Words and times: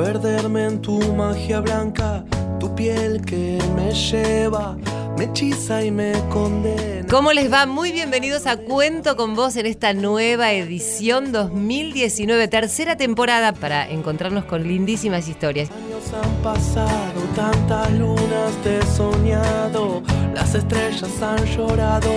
perderme 0.00 0.64
en 0.64 0.80
tu 0.80 0.98
magia 1.14 1.60
blanca, 1.60 2.24
tu 2.58 2.74
piel 2.74 3.20
que 3.20 3.58
me 3.76 3.92
lleva, 3.92 4.76
me 5.16 5.24
hechiza 5.24 5.84
y 5.84 5.90
me 5.90 6.12
condena. 6.30 6.99
¿Cómo 7.10 7.32
les 7.32 7.52
va? 7.52 7.66
Muy 7.66 7.90
bienvenidos 7.90 8.46
a 8.46 8.56
Cuento 8.56 9.16
con 9.16 9.34
vos 9.34 9.56
en 9.56 9.66
esta 9.66 9.92
nueva 9.94 10.52
edición 10.52 11.32
2019, 11.32 12.46
tercera 12.46 12.96
temporada 12.96 13.52
para 13.52 13.90
encontrarnos 13.90 14.44
con 14.44 14.62
lindísimas 14.62 15.26
historias. 15.26 15.70
Años 15.72 16.04
han 16.14 16.34
pasado, 16.36 17.20
tantas 17.34 17.90
lunas 17.94 18.54
he 18.64 18.80
soñado, 18.96 20.04
las 20.36 20.54
estrellas 20.54 21.20
han 21.20 21.44
llorado 21.46 22.12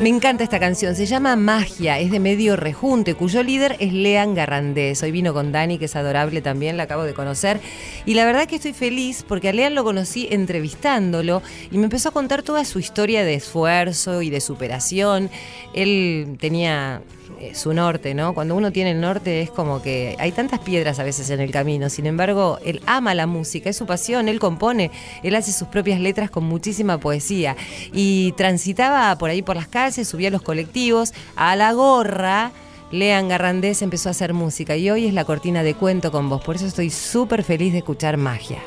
me 0.00 0.08
encanta 0.08 0.44
esta 0.44 0.58
canción, 0.58 0.94
se 0.94 1.06
llama 1.06 1.36
Magia, 1.36 1.98
es 1.98 2.10
de 2.10 2.18
medio 2.20 2.56
rejunte, 2.56 3.14
cuyo 3.14 3.42
líder 3.42 3.76
es 3.78 3.92
Lean 3.92 4.34
Garrandés. 4.34 5.02
Hoy 5.02 5.10
vino 5.10 5.34
con 5.34 5.52
Dani, 5.52 5.78
que 5.78 5.84
es 5.84 5.96
adorable 5.96 6.40
también, 6.40 6.76
la 6.76 6.84
acabo 6.84 7.02
de 7.02 7.14
conocer. 7.14 7.60
Y 8.06 8.14
la 8.14 8.24
verdad 8.24 8.46
que 8.46 8.56
estoy 8.56 8.72
feliz 8.72 9.24
porque 9.26 9.48
a 9.48 9.52
Lean 9.52 9.74
lo 9.74 9.84
conocí 9.84 10.28
entrevistándolo 10.30 11.42
y 11.70 11.78
me 11.78 11.84
empezó 11.84 12.08
a 12.10 12.12
contar 12.12 12.42
toda 12.42 12.64
su 12.64 12.78
historia 12.78 13.24
de 13.24 13.34
esfuerzo 13.34 14.22
y 14.22 14.30
de 14.30 14.40
superación. 14.40 15.30
Él 15.74 16.36
tenía 16.40 17.02
su 17.54 17.72
norte, 17.72 18.14
¿no? 18.14 18.34
Cuando 18.34 18.54
uno 18.54 18.72
tiene 18.72 18.92
el 18.92 19.00
norte 19.00 19.42
es 19.42 19.50
como 19.50 19.82
que 19.82 20.16
hay 20.18 20.32
tantas 20.32 20.60
piedras 20.60 20.98
a 20.98 21.04
veces 21.04 21.30
en 21.30 21.40
el 21.40 21.50
camino, 21.50 21.88
sin 21.88 22.06
embargo, 22.06 22.58
él 22.64 22.80
ama 22.86 23.14
la 23.14 23.26
música, 23.26 23.70
es 23.70 23.76
su 23.76 23.86
pasión, 23.86 24.28
él 24.28 24.38
compone, 24.38 24.90
él 25.22 25.34
hace 25.34 25.52
sus 25.52 25.68
propias 25.68 26.00
letras 26.00 26.30
con 26.30 26.44
muchísima 26.44 26.98
poesía 26.98 27.56
y 27.92 28.32
transitaba 28.32 29.16
por 29.18 29.30
ahí 29.30 29.42
por 29.42 29.56
las 29.56 29.68
calles, 29.68 30.08
subía 30.08 30.28
a 30.28 30.32
los 30.32 30.42
colectivos, 30.42 31.12
a 31.36 31.56
la 31.56 31.72
gorra. 31.72 32.52
Lean 32.92 33.28
Garrandés 33.28 33.82
empezó 33.82 34.08
a 34.08 34.12
hacer 34.12 34.34
música 34.34 34.76
y 34.76 34.90
hoy 34.90 35.06
es 35.06 35.14
la 35.14 35.24
cortina 35.24 35.62
de 35.62 35.74
cuento 35.74 36.10
con 36.10 36.28
vos, 36.28 36.42
por 36.42 36.56
eso 36.56 36.66
estoy 36.66 36.90
súper 36.90 37.44
feliz 37.44 37.72
de 37.72 37.78
escuchar 37.78 38.16
magia. 38.16 38.58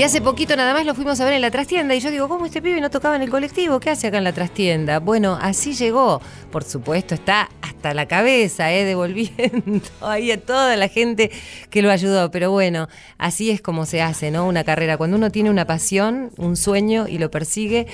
Y 0.00 0.02
hace 0.02 0.22
poquito 0.22 0.56
nada 0.56 0.72
más 0.72 0.86
lo 0.86 0.94
fuimos 0.94 1.20
a 1.20 1.26
ver 1.26 1.34
en 1.34 1.42
la 1.42 1.50
trastienda 1.50 1.94
y 1.94 2.00
yo 2.00 2.10
digo, 2.10 2.26
¿cómo 2.26 2.46
este 2.46 2.62
pibe 2.62 2.80
no 2.80 2.88
tocaba 2.88 3.16
en 3.16 3.20
el 3.20 3.28
colectivo? 3.28 3.80
¿Qué 3.80 3.90
hace 3.90 4.06
acá 4.06 4.16
en 4.16 4.24
la 4.24 4.32
trastienda? 4.32 4.98
Bueno, 4.98 5.38
así 5.38 5.74
llegó. 5.74 6.22
Por 6.50 6.64
supuesto, 6.64 7.14
está 7.14 7.50
hasta 7.60 7.92
la 7.92 8.08
cabeza, 8.08 8.72
¿eh? 8.72 8.86
devolviendo 8.86 9.86
ahí 10.00 10.30
a 10.30 10.40
toda 10.40 10.74
la 10.76 10.88
gente 10.88 11.30
que 11.68 11.82
lo 11.82 11.90
ayudó. 11.90 12.30
Pero 12.30 12.50
bueno, 12.50 12.88
así 13.18 13.50
es 13.50 13.60
como 13.60 13.84
se 13.84 14.00
hace, 14.00 14.30
¿no? 14.30 14.46
Una 14.46 14.64
carrera. 14.64 14.96
Cuando 14.96 15.18
uno 15.18 15.30
tiene 15.30 15.50
una 15.50 15.66
pasión, 15.66 16.30
un 16.38 16.56
sueño 16.56 17.06
y 17.06 17.18
lo 17.18 17.30
persigue, 17.30 17.86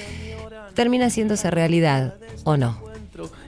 termina 0.74 1.06
haciéndose 1.06 1.50
realidad, 1.50 2.14
¿o 2.44 2.56
no? 2.56 2.80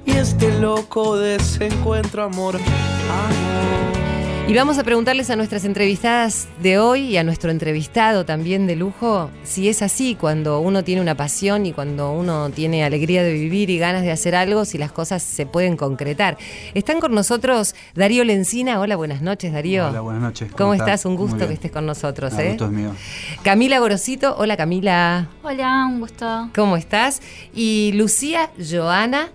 Y 0.05 0.17
este 0.17 0.59
loco 0.59 1.17
desencuentro, 1.17 2.25
amor, 2.25 2.57
amor. 2.57 3.98
Y 4.49 4.55
vamos 4.55 4.79
a 4.79 4.83
preguntarles 4.83 5.29
a 5.29 5.37
nuestras 5.37 5.67
entrevistadas 5.67 6.49
de 6.63 6.79
hoy 6.79 7.03
y 7.03 7.17
a 7.19 7.23
nuestro 7.23 7.51
entrevistado 7.51 8.25
también 8.25 8.67
de 8.67 8.77
lujo 8.77 9.31
si 9.43 9.69
es 9.69 9.83
así 9.83 10.15
cuando 10.15 10.61
uno 10.61 10.83
tiene 10.83 11.03
una 11.03 11.15
pasión 11.15 11.67
y 11.67 11.75
cuando 11.75 12.13
uno 12.13 12.49
tiene 12.49 12.83
alegría 12.83 13.23
de 13.23 13.35
vivir 13.35 13.69
y 13.69 13.77
ganas 13.77 14.01
de 14.05 14.11
hacer 14.11 14.35
algo, 14.35 14.65
si 14.65 14.79
las 14.79 14.91
cosas 14.91 15.23
se 15.23 15.45
pueden 15.45 15.77
concretar. 15.77 16.39
Están 16.73 16.99
con 16.99 17.15
nosotros 17.15 17.75
Darío 17.95 18.25
Lencina. 18.25 18.81
Hola, 18.81 18.97
buenas 18.97 19.21
noches, 19.21 19.53
Darío. 19.53 19.89
Hola, 19.89 20.01
buenas 20.01 20.23
noches. 20.23 20.51
¿Cómo, 20.57 20.73
estás? 20.73 21.05
Un 21.05 21.17
gusto 21.17 21.47
que 21.47 21.53
estés 21.53 21.71
con 21.71 21.85
nosotros. 21.85 22.33
Un 22.33 22.41
¿eh? 22.41 22.49
gusto 22.49 22.65
es 22.65 22.71
mío. 22.71 22.93
Camila 23.43 23.79
Gorosito. 23.81 24.35
Hola, 24.39 24.57
Camila. 24.57 25.29
Hola, 25.43 25.85
un 25.85 26.01
gusto. 26.01 26.49
¿Cómo 26.55 26.79
estás? 26.79 27.21
Y 27.53 27.93
Lucía 27.93 28.49
Joana 28.59 29.29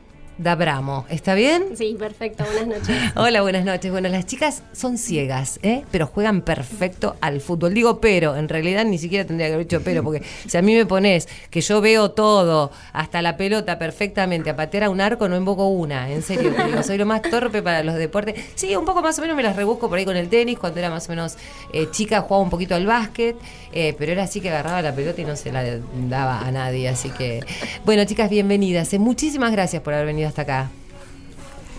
Dabramo. 0.44 1.06
¿Está 1.10 1.36
bien? 1.36 1.78
Sí, 1.78 1.96
perfecto. 1.98 2.44
Buenas 2.44 2.68
noches. 2.68 2.96
Hola, 3.16 3.42
buenas 3.42 3.64
noches. 3.64 3.90
Bueno, 3.90 4.10
las 4.10 4.26
chicas 4.26 4.62
son 4.74 4.98
ciegas, 4.98 5.58
¿eh? 5.64 5.86
pero 5.90 6.06
juegan 6.06 6.42
perfecto 6.42 7.16
al 7.22 7.40
fútbol. 7.40 7.74
Digo 7.74 8.02
pero, 8.02 8.36
en 8.36 8.50
realidad 8.50 8.84
ni 8.84 8.98
siquiera 8.98 9.26
tendría 9.26 9.48
que 9.48 9.54
haber 9.54 9.66
dicho 9.66 9.82
pero, 9.84 10.04
porque 10.04 10.22
si 10.46 10.58
a 10.58 10.62
mí 10.62 10.76
me 10.76 10.86
pones 10.86 11.30
que 11.50 11.62
yo 11.62 11.80
veo 11.80 12.12
todo, 12.12 12.72
hasta 12.92 13.22
la 13.22 13.38
pelota 13.38 13.80
perfectamente, 13.80 14.50
a 14.50 14.56
patear 14.58 14.84
a 14.84 14.90
un 14.90 15.00
arco 15.00 15.30
no 15.30 15.38
invoco 15.38 15.70
una, 15.70 16.12
en 16.12 16.22
serio. 16.22 16.52
digo, 16.66 16.84
soy 16.84 16.98
lo 16.98 17.06
más 17.06 17.22
torpe 17.22 17.62
para 17.62 17.82
los 17.82 17.96
deportes. 17.96 18.36
Sí, 18.56 18.76
un 18.76 18.84
poco 18.84 19.02
más 19.02 19.18
o 19.20 19.22
menos 19.22 19.38
me 19.38 19.44
las 19.44 19.56
rebusco 19.56 19.88
por 19.88 19.98
ahí 19.98 20.04
con 20.04 20.18
el 20.18 20.28
tenis, 20.28 20.60
cuando 20.60 20.80
era 20.80 20.90
más 20.90 21.08
o 21.08 21.12
menos 21.14 21.38
eh, 21.72 21.88
chica 21.90 22.20
jugaba 22.20 22.44
un 22.44 22.50
poquito 22.50 22.76
al 22.76 22.86
básquet, 22.86 23.38
eh, 23.72 23.96
pero 23.98 24.12
era 24.12 24.24
así 24.24 24.42
que 24.42 24.50
agarraba 24.50 24.82
la 24.82 24.94
pelota 24.94 25.22
y 25.22 25.26
no 25.26 25.38
se 25.38 25.54
la 25.54 25.64
daba 26.10 26.42
a 26.42 26.52
nadie. 26.52 26.90
Así 26.90 27.12
que, 27.12 27.40
bueno, 27.86 28.04
chicas, 28.04 28.30
bienvenidas. 28.30 28.94
Eh, 28.94 29.00
muchísimas 29.00 29.54
gracias 29.54 29.82
por 29.82 29.94
haber 29.94 30.08
venido 30.08 30.33
hasta 30.34 30.42
acá. 30.42 30.72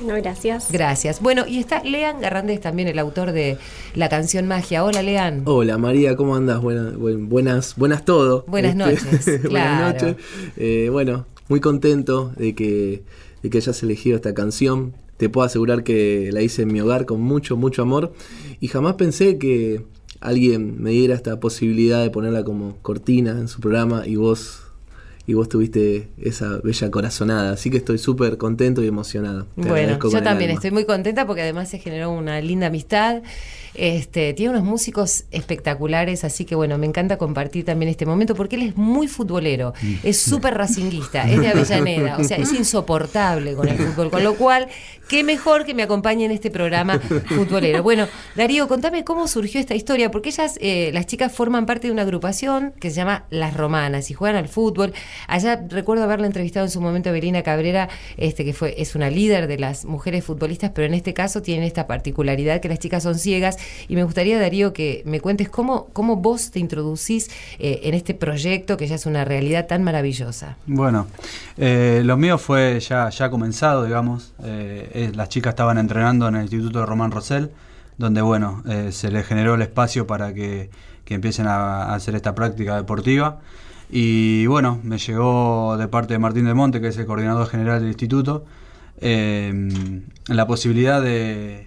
No, 0.04 0.14
gracias. 0.14 0.70
Gracias. 0.70 1.20
Bueno, 1.20 1.44
y 1.46 1.58
está 1.58 1.82
Lean 1.82 2.20
Garrandes 2.20 2.60
también, 2.60 2.88
el 2.88 2.98
autor 3.00 3.32
de 3.32 3.58
la 3.94 4.08
canción 4.08 4.46
Magia. 4.46 4.84
Hola, 4.84 5.02
Lean. 5.02 5.42
Hola, 5.44 5.76
María, 5.76 6.16
¿cómo 6.16 6.36
andas? 6.36 6.60
Buenas, 6.60 6.96
buenas, 6.96 7.74
buenas 7.76 8.04
todo. 8.04 8.44
Buenas 8.46 8.72
este, 8.72 8.84
noches. 8.84 9.42
buenas 9.50 9.92
noches. 9.92 10.16
Eh, 10.56 10.88
bueno, 10.90 11.26
muy 11.48 11.60
contento 11.60 12.32
de 12.36 12.54
que, 12.54 13.02
de 13.42 13.50
que 13.50 13.58
hayas 13.58 13.82
elegido 13.82 14.16
esta 14.16 14.34
canción. 14.34 14.94
Te 15.16 15.28
puedo 15.28 15.46
asegurar 15.46 15.82
que 15.82 16.30
la 16.32 16.42
hice 16.42 16.62
en 16.62 16.72
mi 16.72 16.80
hogar 16.80 17.06
con 17.06 17.20
mucho, 17.20 17.56
mucho 17.56 17.82
amor. 17.82 18.12
Y 18.60 18.68
jamás 18.68 18.94
pensé 18.94 19.38
que 19.38 19.84
alguien 20.20 20.80
me 20.80 20.90
diera 20.90 21.14
esta 21.14 21.40
posibilidad 21.40 22.02
de 22.02 22.10
ponerla 22.10 22.44
como 22.44 22.76
cortina 22.82 23.32
en 23.32 23.48
su 23.48 23.60
programa 23.60 24.06
y 24.06 24.16
vos 24.16 24.63
y 25.26 25.34
vos 25.34 25.48
tuviste 25.48 26.08
esa 26.18 26.58
bella 26.62 26.90
corazonada. 26.90 27.52
Así 27.52 27.70
que 27.70 27.78
estoy 27.78 27.98
súper 27.98 28.36
contento 28.36 28.82
y 28.82 28.88
emocionado. 28.88 29.46
bueno, 29.56 29.98
yo 30.10 30.22
también 30.22 30.50
estoy 30.50 30.70
muy 30.70 30.84
contenta 30.84 31.26
porque 31.26 31.42
además 31.42 31.68
se 31.68 31.78
generó 31.78 32.10
una 32.10 32.40
linda 32.40 32.66
amistad. 32.66 33.22
Este, 33.74 34.34
tiene 34.34 34.50
unos 34.50 34.62
músicos 34.62 35.24
espectaculares, 35.32 36.22
así 36.22 36.44
que 36.44 36.54
bueno, 36.54 36.78
me 36.78 36.86
encanta 36.86 37.18
compartir 37.18 37.64
también 37.64 37.88
este 37.88 38.06
momento 38.06 38.36
porque 38.36 38.54
él 38.54 38.62
es 38.62 38.76
muy 38.76 39.08
futbolero, 39.08 39.74
mm. 39.82 39.94
es 40.04 40.16
súper 40.16 40.54
racinguista, 40.54 41.28
es 41.28 41.40
de 41.40 41.48
Avellaneda, 41.48 42.16
o 42.16 42.22
sea, 42.22 42.36
es 42.36 42.52
insoportable 42.52 43.54
con 43.54 43.68
el 43.68 43.76
fútbol, 43.76 44.12
con 44.12 44.22
lo 44.22 44.36
cual, 44.36 44.68
qué 45.08 45.24
mejor 45.24 45.64
que 45.64 45.74
me 45.74 45.82
acompañe 45.82 46.24
en 46.24 46.30
este 46.30 46.52
programa 46.52 47.00
futbolero. 47.26 47.82
Bueno, 47.82 48.06
Darío, 48.36 48.68
contame 48.68 49.02
cómo 49.02 49.26
surgió 49.26 49.58
esta 49.58 49.74
historia, 49.74 50.08
porque 50.12 50.28
ellas, 50.28 50.56
eh, 50.60 50.90
las 50.94 51.06
chicas 51.06 51.32
forman 51.32 51.66
parte 51.66 51.88
de 51.88 51.92
una 51.92 52.02
agrupación 52.02 52.74
que 52.78 52.90
se 52.90 52.96
llama 52.96 53.24
Las 53.30 53.56
Romanas 53.56 54.08
y 54.08 54.14
juegan 54.14 54.36
al 54.36 54.46
fútbol. 54.48 54.92
Allá 55.26 55.64
recuerdo 55.68 56.04
haberla 56.04 56.26
entrevistado 56.26 56.66
en 56.66 56.70
su 56.70 56.80
momento 56.80 57.10
a 57.10 57.12
Belina 57.12 57.42
Cabrera, 57.42 57.88
este, 58.16 58.44
que 58.44 58.52
fue, 58.52 58.74
es 58.78 58.94
una 58.94 59.10
líder 59.10 59.46
de 59.46 59.58
las 59.58 59.84
mujeres 59.84 60.24
futbolistas, 60.24 60.70
pero 60.74 60.86
en 60.86 60.94
este 60.94 61.14
caso 61.14 61.42
tienen 61.42 61.64
esta 61.64 61.86
particularidad 61.86 62.60
que 62.60 62.68
las 62.68 62.78
chicas 62.78 63.02
son 63.02 63.18
ciegas. 63.18 63.56
Y 63.88 63.96
me 63.96 64.04
gustaría, 64.04 64.38
Darío, 64.38 64.72
que 64.72 65.02
me 65.06 65.20
cuentes 65.20 65.48
cómo, 65.48 65.86
cómo 65.92 66.16
vos 66.16 66.50
te 66.50 66.58
introducís 66.58 67.30
eh, 67.58 67.80
en 67.84 67.94
este 67.94 68.14
proyecto 68.14 68.76
que 68.76 68.86
ya 68.86 68.96
es 68.96 69.06
una 69.06 69.24
realidad 69.24 69.66
tan 69.66 69.82
maravillosa. 69.82 70.56
Bueno, 70.66 71.06
eh, 71.56 72.02
lo 72.04 72.16
mío 72.16 72.38
fue 72.38 72.80
ya, 72.80 73.08
ya 73.10 73.30
comenzado, 73.30 73.84
digamos. 73.84 74.32
Eh, 74.42 75.12
las 75.14 75.28
chicas 75.28 75.52
estaban 75.52 75.78
entrenando 75.78 76.28
en 76.28 76.36
el 76.36 76.42
Instituto 76.42 76.80
de 76.80 76.86
Román 76.86 77.10
Rosell, 77.10 77.50
donde, 77.98 78.22
bueno, 78.22 78.62
se 78.90 79.10
les 79.10 79.24
generó 79.24 79.54
el 79.54 79.62
espacio 79.62 80.06
para 80.06 80.34
que, 80.34 80.68
que 81.04 81.14
empiecen 81.14 81.46
a 81.46 81.94
hacer 81.94 82.14
esta 82.16 82.34
práctica 82.34 82.76
deportiva. 82.76 83.38
Y 83.90 84.46
bueno, 84.46 84.80
me 84.82 84.98
llegó 84.98 85.76
de 85.76 85.88
parte 85.88 86.14
de 86.14 86.18
Martín 86.18 86.46
de 86.46 86.54
Monte, 86.54 86.80
que 86.80 86.88
es 86.88 86.96
el 86.96 87.06
coordinador 87.06 87.46
general 87.46 87.80
del 87.80 87.88
instituto, 87.88 88.44
eh, 89.00 89.70
la 90.28 90.46
posibilidad 90.46 91.02
de, 91.02 91.66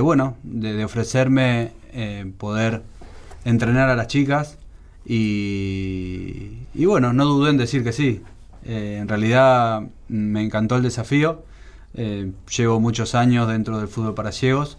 bueno, 0.00 0.36
de, 0.42 0.84
ofrecerme 0.84 1.72
eh, 1.92 2.30
poder 2.38 2.82
entrenar 3.44 3.88
a 3.90 3.96
las 3.96 4.06
chicas 4.06 4.58
y, 5.04 6.84
bueno, 6.84 7.12
no 7.12 7.24
dudé 7.24 7.50
en 7.50 7.56
decir 7.56 7.82
que 7.82 7.92
sí. 7.92 8.22
Eh, 8.64 8.98
en 9.00 9.08
realidad 9.08 9.82
me 10.08 10.42
encantó 10.42 10.76
el 10.76 10.82
desafío. 10.82 11.44
llevo 11.94 12.80
muchos 12.80 13.14
años 13.14 13.48
dentro 13.48 13.78
del 13.78 13.88
fútbol 13.88 14.14
para 14.14 14.32
ciegos 14.32 14.78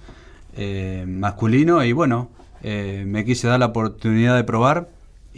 masculino 1.07 1.83
y 1.83 1.93
bueno, 1.93 2.29
me 2.63 3.25
quise 3.25 3.47
dar 3.47 3.59
la 3.59 3.67
oportunidad 3.67 4.35
de 4.35 4.43
probar 4.43 4.89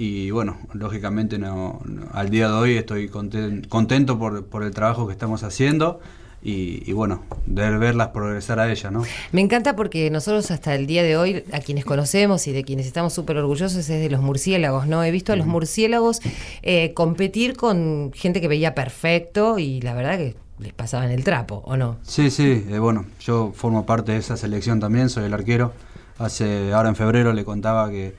y 0.02 0.32
bueno, 0.32 0.58
lógicamente 0.74 1.38
no, 1.38 1.80
al 2.12 2.32
día 2.32 2.48
de 2.48 2.54
hoy 2.54 2.76
estoy 2.76 3.08
contento 3.08 4.18
por, 4.18 4.48
por, 4.48 4.64
el 4.64 4.72
trabajo 4.72 5.06
que 5.06 5.14
estamos 5.14 5.44
haciendo 5.44 6.00
y, 6.42 6.82
y 6.90 6.94
bueno, 6.94 7.22
de 7.46 7.78
verlas 7.78 8.08
progresar 8.08 8.60
a 8.60 8.72
ella, 8.72 8.90
¿no? 8.90 9.04
Me 9.32 9.42
encanta 9.42 9.76
porque 9.76 10.10
nosotros 10.10 10.50
hasta 10.50 10.74
el 10.74 10.88
día 10.88 11.04
de 11.04 11.18
hoy, 11.18 11.44
a 11.54 11.60
quienes 11.60 11.86
conocemos 11.86 12.48
y 12.48 12.52
de 12.52 12.64
quienes 12.64 12.88
estamos 12.88 13.14
súper 13.14 13.38
orgullosos, 13.38 13.78
es 13.78 13.88
de 13.90 14.10
los 14.10 14.22
murciélagos, 14.22 14.88
¿no? 14.88 15.04
He 15.04 15.12
visto 15.12 15.34
a 15.34 15.36
los 15.36 15.46
murciélagos 15.46 16.22
eh, 16.64 16.96
competir 16.96 17.56
con 17.56 18.12
gente 18.16 18.42
que 18.42 18.48
veía 18.48 18.74
perfecto 18.74 19.60
y 19.60 19.82
la 19.82 19.94
verdad 19.94 20.18
que 20.18 20.36
les 20.58 20.74
pasaban 20.74 21.12
el 21.12 21.24
trapo, 21.24 21.62
¿o 21.64 21.78
no? 21.78 21.98
Sí, 22.02 22.32
sí, 22.32 22.66
eh, 22.72 22.80
bueno, 22.80 23.06
yo 23.20 23.52
formo 23.54 23.86
parte 23.86 24.14
de 24.14 24.18
esa 24.18 24.36
selección 24.36 24.80
también, 24.80 25.10
soy 25.10 25.26
el 25.26 25.34
arquero. 25.36 25.74
Hace, 26.18 26.74
ahora 26.74 26.90
en 26.90 26.96
febrero 26.96 27.34
le 27.34 27.46
contaba 27.46 27.92
que, 27.92 28.16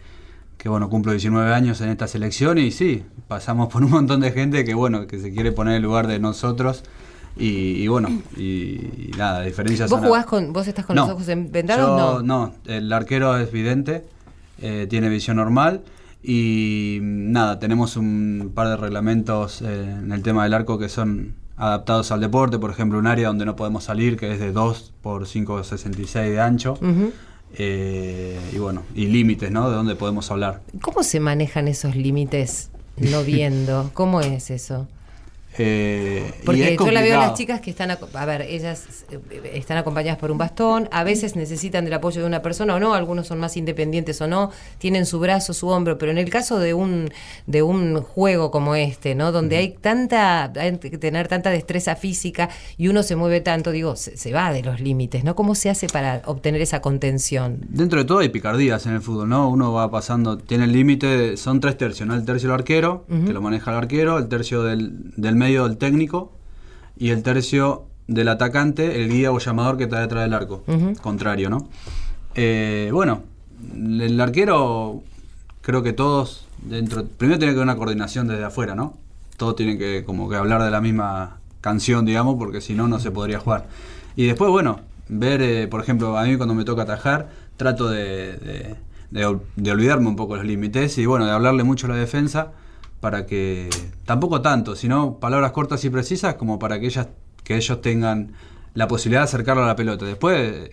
que 0.63 0.69
bueno, 0.69 0.89
cumplo 0.89 1.11
19 1.11 1.53
años 1.53 1.81
en 1.81 1.89
esta 1.89 2.07
selección 2.07 2.57
y 2.57 2.71
sí, 2.71 3.03
pasamos 3.27 3.67
por 3.69 3.83
un 3.83 3.91
montón 3.91 4.21
de 4.21 4.31
gente 4.31 4.65
que 4.65 4.75
bueno, 4.75 5.09
que 5.09 5.19
se 5.19 5.33
quiere 5.35 5.51
poner 5.51 5.75
en 5.75 5.83
lugar 5.83 6.07
de 6.07 6.21
nosotros 6.21 6.85
y, 7.37 7.83
y 7.83 7.89
bueno, 7.89 8.09
y, 8.37 8.43
y 8.43 9.11
nada, 9.19 9.41
diferencias. 9.43 9.91
¿Vos 9.91 9.99
jugás 10.01 10.25
con, 10.25 10.53
vos 10.53 10.69
estás 10.69 10.87
con 10.87 10.95
No, 10.95 11.03
los 11.07 11.15
ojos 11.17 11.29
en- 11.29 11.51
vendados? 11.51 12.23
no. 12.23 12.47
no, 12.47 12.55
el 12.67 12.93
arquero 12.93 13.37
es 13.39 13.51
vidente, 13.51 14.05
eh, 14.61 14.87
tiene 14.89 15.09
visión 15.09 15.39
normal 15.39 15.81
y 16.23 16.99
nada, 17.03 17.59
tenemos 17.59 17.97
un 17.97 18.53
par 18.55 18.69
de 18.69 18.77
reglamentos 18.77 19.63
eh, 19.63 19.97
en 19.99 20.13
el 20.13 20.23
tema 20.23 20.45
del 20.45 20.55
arco 20.55 20.79
que 20.79 20.89
son 20.89 21.35
adaptados 21.57 22.13
al 22.13 22.21
deporte, 22.21 22.61
por 22.61 22.71
ejemplo, 22.71 23.01
un 23.01 23.09
área 23.09 23.27
donde 23.27 23.45
no 23.47 23.57
podemos 23.57 23.83
salir 23.83 24.17
que 24.17 24.33
es 24.33 24.39
de 24.39 24.53
2 24.53 24.93
por 25.03 25.25
5,66 25.27 26.13
de 26.31 26.41
ancho. 26.41 26.75
Ujú. 26.75 27.13
Eh, 27.55 28.39
y 28.53 28.59
bueno, 28.59 28.83
y 28.95 29.07
límites, 29.07 29.51
¿no? 29.51 29.69
De 29.71 29.77
dónde 29.77 29.95
podemos 29.95 30.31
hablar. 30.31 30.61
¿Cómo 30.81 31.03
se 31.03 31.21
manejan 31.21 31.69
esos 31.69 31.97
límites 31.97 32.71
no 32.97 33.23
viendo? 33.23 33.91
¿Cómo 33.95 34.21
es 34.21 34.51
eso? 34.51 34.87
Eh, 35.59 36.33
Porque 36.45 36.77
yo 36.79 36.91
la 36.91 37.03
veo 37.03 37.21
a 37.21 37.27
las 37.27 37.35
chicas 37.35 37.61
que 37.61 37.71
están, 37.71 37.91
a 37.91 38.27
ver, 38.27 38.43
ellas 38.43 39.05
eh, 39.11 39.53
están 39.55 39.77
acompañadas 39.77 40.19
por 40.19 40.31
un 40.31 40.39
bastón, 40.39 40.89
a 40.91 41.05
veces 41.05 41.37
necesitan 41.37 41.85
del 41.85 41.93
apoyo 41.95 42.23
de 42.23 42.27
una 42.27 42.41
persona 42.41 42.75
o 42.75 42.81
no, 42.81 42.95
algunos 42.95 43.27
son 43.27 43.39
más 43.39 43.57
independientes 43.57 44.21
o 44.23 44.27
no, 44.27 44.51
tienen 44.79 45.05
su 45.05 45.21
brazo, 45.21 45.53
su 45.53 45.69
hombro, 45.69 45.99
pero 45.99 46.11
en 46.11 46.19
el 46.19 46.31
caso 46.31 46.59
de 46.59 46.73
un 46.73 47.11
de 47.47 47.63
un 47.63 48.01
juego 48.01 48.51
como 48.51 48.75
este, 48.75 49.15
¿no? 49.15 49.31
Donde 49.31 49.57
hay 49.57 49.77
tanta 49.79 50.45
hay 50.57 50.79
que 50.79 50.99
tener 50.99 51.29
tanta 51.29 51.51
destreza 51.51 51.97
física 51.97 52.49
y 52.79 52.89
uno 52.89 53.03
se 53.03 53.17
mueve 53.17 53.41
tanto, 53.41 53.73
digo, 53.73 53.97
se, 53.97 54.17
se 54.17 54.33
va 54.33 54.53
de 54.53 54.63
los 54.63 54.81
límites, 54.81 55.23
¿no? 55.23 55.35
¿Cómo 55.35 55.55
se 55.55 55.69
hace 55.69 55.87
para 55.87 56.23
obtener 56.25 56.63
esa 56.63 56.81
contención? 56.81 57.59
Dentro 57.69 57.99
de 57.99 58.05
todo 58.07 58.19
hay 58.21 58.31
picardías 58.31 58.87
en 58.87 58.95
el 58.95 59.03
fútbol, 59.03 59.29
¿no? 59.29 59.51
Uno 59.51 59.73
va 59.73 59.91
pasando, 59.91 60.39
tiene 60.39 60.65
el 60.65 60.73
límite, 60.73 61.37
son 61.37 61.61
tres 61.61 61.77
tercios, 61.77 62.09
¿no? 62.09 62.15
El 62.15 62.25
tercio 62.25 62.49
del 62.49 62.55
arquero, 62.55 63.05
que 63.27 63.33
lo 63.33 63.43
maneja 63.43 63.71
el 63.71 63.77
arquero, 63.77 64.19
el 64.19 64.29
tercio 64.29 64.63
del, 64.63 65.13
del 65.17 65.42
medio 65.43 65.67
del 65.69 65.77
técnico 65.77 66.33
y 66.97 67.11
el 67.11 67.23
tercio 67.23 67.85
del 68.09 68.29
atacante, 68.29 69.01
el 69.03 69.09
guía 69.11 69.31
o 69.33 69.39
llamador 69.39 69.77
que 69.77 69.85
está 69.85 70.01
detrás 70.01 70.23
del 70.25 70.35
arco, 70.35 70.63
contrario, 71.01 71.51
¿no? 71.51 71.69
Eh, 72.35 72.91
bueno, 72.93 73.23
el 73.75 74.21
arquero, 74.21 75.03
creo 75.61 75.83
que 75.83 75.93
todos 75.93 76.47
dentro, 76.63 77.05
primero 77.05 77.39
tiene 77.39 77.53
que 77.53 77.59
haber 77.61 77.65
una 77.71 77.77
coordinación 77.77 78.27
desde 78.29 78.45
afuera, 78.45 78.75
¿no? 78.75 78.95
Todos 79.37 79.57
tienen 79.57 79.79
que 79.79 80.05
como 80.05 80.29
que 80.29 80.37
hablar 80.37 80.63
de 80.63 80.71
la 80.71 80.81
misma 80.81 81.39
canción, 81.61 82.05
digamos, 82.05 82.37
porque 82.39 82.61
si 82.61 82.75
no, 82.75 82.89
no 82.89 82.99
se 82.99 83.11
podría 83.11 83.39
jugar. 83.39 83.67
Y 84.17 84.27
después, 84.27 84.51
bueno, 84.51 84.81
ver, 85.09 85.43
eh, 85.43 85.69
por 85.69 85.81
ejemplo, 85.81 86.17
a 86.19 86.25
mí 86.25 86.37
cuando 86.37 86.55
me 86.55 86.65
toca 86.65 86.83
atajar, 86.83 87.31
trato 87.57 87.89
de, 87.89 88.37
de- 88.37 88.75
de 89.11 89.27
ol- 89.27 89.43
de 89.57 89.71
olvidarme 89.73 90.09
un 90.09 90.17
poco 90.17 90.37
los 90.37 90.45
límites 90.45 90.97
y 90.99 91.07
bueno, 91.07 91.27
de 91.27 91.33
hablarle 91.33 91.65
mucho 91.65 91.87
a 91.87 91.91
la 91.91 91.97
defensa 91.97 92.53
para 93.03 93.27
que, 93.27 93.69
tampoco 94.05 94.43
tanto, 94.43 94.77
sino 94.77 95.19
palabras 95.19 95.51
cortas 95.51 95.85
y 95.85 95.91
precisas 95.91 96.37
como 96.37 96.61
para 96.61 96.79
que 96.79 96.87
ellas, 96.87 97.09
que 97.43 97.57
ellos 97.57 97.81
tengan 97.83 98.31
la 98.75 98.87
posibilidad 98.87 99.23
de 99.23 99.25
acercarlo 99.25 99.65
a 99.65 99.67
la 99.67 99.75
pelota. 99.75 100.05
Después, 100.05 100.71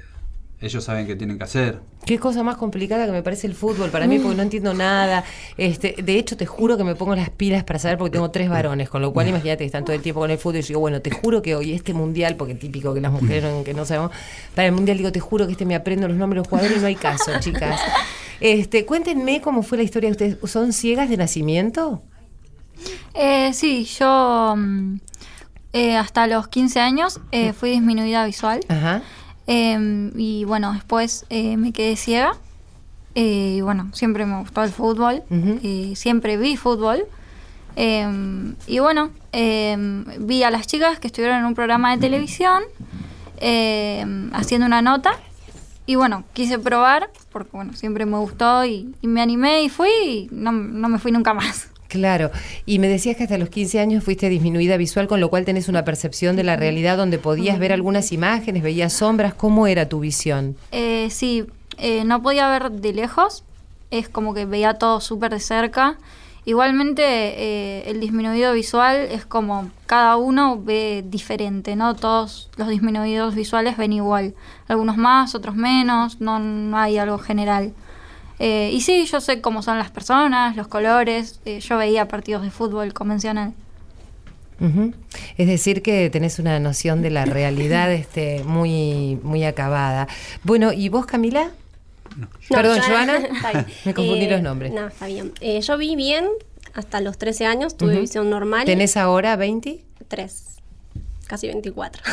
ellos 0.61 0.83
saben 0.83 1.07
qué 1.07 1.15
tienen 1.15 1.39
que 1.39 1.45
hacer. 1.45 1.79
Qué 2.05 2.19
cosa 2.19 2.43
más 2.43 2.55
complicada 2.57 3.07
que 3.07 3.11
me 3.11 3.23
parece 3.23 3.47
el 3.47 3.55
fútbol 3.55 3.89
para 3.89 4.05
mí, 4.05 4.19
porque 4.19 4.37
no 4.37 4.43
entiendo 4.43 4.75
nada. 4.75 5.23
Este, 5.57 5.95
de 6.03 6.19
hecho, 6.19 6.37
te 6.37 6.45
juro 6.45 6.77
que 6.77 6.83
me 6.83 6.93
pongo 6.93 7.15
las 7.15 7.31
pilas 7.31 7.63
para 7.63 7.79
saber, 7.79 7.97
porque 7.97 8.11
tengo 8.11 8.29
tres 8.29 8.47
varones, 8.47 8.91
con 8.91 9.01
lo 9.01 9.11
cual 9.11 9.27
imagínate 9.27 9.63
que 9.63 9.65
están 9.65 9.83
todo 9.83 9.95
el 9.95 10.03
tiempo 10.03 10.19
con 10.19 10.29
el 10.29 10.37
fútbol. 10.37 10.57
Y 10.57 10.61
yo 10.61 10.67
digo, 10.67 10.81
bueno, 10.81 11.01
te 11.01 11.09
juro 11.09 11.41
que 11.41 11.55
hoy 11.55 11.73
este 11.73 11.95
mundial, 11.95 12.35
porque 12.35 12.53
típico 12.53 12.93
que 12.93 13.01
las 13.01 13.11
mujeres 13.11 13.65
que 13.65 13.73
no 13.73 13.85
sabemos, 13.85 14.11
para 14.53 14.67
el 14.67 14.73
mundial 14.75 14.99
digo, 14.99 15.11
te 15.11 15.19
juro 15.19 15.47
que 15.47 15.53
este 15.53 15.65
me 15.65 15.73
aprendo 15.73 16.07
los 16.07 16.15
nombres 16.15 16.35
de 16.35 16.41
los 16.41 16.47
jugadores 16.47 16.77
y 16.77 16.79
no 16.79 16.85
hay 16.85 16.95
caso, 16.95 17.31
chicas. 17.39 17.81
Este, 18.39 18.85
cuéntenme 18.85 19.41
cómo 19.41 19.63
fue 19.63 19.79
la 19.79 19.83
historia 19.83 20.09
de 20.09 20.11
ustedes. 20.11 20.51
¿Son 20.51 20.73
ciegas 20.73 21.09
de 21.09 21.17
nacimiento? 21.17 22.03
Eh, 23.13 23.51
sí, 23.53 23.85
yo 23.85 24.55
mm, 24.57 24.95
eh, 25.73 25.97
hasta 25.97 26.27
los 26.27 26.47
15 26.47 26.79
años 26.79 27.19
eh, 27.31 27.53
fui 27.53 27.71
disminuida 27.71 28.25
visual. 28.25 28.59
Ajá. 28.69 29.01
Eh, 29.47 30.11
y 30.15 30.43
bueno, 30.45 30.73
después 30.73 31.25
eh, 31.29 31.57
me 31.57 31.71
quedé 31.73 31.95
ciega. 31.95 32.33
Eh, 33.15 33.55
y 33.57 33.61
bueno, 33.61 33.89
siempre 33.93 34.25
me 34.25 34.39
gustó 34.39 34.63
el 34.63 34.71
fútbol. 34.71 35.23
Eh, 35.29 35.93
siempre 35.95 36.37
vi 36.37 36.55
fútbol. 36.57 37.05
Eh, 37.75 38.53
y 38.67 38.79
bueno, 38.79 39.09
eh, 39.31 39.75
vi 40.19 40.43
a 40.43 40.51
las 40.51 40.67
chicas 40.67 40.99
que 40.99 41.07
estuvieron 41.07 41.39
en 41.39 41.45
un 41.45 41.55
programa 41.55 41.91
de 41.91 41.97
televisión 41.97 42.61
eh, 43.37 44.05
haciendo 44.33 44.67
una 44.67 44.81
nota. 44.81 45.11
Y 45.85 45.95
bueno, 45.95 46.23
quise 46.33 46.59
probar, 46.59 47.09
porque 47.31 47.49
bueno, 47.51 47.73
siempre 47.73 48.05
me 48.05 48.17
gustó 48.17 48.63
y, 48.63 48.93
y 49.01 49.07
me 49.07 49.21
animé 49.21 49.63
y 49.63 49.69
fui 49.69 49.89
y 49.89 50.29
no, 50.31 50.51
no 50.51 50.87
me 50.87 50.99
fui 50.99 51.11
nunca 51.11 51.33
más. 51.33 51.69
Claro, 51.89 52.29
y 52.67 52.77
me 52.77 52.87
decías 52.87 53.17
que 53.17 53.23
hasta 53.23 53.39
los 53.39 53.49
15 53.49 53.79
años 53.79 54.03
fuiste 54.03 54.29
disminuida 54.29 54.77
visual, 54.77 55.07
con 55.07 55.19
lo 55.19 55.31
cual 55.31 55.43
tenés 55.43 55.67
una 55.69 55.83
percepción 55.83 56.35
de 56.35 56.43
la 56.43 56.55
realidad 56.55 56.97
donde 56.97 57.17
podías 57.17 57.57
ver 57.57 57.73
algunas 57.73 58.11
imágenes, 58.11 58.61
veías 58.61 58.93
sombras. 58.93 59.33
¿Cómo 59.33 59.65
era 59.65 59.89
tu 59.89 59.99
visión? 59.99 60.55
Eh, 60.71 61.07
sí, 61.09 61.47
eh, 61.79 62.03
no 62.05 62.21
podía 62.21 62.47
ver 62.47 62.69
de 62.69 62.93
lejos, 62.93 63.43
es 63.89 64.07
como 64.07 64.35
que 64.35 64.45
veía 64.45 64.75
todo 64.75 65.01
súper 65.01 65.31
de 65.31 65.39
cerca. 65.39 65.97
Igualmente, 66.45 67.03
eh, 67.03 67.89
el 67.89 67.99
disminuido 67.99 68.53
visual 68.53 68.97
es 68.97 69.25
como 69.25 69.71
cada 69.87 70.15
uno 70.17 70.61
ve 70.61 71.03
diferente, 71.07 71.75
¿no? 71.75 71.95
Todos 71.95 72.51
los 72.55 72.67
disminuidos 72.67 73.33
visuales 73.33 73.77
ven 73.77 73.93
igual, 73.93 74.35
algunos 74.67 74.95
más, 74.95 75.33
otros 75.33 75.55
menos, 75.55 76.21
no, 76.21 76.37
no 76.37 76.77
hay 76.77 76.99
algo 76.99 77.17
general. 77.17 77.73
Eh, 78.39 78.71
y 78.73 78.81
sí, 78.81 79.05
yo 79.05 79.19
sé 79.21 79.41
cómo 79.41 79.61
son 79.61 79.77
las 79.77 79.91
personas, 79.91 80.55
los 80.55 80.67
colores, 80.67 81.39
eh, 81.45 81.59
yo 81.59 81.77
veía 81.77 82.07
partidos 82.07 82.41
de 82.43 82.51
fútbol 82.51 82.93
convencional. 82.93 83.53
Es 85.37 85.47
decir, 85.47 85.81
que 85.81 86.09
tenés 86.09 86.37
una 86.37 86.59
noción 86.59 87.01
de 87.01 87.09
la 87.11 87.23
realidad 87.25 87.91
este, 87.93 88.43
muy, 88.43 89.17
muy 89.23 89.43
acabada. 89.45 90.07
Bueno, 90.43 90.73
¿y 90.73 90.89
vos, 90.89 91.05
Camila? 91.05 91.51
No, 92.17 92.27
Perdón, 92.49 92.77
yo- 92.79 92.83
Joana. 92.87 93.19
Me 93.85 93.93
confundí 93.93 94.25
Eh, 94.25 94.31
los 94.31 94.41
nombres. 94.41 94.73
No, 94.73 94.87
está 94.87 95.05
bien. 95.07 95.31
Eh, 95.41 95.61
yo 95.61 95.77
vi 95.77 95.95
bien 95.95 96.25
hasta 96.73 96.99
los 97.01 97.17
13 97.17 97.45
años, 97.45 97.77
tuve 97.77 97.99
visión 97.99 98.29
normal. 98.29 98.65
¿Tenés 98.65 98.97
ahora 98.97 99.35
20? 99.37 99.83
3, 100.07 100.45
casi 101.27 101.47
24. 101.47 102.03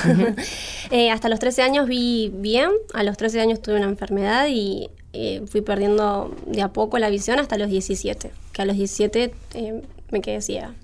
Eh, 0.90 1.10
hasta 1.10 1.28
los 1.28 1.40
13 1.40 1.62
años 1.62 1.88
vi 1.88 2.30
bien, 2.34 2.70
a 2.94 3.02
los 3.02 3.16
13 3.16 3.40
años 3.40 3.60
tuve 3.60 3.76
una 3.76 3.86
enfermedad 3.86 4.46
y 4.48 4.88
eh, 5.16 5.42
fui 5.46 5.60
perdiendo 5.62 6.34
de 6.46 6.62
a 6.62 6.68
poco 6.68 6.98
la 6.98 7.08
visión 7.10 7.38
hasta 7.38 7.56
los 7.58 7.68
17, 7.70 8.30
que 8.52 8.62
a 8.62 8.64
los 8.64 8.76
17 8.76 9.32
eh, 9.54 9.82
me 10.10 10.20
quedé 10.20 10.40
ciega. 10.40 10.74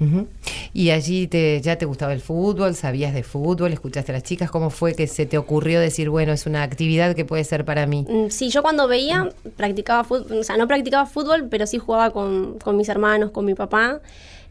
Ujú. 0.00 0.26
¿Y 0.72 0.90
allí 0.90 1.26
te, 1.26 1.60
ya 1.60 1.76
te 1.76 1.84
gustaba 1.84 2.14
el 2.14 2.22
fútbol? 2.22 2.74
¿Sabías 2.74 3.12
de 3.12 3.22
fútbol? 3.22 3.70
¿Escuchaste 3.72 4.12
a 4.12 4.14
las 4.14 4.22
chicas? 4.22 4.50
¿Cómo 4.50 4.70
fue 4.70 4.94
que 4.94 5.06
se 5.06 5.26
te 5.26 5.36
ocurrió 5.36 5.78
decir, 5.78 6.08
bueno, 6.08 6.32
es 6.32 6.46
una 6.46 6.62
actividad 6.62 7.14
que 7.14 7.26
puede 7.26 7.44
ser 7.44 7.66
para 7.66 7.86
mí? 7.86 8.06
Mm, 8.08 8.30
Sí, 8.30 8.48
yo 8.48 8.62
cuando 8.62 8.88
veía, 8.88 9.28
practicaba 9.56 10.04
fútbol, 10.04 10.38
o 10.38 10.42
sea, 10.42 10.56
no 10.56 10.66
practicaba 10.66 11.04
fútbol, 11.04 11.48
pero 11.50 11.66
sí 11.66 11.76
jugaba 11.76 12.12
con, 12.12 12.58
con 12.58 12.78
mis 12.78 12.88
hermanos, 12.88 13.30
con 13.30 13.44
mi 13.44 13.54
papá. 13.54 14.00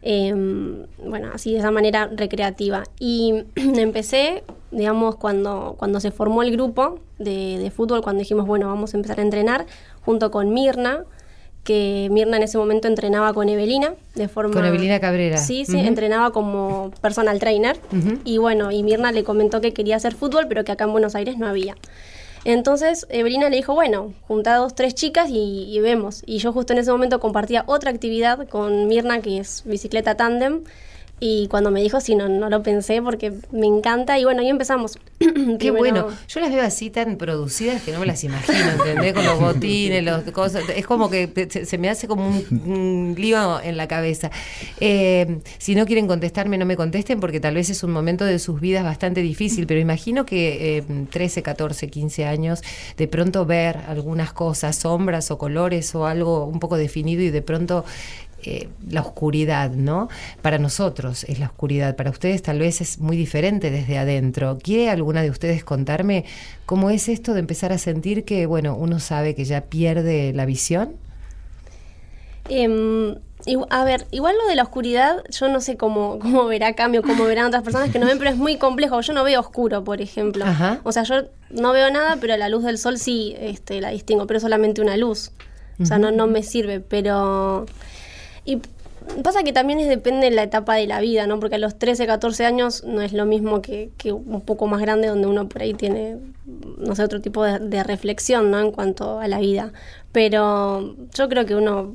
Eh, 0.02 0.34
bueno, 1.04 1.30
así 1.34 1.52
de 1.52 1.58
esa 1.58 1.70
manera 1.70 2.08
recreativa. 2.14 2.84
Y 2.98 3.44
empecé, 3.54 4.42
digamos, 4.70 5.16
cuando, 5.16 5.74
cuando 5.78 6.00
se 6.00 6.10
formó 6.10 6.42
el 6.42 6.52
grupo 6.52 7.00
de, 7.18 7.58
de 7.58 7.70
fútbol, 7.70 8.02
cuando 8.02 8.20
dijimos, 8.20 8.46
bueno, 8.46 8.66
vamos 8.68 8.94
a 8.94 8.96
empezar 8.96 9.18
a 9.18 9.22
entrenar, 9.22 9.66
junto 10.04 10.30
con 10.30 10.52
Mirna, 10.52 11.04
que 11.64 12.08
Mirna 12.10 12.38
en 12.38 12.44
ese 12.44 12.56
momento 12.56 12.88
entrenaba 12.88 13.34
con 13.34 13.48
Evelina, 13.48 13.94
de 14.14 14.28
forma... 14.28 14.54
Con 14.54 14.64
Evelina 14.64 14.98
Cabrera. 14.98 15.36
Sí, 15.36 15.64
sí, 15.66 15.78
entrenaba 15.78 16.32
como 16.32 16.90
personal 17.02 17.38
trainer. 17.38 17.78
Y 18.24 18.38
bueno, 18.38 18.70
y 18.70 18.82
Mirna 18.82 19.12
le 19.12 19.24
comentó 19.24 19.60
que 19.60 19.72
quería 19.72 19.96
hacer 19.96 20.14
fútbol, 20.14 20.46
pero 20.48 20.64
que 20.64 20.72
acá 20.72 20.84
en 20.84 20.92
Buenos 20.92 21.14
Aires 21.14 21.36
no 21.36 21.46
había. 21.46 21.76
Entonces 22.44 23.06
Evelina 23.10 23.48
le 23.48 23.56
dijo, 23.56 23.74
bueno, 23.74 24.14
junta 24.26 24.56
dos, 24.56 24.74
tres 24.74 24.94
chicas 24.94 25.28
y, 25.30 25.66
y 25.68 25.80
vemos. 25.80 26.22
Y 26.26 26.38
yo 26.38 26.52
justo 26.52 26.72
en 26.72 26.78
ese 26.78 26.90
momento 26.90 27.20
compartía 27.20 27.64
otra 27.66 27.90
actividad 27.90 28.48
con 28.48 28.88
Mirna, 28.88 29.20
que 29.20 29.38
es 29.38 29.62
bicicleta 29.64 30.16
tándem, 30.16 30.64
Y 31.22 31.48
cuando 31.48 31.70
me 31.70 31.82
dijo, 31.82 32.00
sí, 32.00 32.14
no, 32.14 32.28
no 32.30 32.48
lo 32.48 32.62
pensé 32.62 33.02
porque 33.02 33.32
me 33.52 33.66
encanta. 33.66 34.18
Y 34.18 34.24
bueno, 34.24 34.40
ahí 34.40 34.48
empezamos. 34.48 34.98
Qué 35.18 35.26
Primero- 35.28 35.76
bueno. 35.76 36.08
Yo 36.28 36.40
las 36.40 36.50
veo 36.50 36.62
así 36.64 36.88
tan 36.88 37.16
producidas 37.16 37.82
que 37.82 37.92
no 37.92 38.00
me 38.00 38.06
las 38.06 38.24
imagino, 38.24 38.70
¿entendés? 38.78 39.12
Con 39.12 39.26
los 39.26 39.38
botines, 39.38 40.02
los 40.02 40.22
cosas. 40.32 40.64
Es 40.74 40.86
como 40.86 41.10
que 41.10 41.30
se, 41.50 41.66
se 41.66 41.76
me 41.78 41.90
hace 41.90 42.08
como 42.08 42.26
un, 42.26 42.62
un 42.64 43.14
lío 43.18 43.60
en 43.62 43.76
la 43.76 43.86
cabeza. 43.86 44.30
Eh, 44.80 45.40
si 45.58 45.74
no 45.74 45.84
quieren 45.84 46.06
contestarme, 46.06 46.56
no 46.56 46.64
me 46.64 46.76
contesten 46.76 47.20
porque 47.20 47.38
tal 47.38 47.54
vez 47.54 47.68
es 47.68 47.82
un 47.84 47.90
momento 47.92 48.24
de 48.24 48.38
sus 48.38 48.58
vidas 48.60 48.82
bastante 48.82 49.20
difícil, 49.20 49.66
pero 49.66 49.78
imagino 49.78 50.24
que 50.24 50.78
eh, 50.78 50.84
13, 51.10 51.42
14, 51.42 51.88
15 51.90 52.24
años, 52.24 52.62
de 52.96 53.08
pronto 53.08 53.44
ver 53.44 53.76
algunas 53.88 54.32
cosas, 54.32 54.76
sombras 54.76 55.30
o 55.30 55.36
colores 55.36 55.94
o 55.94 56.06
algo 56.06 56.46
un 56.46 56.60
poco 56.60 56.78
definido 56.78 57.20
y 57.22 57.28
de 57.30 57.42
pronto 57.42 57.84
eh, 58.44 58.68
la 58.88 59.00
oscuridad, 59.00 59.70
¿no? 59.70 60.08
Para 60.42 60.58
nosotros 60.58 61.24
es 61.24 61.38
la 61.38 61.46
oscuridad, 61.46 61.96
para 61.96 62.10
ustedes 62.10 62.42
tal 62.42 62.58
vez 62.58 62.80
es 62.80 62.98
muy 62.98 63.16
diferente 63.16 63.70
desde 63.70 63.98
adentro. 63.98 64.58
¿Quiere 64.62 64.90
alguna 64.90 65.22
de 65.22 65.30
ustedes 65.30 65.64
contarme 65.64 66.24
cómo 66.66 66.90
es 66.90 67.08
esto 67.08 67.34
de 67.34 67.40
empezar 67.40 67.72
a 67.72 67.78
sentir 67.78 68.24
que, 68.24 68.46
bueno, 68.46 68.74
uno 68.76 69.00
sabe 69.00 69.34
que 69.34 69.44
ya 69.44 69.62
pierde 69.62 70.32
la 70.32 70.46
visión? 70.46 70.96
Em, 72.48 73.16
a 73.70 73.84
ver, 73.84 74.06
igual 74.10 74.36
lo 74.36 74.48
de 74.48 74.54
la 74.54 74.62
oscuridad, 74.62 75.22
yo 75.30 75.48
no 75.48 75.60
sé 75.60 75.76
cómo, 75.76 76.18
cómo 76.22 76.46
verá 76.46 76.74
cambio, 76.74 77.02
cómo 77.02 77.24
verán 77.24 77.46
otras 77.46 77.62
personas 77.62 77.90
que 77.90 77.98
no 77.98 78.06
ven, 78.06 78.18
pero 78.18 78.30
es 78.30 78.36
muy 78.36 78.56
complejo. 78.56 79.00
Yo 79.00 79.12
no 79.12 79.24
veo 79.24 79.40
oscuro, 79.40 79.84
por 79.84 80.00
ejemplo. 80.00 80.44
Ajá. 80.44 80.80
O 80.84 80.92
sea, 80.92 81.04
yo 81.04 81.24
no 81.50 81.72
veo 81.72 81.90
nada, 81.90 82.18
pero 82.20 82.36
la 82.36 82.48
luz 82.48 82.64
del 82.64 82.78
sol 82.78 82.98
sí 82.98 83.34
este, 83.38 83.80
la 83.80 83.90
distingo, 83.90 84.26
pero 84.26 84.40
solamente 84.40 84.80
una 84.80 84.96
luz. 84.96 85.32
O 85.80 85.86
sea, 85.86 85.98
no, 85.98 86.10
no 86.10 86.26
me 86.26 86.42
sirve, 86.42 86.80
pero... 86.80 87.64
Y 88.44 88.60
pasa 89.22 89.42
que 89.42 89.52
también 89.52 89.78
es, 89.80 89.88
depende 89.88 90.30
de 90.30 90.36
la 90.36 90.42
etapa 90.42 90.74
de 90.74 90.86
la 90.86 91.00
vida, 91.00 91.26
¿no? 91.26 91.40
Porque 91.40 91.56
a 91.56 91.58
los 91.58 91.78
13, 91.78 92.06
14 92.06 92.46
años 92.46 92.84
no 92.84 93.02
es 93.02 93.12
lo 93.12 93.26
mismo 93.26 93.62
que, 93.62 93.90
que 93.96 94.12
un 94.12 94.40
poco 94.40 94.66
más 94.66 94.80
grande, 94.80 95.08
donde 95.08 95.26
uno 95.26 95.48
por 95.48 95.62
ahí 95.62 95.74
tiene, 95.74 96.16
no 96.78 96.94
sé, 96.94 97.02
otro 97.02 97.20
tipo 97.20 97.44
de, 97.44 97.58
de 97.58 97.82
reflexión, 97.82 98.50
¿no? 98.50 98.60
En 98.60 98.72
cuanto 98.72 99.20
a 99.20 99.28
la 99.28 99.38
vida. 99.38 99.72
Pero 100.12 100.96
yo 101.14 101.28
creo 101.28 101.46
que 101.46 101.54
uno 101.54 101.92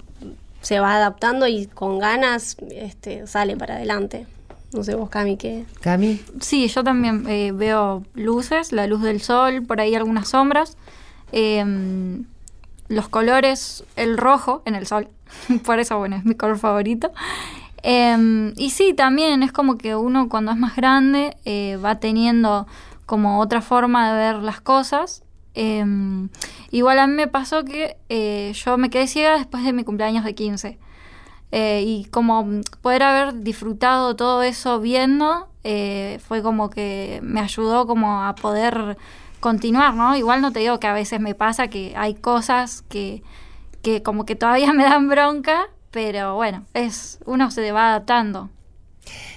se 0.66 0.80
va 0.80 0.96
adaptando 0.96 1.46
y 1.48 1.68
con 1.68 2.00
ganas 2.00 2.58
este, 2.72 3.28
sale 3.28 3.56
para 3.56 3.76
adelante. 3.76 4.26
No 4.74 4.84
sé 4.84 4.96
vos, 4.96 5.12
Cami, 5.12 5.38
¿qué? 5.38 5.66
Cami, 5.82 6.20
Sí, 6.42 6.68
yo 6.68 6.84
también 6.84 7.26
eh, 7.30 7.52
veo 7.54 8.04
luces, 8.16 8.72
la 8.72 8.88
luz 8.88 9.04
del 9.04 9.22
sol, 9.22 9.64
por 9.64 9.80
ahí 9.80 9.94
algunas 9.94 10.30
sombras, 10.30 10.76
em, 11.32 12.26
los 12.88 13.10
colores, 13.10 13.84
el 13.96 14.18
rojo 14.18 14.62
en 14.66 14.76
el 14.76 14.88
sol, 14.88 15.10
por 15.66 15.80
eso, 15.80 15.98
bueno, 15.98 16.16
es 16.16 16.26
mi 16.26 16.36
color 16.36 16.58
favorito. 16.58 17.12
Em, 17.88 18.54
y 18.58 18.72
sí, 18.72 18.94
también 18.96 19.44
es 19.44 19.52
como 19.52 19.78
que 19.78 19.96
uno 19.96 20.28
cuando 20.28 20.52
es 20.52 20.58
más 20.58 20.76
grande 20.76 21.38
eh, 21.46 21.78
va 21.78 22.00
teniendo 22.00 22.66
como 23.06 23.40
otra 23.40 23.62
forma 23.62 24.12
de 24.12 24.18
ver 24.18 24.36
las 24.38 24.60
cosas. 24.60 25.24
Em, 25.54 26.30
igual 26.72 26.98
a 26.98 27.06
mí 27.06 27.14
me 27.14 27.28
pasó 27.28 27.64
que 27.64 27.96
eh, 28.10 28.54
yo 28.56 28.80
me 28.80 28.90
quedé 28.90 29.06
ciega 29.06 29.38
después 29.38 29.64
de 29.64 29.72
mi 29.72 29.84
cumpleaños 29.84 30.26
de 30.26 30.34
15. 30.34 30.80
Eh, 31.52 31.84
y 31.86 32.06
como 32.06 32.62
poder 32.82 33.04
haber 33.04 33.44
disfrutado 33.44 34.16
todo 34.16 34.42
eso 34.42 34.80
viendo 34.80 35.48
fue 36.28 36.44
como 36.44 36.70
que 36.70 37.20
me 37.24 37.40
ayudó 37.40 37.88
como 37.88 38.24
a 38.24 38.36
poder 38.36 38.98
continuar, 39.46 39.94
¿no? 39.94 40.18
Igual 40.18 40.42
no 40.42 40.52
te 40.52 40.62
digo 40.62 40.80
que 40.80 40.88
a 40.88 40.94
veces 40.94 41.20
me 41.20 41.36
pasa 41.36 41.68
que 41.68 41.94
hay 41.96 42.16
cosas 42.16 42.82
que, 42.90 43.22
que 43.84 44.02
como 44.02 44.26
que 44.26 44.36
todavía 44.36 44.74
me 44.80 44.82
dan 44.82 45.08
bronca, 45.08 45.68
pero 45.92 46.34
bueno, 46.34 46.66
es 46.74 47.20
uno 47.28 47.52
se 47.52 47.72
va 47.72 47.90
adaptando. 47.90 48.50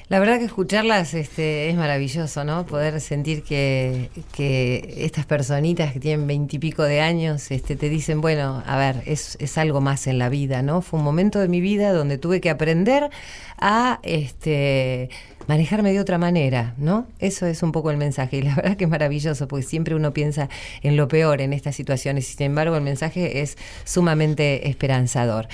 la 0.09 0.19
verdad 0.19 0.39
que 0.39 0.47
escucharlas 0.47 1.13
este, 1.13 1.69
es 1.69 1.77
maravilloso, 1.77 2.43
¿no? 2.45 2.65
Poder 2.65 3.03
sentir 3.03 3.43
que, 3.43 4.09
que 4.33 4.95
estas 5.05 5.27
personitas 5.27 5.93
que 5.93 6.01
tienen 6.01 6.27
veintipico 6.27 6.85
de 6.85 7.03
años 7.03 7.51
este, 7.51 7.77
te 7.77 7.91
dicen, 7.91 8.23
bueno, 8.23 8.63
a 8.65 8.79
ver, 8.79 9.03
es, 9.05 9.37
es 9.41 9.59
algo 9.59 9.83
más 9.83 10.07
en 10.07 10.17
la 10.17 10.31
vida, 10.31 10.63
¿no? 10.63 10.81
Fue 10.81 10.99
un 11.01 11.05
momento 11.05 11.39
de 11.39 11.49
mi 11.49 11.61
vida 11.61 11.93
donde 11.93 12.17
tuve 12.17 12.41
que 12.41 12.49
aprender 12.49 13.11
a 13.59 14.01
este, 14.03 15.11
manejarme 15.49 15.93
de 15.93 15.99
otra 15.99 16.19
manera, 16.19 16.75
¿no? 16.77 17.07
Eso 17.19 17.47
es 17.47 17.63
un 17.63 17.73
poco 17.73 17.91
el 17.91 17.97
mensaje 17.97 18.37
y 18.37 18.43
la 18.43 18.55
verdad 18.55 18.77
que 18.77 18.85
es 18.85 18.91
maravilloso 18.91 19.49
porque 19.49 19.65
siempre 19.65 19.95
uno 19.95 20.13
piensa 20.13 20.51
en 20.83 20.97
lo 20.97 21.09
peor 21.09 21.41
en 21.41 21.55
estas 21.55 21.75
situaciones 21.75 22.29
y 22.31 22.37
sin 22.37 22.47
embargo 22.47 22.77
el 22.77 22.83
mensaje 22.83 23.41
es 23.41 23.57
sumamente 23.85 24.69
esperanzador. 24.69 25.49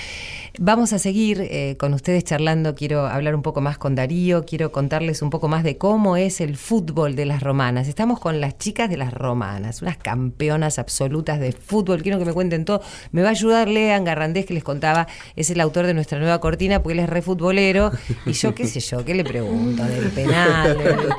Vamos 0.59 0.91
a 0.91 0.99
seguir 0.99 1.39
eh, 1.41 1.77
con 1.79 1.93
ustedes 1.93 2.25
charlando, 2.25 2.75
quiero 2.75 3.07
hablar 3.07 3.35
un 3.35 3.41
poco 3.41 3.61
más 3.61 3.77
con 3.77 3.95
Darío, 3.95 4.45
quiero 4.45 4.71
contarles 4.73 5.21
un 5.21 5.29
poco 5.29 5.47
más 5.47 5.63
de 5.63 5.77
cómo 5.77 6.17
es 6.17 6.41
el 6.41 6.57
fútbol 6.57 7.15
de 7.15 7.25
las 7.25 7.41
romanas. 7.41 7.87
Estamos 7.87 8.19
con 8.19 8.41
las 8.41 8.57
chicas 8.57 8.89
de 8.89 8.97
las 8.97 9.13
romanas, 9.13 9.81
unas 9.81 9.97
campeonas 9.97 10.77
absolutas 10.77 11.39
de 11.39 11.53
fútbol, 11.53 12.03
quiero 12.03 12.19
que 12.19 12.25
me 12.25 12.33
cuenten 12.33 12.65
todo. 12.65 12.81
Me 13.13 13.21
va 13.21 13.29
a 13.29 13.31
ayudar 13.31 13.69
Lean 13.69 14.03
Garrandés 14.03 14.45
que 14.45 14.53
les 14.53 14.63
contaba, 14.63 15.07
es 15.37 15.49
el 15.51 15.61
autor 15.61 15.87
de 15.87 15.93
nuestra 15.93 16.19
nueva 16.19 16.41
cortina 16.41 16.83
porque 16.83 16.93
él 16.93 16.99
es 16.99 17.09
re 17.09 17.21
futbolero 17.21 17.91
y 18.25 18.33
yo 18.33 18.53
qué 18.53 18.67
sé 18.67 18.81
yo, 18.81 19.05
¿qué 19.05 19.15
le 19.15 19.23
pregunto? 19.23 19.84
Del 19.87 20.11
penal. 20.11 20.77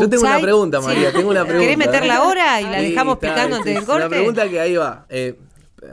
Yo 0.00 0.08
tengo 0.08 0.22
una 0.24 0.40
pregunta, 0.40 0.80
sí. 0.80 0.86
María, 0.86 1.12
tengo 1.12 1.30
una 1.30 1.42
pregunta. 1.44 1.60
¿Querés 1.62 1.78
meterla 1.78 2.16
ahora 2.16 2.60
y 2.60 2.64
la 2.64 2.80
Sí, 2.80 2.90
dejamos 2.90 3.14
está, 3.14 3.28
picando 3.34 3.56
sí, 3.56 3.60
antes 3.60 3.74
del 3.74 3.84
corte? 3.84 4.00
Una 4.06 4.08
pregunta 4.08 4.48
que 4.48 4.60
ahí 4.60 4.76
va. 4.76 5.06
Eh, 5.08 5.38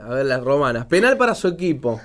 a 0.02 0.08
ver, 0.08 0.26
las 0.26 0.42
romanas. 0.42 0.86
Penal 0.86 1.16
para 1.16 1.34
su 1.34 1.48
equipo. 1.48 2.00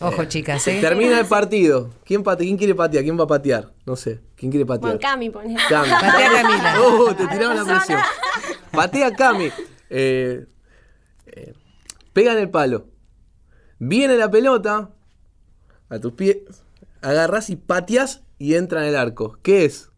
Ojo, 0.00 0.24
chicas, 0.26 0.66
¿eh? 0.68 0.78
Termina 0.80 1.18
el 1.18 1.24
partido. 1.26 1.90
¿Quién, 2.04 2.22
pate- 2.22 2.44
¿Quién 2.44 2.58
quiere 2.58 2.74
patear? 2.74 3.02
¿Quién 3.04 3.18
va 3.18 3.24
a 3.24 3.26
patear? 3.26 3.72
No 3.86 3.96
sé. 3.96 4.20
¿Quién 4.34 4.50
quiere 4.50 4.66
patear? 4.66 4.82
Bueno, 4.92 5.00
Cami, 5.00 5.30
ponele. 5.30 5.58
Cami. 5.68 5.88
Patea 5.90 6.30
Camila. 6.42 6.74
Oh, 6.82 7.14
te 7.14 7.26
tiraron 7.28 7.56
la 7.56 7.64
presión. 7.64 8.00
Patea 8.72 9.12
Cami. 9.12 9.48
Eh, 9.88 10.44
eh, 11.26 11.54
pega 12.12 12.32
en 12.32 12.38
el 12.38 12.50
palo. 12.50 12.88
Viene 13.78 14.16
la 14.18 14.30
pelota 14.30 14.90
a 15.88 15.98
tus 15.98 16.12
pies. 16.12 16.38
Agarras 17.00 17.48
y 17.48 17.56
pateas 17.56 18.22
y 18.38 18.54
entra 18.54 18.82
en 18.82 18.88
el 18.90 18.96
arco. 18.96 19.38
¿Qué 19.42 19.64
es? 19.64 19.90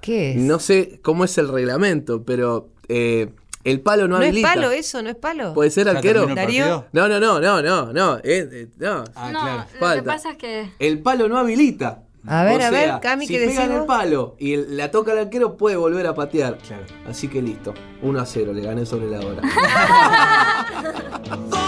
¿Qué 0.00 0.32
es? 0.32 0.36
No 0.36 0.58
sé 0.58 1.00
cómo 1.02 1.24
es 1.24 1.36
el 1.38 1.48
reglamento, 1.48 2.22
pero 2.24 2.68
eh, 2.88 3.30
el 3.64 3.80
palo 3.80 4.08
no, 4.08 4.16
¿No 4.16 4.22
es 4.22 4.28
habilita. 4.28 4.54
palo 4.54 4.70
eso? 4.70 5.02
¿No 5.02 5.10
es 5.10 5.16
palo? 5.16 5.54
¿Puede 5.54 5.70
ser 5.70 5.86
¿Ya 5.86 5.92
arquero? 5.92 6.26
Darío. 6.26 6.86
No, 6.92 7.08
no, 7.08 7.20
no, 7.20 7.40
no, 7.40 7.62
no, 7.62 7.92
no. 7.92 8.16
eh, 8.18 8.48
eh, 8.50 8.68
no. 8.78 9.04
Ah, 9.14 9.30
no, 9.32 9.40
claro. 9.40 9.64
lo 9.72 9.78
Falta. 9.80 10.02
que 10.02 10.06
pasa 10.06 10.30
es 10.32 10.36
que 10.38 10.70
El 10.78 11.00
palo 11.02 11.28
no 11.28 11.38
habilita. 11.38 12.02
A 12.26 12.44
ver, 12.44 12.60
O 12.60 12.64
a 12.64 12.70
ver, 12.70 13.00
Cami, 13.00 13.26
si 13.26 13.34
¿qué 13.38 13.46
pega 13.46 13.64
en 13.64 13.72
el 13.72 13.86
palo 13.86 14.36
y 14.38 14.56
la 14.56 14.90
toca 14.90 15.12
el 15.12 15.18
arquero, 15.18 15.56
puede 15.56 15.76
volver 15.76 16.06
a 16.06 16.14
patear. 16.14 16.58
Claro. 16.58 16.84
Así 17.08 17.28
que 17.28 17.40
listo. 17.40 17.74
1 18.02 18.20
a 18.20 18.26
0, 18.26 18.52
le 18.52 18.62
gané 18.62 18.84
sobre 18.86 19.08
la 19.08 19.20
hora. 19.20 19.42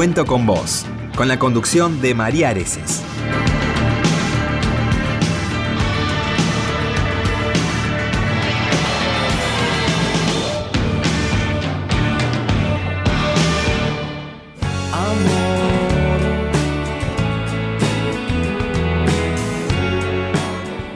Cuento 0.00 0.24
con 0.24 0.46
vos, 0.46 0.86
con 1.14 1.28
la 1.28 1.38
conducción 1.38 2.00
de 2.00 2.14
María 2.14 2.48
Areces. 2.48 3.02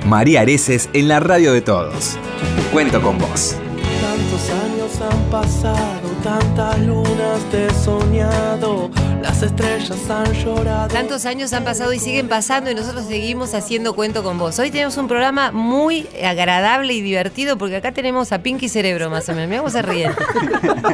María 0.06 0.40
Areces 0.40 0.88
en 0.94 1.08
la 1.08 1.20
radio 1.20 1.52
de 1.52 1.60
todos. 1.60 2.16
Cuento 2.72 3.02
con 3.02 3.18
vos. 3.18 3.56
Tantos 4.00 4.48
años 4.48 5.00
han 5.02 5.30
pasado, 5.30 6.08
tantas 6.22 6.78
lunas 6.80 7.40
te 7.50 7.66
he 7.66 7.70
soñado, 7.70 8.90
las 9.34 9.42
estrellas 9.42 10.10
han 10.10 10.32
llorado. 10.32 10.88
Tantos 10.88 11.26
años 11.26 11.52
han 11.52 11.64
pasado 11.64 11.92
y 11.92 11.98
siguen 11.98 12.28
pasando 12.28 12.70
y 12.70 12.74
nosotros 12.74 13.06
seguimos 13.06 13.52
haciendo 13.54 13.94
cuento 13.94 14.22
con 14.22 14.38
vos. 14.38 14.60
Hoy 14.60 14.70
tenemos 14.70 14.96
un 14.96 15.08
programa 15.08 15.50
muy 15.50 16.06
agradable 16.22 16.92
y 16.92 17.00
divertido 17.00 17.58
porque 17.58 17.76
acá 17.76 17.90
tenemos 17.90 18.30
a 18.30 18.42
Pinky 18.42 18.68
Cerebro 18.68 19.10
más 19.10 19.28
o 19.28 19.32
menos. 19.32 19.48
Mira 19.48 19.60
cómo 19.62 19.72
se 19.72 19.82
ríen. 19.82 20.12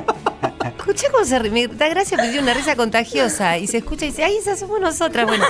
Escuché 0.78 1.08
cómo 1.12 1.24
se 1.26 1.38
ríe. 1.38 1.50
Me 1.50 1.66
da 1.66 1.88
gracia 1.88 2.16
porque 2.16 2.30
tiene 2.30 2.44
una 2.44 2.54
risa 2.54 2.76
contagiosa 2.76 3.58
y 3.58 3.66
se 3.66 3.78
escucha 3.78 4.06
y 4.06 4.08
dice, 4.08 4.24
ay, 4.24 4.36
esas 4.36 4.58
somos 4.58 4.80
nosotras. 4.80 5.26
Bueno, 5.26 5.44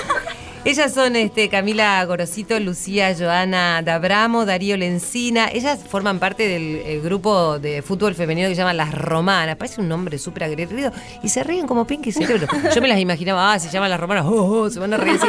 ellas 0.63 0.93
son 0.93 1.15
este, 1.15 1.49
Camila 1.49 2.03
Gorosito, 2.05 2.59
Lucía 2.59 3.15
Joana 3.17 3.81
Dabramo, 3.81 4.45
Darío 4.45 4.77
Lencina. 4.77 5.49
Ellas 5.51 5.79
forman 5.87 6.19
parte 6.19 6.47
del 6.47 6.81
eh, 6.85 7.01
grupo 7.03 7.57
de 7.57 7.81
fútbol 7.81 8.13
femenino 8.13 8.47
que 8.47 8.55
se 8.55 8.61
llama 8.61 8.73
Las 8.73 8.93
Romanas. 8.93 9.55
Parece 9.55 9.81
un 9.81 9.89
nombre 9.89 10.17
súper 10.19 10.43
aguerrido. 10.43 10.91
Y 11.23 11.29
se 11.29 11.43
ríen 11.43 11.65
como 11.65 11.85
Pinky 11.85 12.11
Cerebro. 12.11 12.47
Yo 12.73 12.81
me 12.81 12.87
las 12.87 12.99
imaginaba, 12.99 13.53
ah, 13.53 13.59
se 13.59 13.69
llaman 13.69 13.89
Las 13.89 13.99
Romanas, 13.99 14.25
oh, 14.27 14.61
oh, 14.61 14.69
se 14.69 14.79
van 14.79 14.93
a 14.93 14.97
reír. 14.97 15.19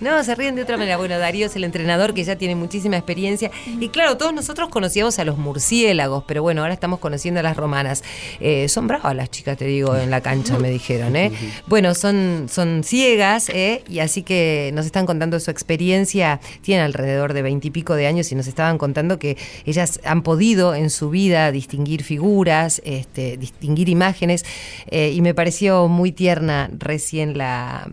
No, 0.00 0.22
se 0.22 0.34
ríen 0.34 0.54
de 0.54 0.62
otra 0.62 0.76
manera. 0.76 0.96
Bueno, 0.96 1.18
Darío 1.18 1.46
es 1.46 1.56
el 1.56 1.64
entrenador 1.64 2.14
que 2.14 2.22
ya 2.24 2.36
tiene 2.36 2.54
muchísima 2.54 2.96
experiencia. 2.96 3.50
Y 3.80 3.88
claro, 3.88 4.16
todos 4.16 4.32
nosotros 4.32 4.68
conocíamos 4.68 5.18
a 5.18 5.24
los 5.24 5.38
murciélagos, 5.38 6.24
pero 6.26 6.42
bueno, 6.42 6.62
ahora 6.62 6.74
estamos 6.74 7.00
conociendo 7.00 7.40
a 7.40 7.42
las 7.42 7.56
romanas. 7.56 8.04
Eh, 8.40 8.68
son 8.68 8.86
bravas 8.86 9.16
las 9.16 9.30
chicas, 9.30 9.56
te 9.58 9.64
digo, 9.64 9.96
en 9.96 10.10
la 10.10 10.20
cancha, 10.20 10.58
me 10.58 10.70
dijeron. 10.70 11.16
¿eh? 11.16 11.32
Bueno, 11.66 11.94
son, 11.94 12.46
son 12.48 12.84
ciegas, 12.84 13.48
¿eh? 13.48 13.82
y 13.88 13.98
así 13.98 14.22
que 14.22 14.70
nos 14.74 14.86
están 14.86 15.06
contando 15.06 15.40
su 15.40 15.50
experiencia. 15.50 16.40
Tienen 16.62 16.84
alrededor 16.84 17.32
de 17.32 17.42
veintipico 17.42 17.94
de 17.94 18.06
años 18.06 18.30
y 18.30 18.34
nos 18.34 18.46
estaban 18.46 18.78
contando 18.78 19.18
que 19.18 19.36
ellas 19.64 20.00
han 20.04 20.22
podido 20.22 20.74
en 20.74 20.90
su 20.90 21.10
vida 21.10 21.50
distinguir 21.50 22.04
figuras, 22.04 22.80
este, 22.84 23.36
distinguir 23.36 23.88
imágenes, 23.88 24.44
eh, 24.90 25.12
y 25.14 25.20
me 25.22 25.34
pareció 25.34 25.88
muy 25.88 26.12
tierna 26.12 26.70
recién 26.78 27.36
la 27.36 27.88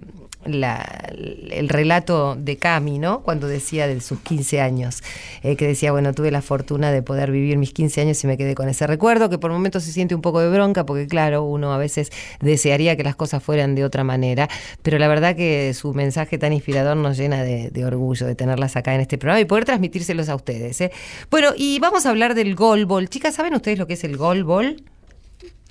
la- 0.45 1.09
el 1.51 1.69
relato 1.69 2.35
de 2.35 2.57
Cami, 2.57 2.99
¿no? 2.99 3.21
Cuando 3.21 3.47
decía 3.47 3.87
de 3.87 3.99
sus 4.01 4.19
15 4.19 4.61
años, 4.61 5.01
eh, 5.43 5.55
que 5.55 5.67
decía, 5.67 5.91
bueno, 5.91 6.13
tuve 6.13 6.31
la 6.31 6.41
fortuna 6.41 6.91
de 6.91 7.01
poder 7.01 7.31
vivir 7.31 7.57
mis 7.57 7.71
15 7.73 8.01
años 8.01 8.23
y 8.23 8.27
me 8.27 8.37
quedé 8.37 8.55
con 8.55 8.69
ese 8.69 8.87
recuerdo, 8.87 9.29
que 9.29 9.37
por 9.37 9.51
momentos 9.51 9.83
se 9.83 9.91
siente 9.91 10.15
un 10.15 10.21
poco 10.21 10.39
de 10.39 10.49
bronca, 10.49 10.85
porque 10.85 11.07
claro, 11.07 11.43
uno 11.43 11.73
a 11.73 11.77
veces 11.77 12.11
desearía 12.41 12.95
que 12.95 13.03
las 13.03 13.15
cosas 13.15 13.41
fueran 13.43 13.75
de 13.75 13.83
otra 13.83 14.03
manera, 14.03 14.47
pero 14.81 14.97
la 14.99 15.07
verdad 15.07 15.35
que 15.35 15.73
su 15.73 15.93
mensaje 15.93 16.37
tan 16.37 16.53
inspirador 16.53 16.97
nos 16.97 17.17
llena 17.17 17.43
de, 17.43 17.85
orgullo 17.85 18.25
de 18.25 18.35
tenerlas 18.35 18.75
acá 18.75 18.95
en 18.95 19.01
este 19.01 19.17
programa 19.17 19.39
y 19.41 19.45
poder 19.45 19.65
transmitírselos 19.65 20.29
a 20.29 20.35
ustedes. 20.35 20.81
¿eh? 20.81 20.91
Bueno, 21.29 21.49
y 21.55 21.79
vamos 21.79 22.05
a 22.05 22.09
hablar 22.09 22.35
del 22.35 22.55
golbol. 22.55 23.09
Chicas, 23.09 23.35
¿saben 23.35 23.53
ustedes 23.53 23.77
lo 23.77 23.87
que 23.87 23.93
es 23.93 24.03
el 24.03 24.17
golbol? 24.17 24.81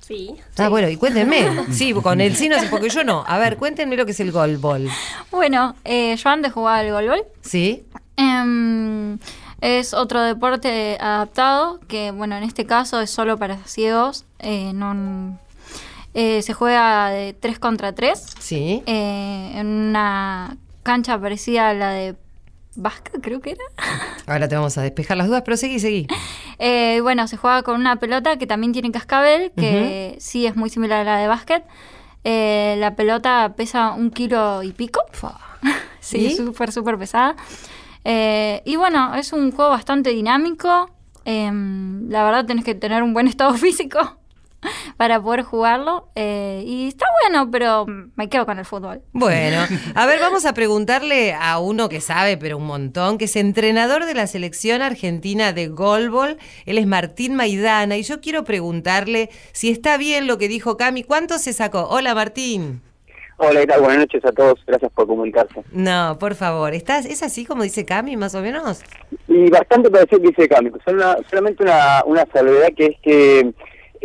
Sí. 0.05 0.35
Ah, 0.57 0.69
bueno, 0.69 0.87
y 0.89 0.97
cuéntenme. 0.97 1.65
Sí, 1.71 1.93
con 1.93 2.21
el 2.21 2.35
sí 2.35 2.47
no 2.49 2.59
sé, 2.59 2.67
porque 2.67 2.89
yo 2.89 3.03
no. 3.03 3.23
A 3.27 3.37
ver, 3.39 3.57
cuéntenme 3.57 3.95
lo 3.97 4.05
que 4.05 4.11
es 4.11 4.19
el 4.19 4.31
golbol. 4.31 4.87
Bueno, 5.31 5.75
eh, 5.83 6.15
yo 6.15 6.29
antes 6.29 6.53
jugaba 6.53 6.77
al 6.79 6.91
golbol. 6.91 7.23
¿Sí? 7.41 7.85
Em, 8.17 9.17
es 9.61 9.93
otro 9.95 10.21
deporte 10.21 10.97
adaptado 10.99 11.79
que, 11.87 12.11
bueno, 12.11 12.37
en 12.37 12.43
este 12.43 12.65
caso 12.65 13.01
es 13.01 13.09
solo 13.09 13.37
para 13.37 13.57
ciegos. 13.65 14.25
eh, 14.39 14.71
no, 14.73 15.39
eh, 16.13 16.41
se 16.43 16.53
juega 16.53 17.09
de 17.09 17.33
3 17.33 17.57
contra 17.59 17.93
3 17.93 18.23
Sí. 18.39 18.83
en 18.85 19.67
una 19.67 20.55
cancha 20.83 21.19
parecida 21.19 21.69
a 21.69 21.73
la 21.73 21.89
de 21.89 22.15
básquet, 22.75 23.21
creo 23.21 23.41
que 23.41 23.51
era. 23.51 23.63
Ahora 24.27 24.47
te 24.47 24.55
vamos 24.55 24.77
a 24.77 24.81
despejar 24.81 25.17
las 25.17 25.27
dudas, 25.27 25.41
pero 25.43 25.57
seguí, 25.57 25.79
seguí. 25.79 26.07
Eh, 26.57 27.01
bueno, 27.01 27.27
se 27.27 27.35
juega 27.35 27.63
con 27.63 27.75
una 27.75 27.97
pelota 27.97 28.37
que 28.37 28.47
también 28.47 28.71
tiene 28.71 28.89
cascabel, 28.89 29.51
que 29.57 30.15
sí 30.19 30.45
es 30.47 30.55
muy 30.55 30.69
similar 30.69 31.01
a 31.01 31.03
la 31.03 31.17
de 31.17 31.27
básquet. 31.27 31.65
Eh, 32.23 32.77
la 32.79 32.95
pelota 32.95 33.53
pesa 33.57 33.91
un 33.91 34.09
kilo 34.09 34.63
y 34.63 34.71
pico. 34.71 35.01
sí, 35.99 36.29
¿Sí? 36.29 36.35
súper, 36.37 36.71
súper 36.71 36.97
pesada. 36.97 37.35
Eh, 38.05 38.61
y 38.63 38.77
bueno, 38.77 39.15
es 39.15 39.33
un 39.33 39.51
juego 39.51 39.71
bastante 39.71 40.11
dinámico. 40.11 40.89
Em, 41.25 42.09
la 42.09 42.23
verdad 42.23 42.45
tenés 42.45 42.63
que 42.63 42.73
tener 42.73 43.03
un 43.03 43.13
buen 43.13 43.27
estado 43.33 43.53
físico 43.55 44.17
para 44.97 45.21
poder 45.21 45.43
jugarlo. 45.43 46.09
Eh, 46.15 46.63
y 46.65 46.87
está 46.87 47.05
bueno, 47.23 47.49
pero 47.51 47.85
me 48.15 48.29
quedo 48.29 48.45
con 48.45 48.59
el 48.59 48.65
fútbol. 48.65 49.01
Bueno, 49.13 49.65
a 49.95 50.05
ver, 50.05 50.19
vamos 50.19 50.45
a 50.45 50.53
preguntarle 50.53 51.33
a 51.33 51.59
uno 51.59 51.89
que 51.89 52.01
sabe, 52.01 52.37
pero 52.37 52.57
un 52.57 52.65
montón, 52.65 53.17
que 53.17 53.25
es 53.25 53.35
entrenador 53.35 54.05
de 54.05 54.13
la 54.13 54.27
selección 54.27 54.81
argentina 54.81 55.53
de 55.53 55.67
golbol. 55.67 56.37
Él 56.65 56.77
es 56.77 56.87
Martín 56.87 57.35
Maidana 57.35 57.97
y 57.97 58.03
yo 58.03 58.21
quiero 58.21 58.43
preguntarle 58.43 59.29
si 59.51 59.69
está 59.71 59.97
bien 59.97 60.27
lo 60.27 60.37
que 60.37 60.47
dijo 60.47 60.77
Cami. 60.77 61.03
¿Cuánto 61.03 61.37
se 61.39 61.53
sacó? 61.53 61.87
Hola, 61.89 62.15
Martín. 62.15 62.81
Hola, 63.37 63.59
¿qué 63.59 63.67
tal? 63.67 63.81
Buenas 63.81 63.97
noches 63.99 64.23
a 64.23 64.31
todos. 64.31 64.59
Gracias 64.65 64.89
por 64.93 65.07
comunicarse. 65.07 65.61
No, 65.71 66.17
por 66.19 66.35
favor. 66.35 66.73
¿Estás, 66.73 67.05
¿Es 67.05 67.21
así 67.21 67.43
como 67.45 67.63
dice 67.63 67.83
Cami, 67.83 68.15
más 68.15 68.33
o 68.33 68.39
menos? 68.41 68.81
Y 69.27 69.49
bastante 69.49 69.89
parecido 69.89 70.21
que 70.21 70.27
dice 70.29 70.47
Cami. 70.47 70.71
Sola- 70.85 71.17
solamente 71.29 71.63
una, 71.63 72.01
una 72.05 72.25
salvedad 72.31 72.69
que 72.77 72.85
es 72.85 72.95
que 73.03 73.53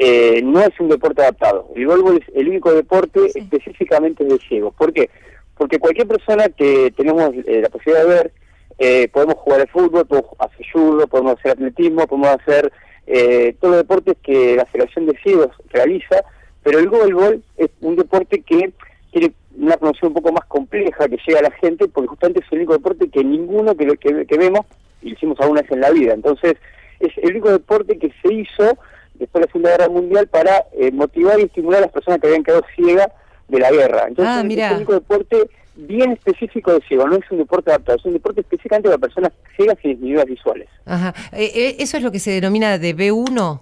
eh, 0.02 0.40
no 0.42 0.60
es 0.60 0.70
un 0.80 0.88
deporte 0.88 1.20
adaptado. 1.20 1.68
El 1.76 1.86
golbol 1.86 2.22
es 2.22 2.34
el 2.34 2.48
único 2.48 2.72
deporte 2.72 3.20
específicamente 3.34 4.24
de 4.24 4.38
ciegos. 4.38 4.72
¿Por 4.74 4.94
qué? 4.94 5.10
Porque 5.58 5.78
cualquier 5.78 6.08
persona 6.08 6.48
que 6.48 6.90
tenemos 6.96 7.34
eh, 7.46 7.60
la 7.60 7.68
posibilidad 7.68 8.06
de 8.06 8.08
ver, 8.08 8.32
eh, 8.78 9.08
podemos 9.12 9.34
jugar 9.34 9.60
al 9.60 9.68
fútbol, 9.68 10.06
podemos 10.06 10.30
hacer 10.38 10.66
judo, 10.72 11.06
podemos 11.06 11.38
hacer 11.38 11.50
atletismo, 11.50 12.06
podemos 12.06 12.28
hacer 12.28 12.72
eh, 13.06 13.54
todos 13.60 13.74
los 13.74 13.82
deportes 13.82 14.16
que 14.22 14.56
la 14.56 14.64
Federación 14.64 15.04
de 15.04 15.18
Ciegos 15.22 15.50
realiza, 15.68 16.24
pero 16.62 16.78
el 16.78 16.88
golbol 16.88 17.42
es 17.58 17.68
un 17.82 17.96
deporte 17.96 18.40
que 18.40 18.72
tiene 19.12 19.34
una 19.58 19.76
promoción 19.76 20.12
un 20.12 20.14
poco 20.14 20.32
más 20.32 20.46
compleja 20.46 21.08
que 21.08 21.18
llega 21.26 21.40
a 21.40 21.42
la 21.42 21.50
gente 21.50 21.88
porque 21.88 22.08
justamente 22.08 22.40
es 22.40 22.50
el 22.52 22.60
único 22.60 22.72
deporte 22.72 23.10
que 23.10 23.22
ninguno 23.22 23.74
que, 23.74 23.86
que, 23.98 24.24
que 24.24 24.38
vemos 24.38 24.64
y 25.02 25.10
lo 25.10 25.12
hicimos 25.14 25.38
alguna 25.40 25.60
vez 25.60 25.70
en 25.72 25.80
la 25.82 25.90
vida. 25.90 26.14
Entonces 26.14 26.56
es 27.00 27.12
el 27.18 27.32
único 27.32 27.50
deporte 27.50 27.98
que 27.98 28.10
se 28.22 28.32
hizo 28.32 28.78
después 29.20 29.40
de 29.42 29.46
la 29.46 29.52
Segunda 29.52 29.70
Guerra 29.70 29.88
Mundial 29.88 30.26
para 30.26 30.64
eh, 30.72 30.90
motivar 30.90 31.38
y 31.38 31.44
estimular 31.44 31.78
a 31.78 31.82
las 31.82 31.92
personas 31.92 32.20
que 32.20 32.26
habían 32.26 32.42
quedado 32.42 32.64
ciegas 32.74 33.08
de 33.48 33.58
la 33.60 33.70
guerra. 33.70 34.06
Entonces 34.08 34.34
Ah, 34.34 34.42
es 34.46 34.70
el 34.70 34.76
único 34.76 34.94
deporte 34.94 35.36
bien 35.76 36.12
específico 36.12 36.72
de 36.72 36.80
ciego, 36.86 37.06
no 37.06 37.16
es 37.16 37.30
un 37.30 37.38
deporte 37.38 37.70
adaptado, 37.70 37.98
es 37.98 38.04
un 38.04 38.12
deporte 38.14 38.40
específicamente 38.40 38.88
para 38.88 38.98
personas 38.98 39.32
ciegas 39.56 39.76
y 39.82 39.90
disminuidas 39.90 40.26
visuales. 40.26 40.68
Ajá. 40.84 41.14
Eh, 41.32 41.50
eh, 41.54 41.76
¿Eso 41.78 41.96
es 41.96 42.02
lo 42.02 42.10
que 42.10 42.18
se 42.18 42.32
denomina 42.32 42.78
de 42.78 42.96
B1? 42.96 43.60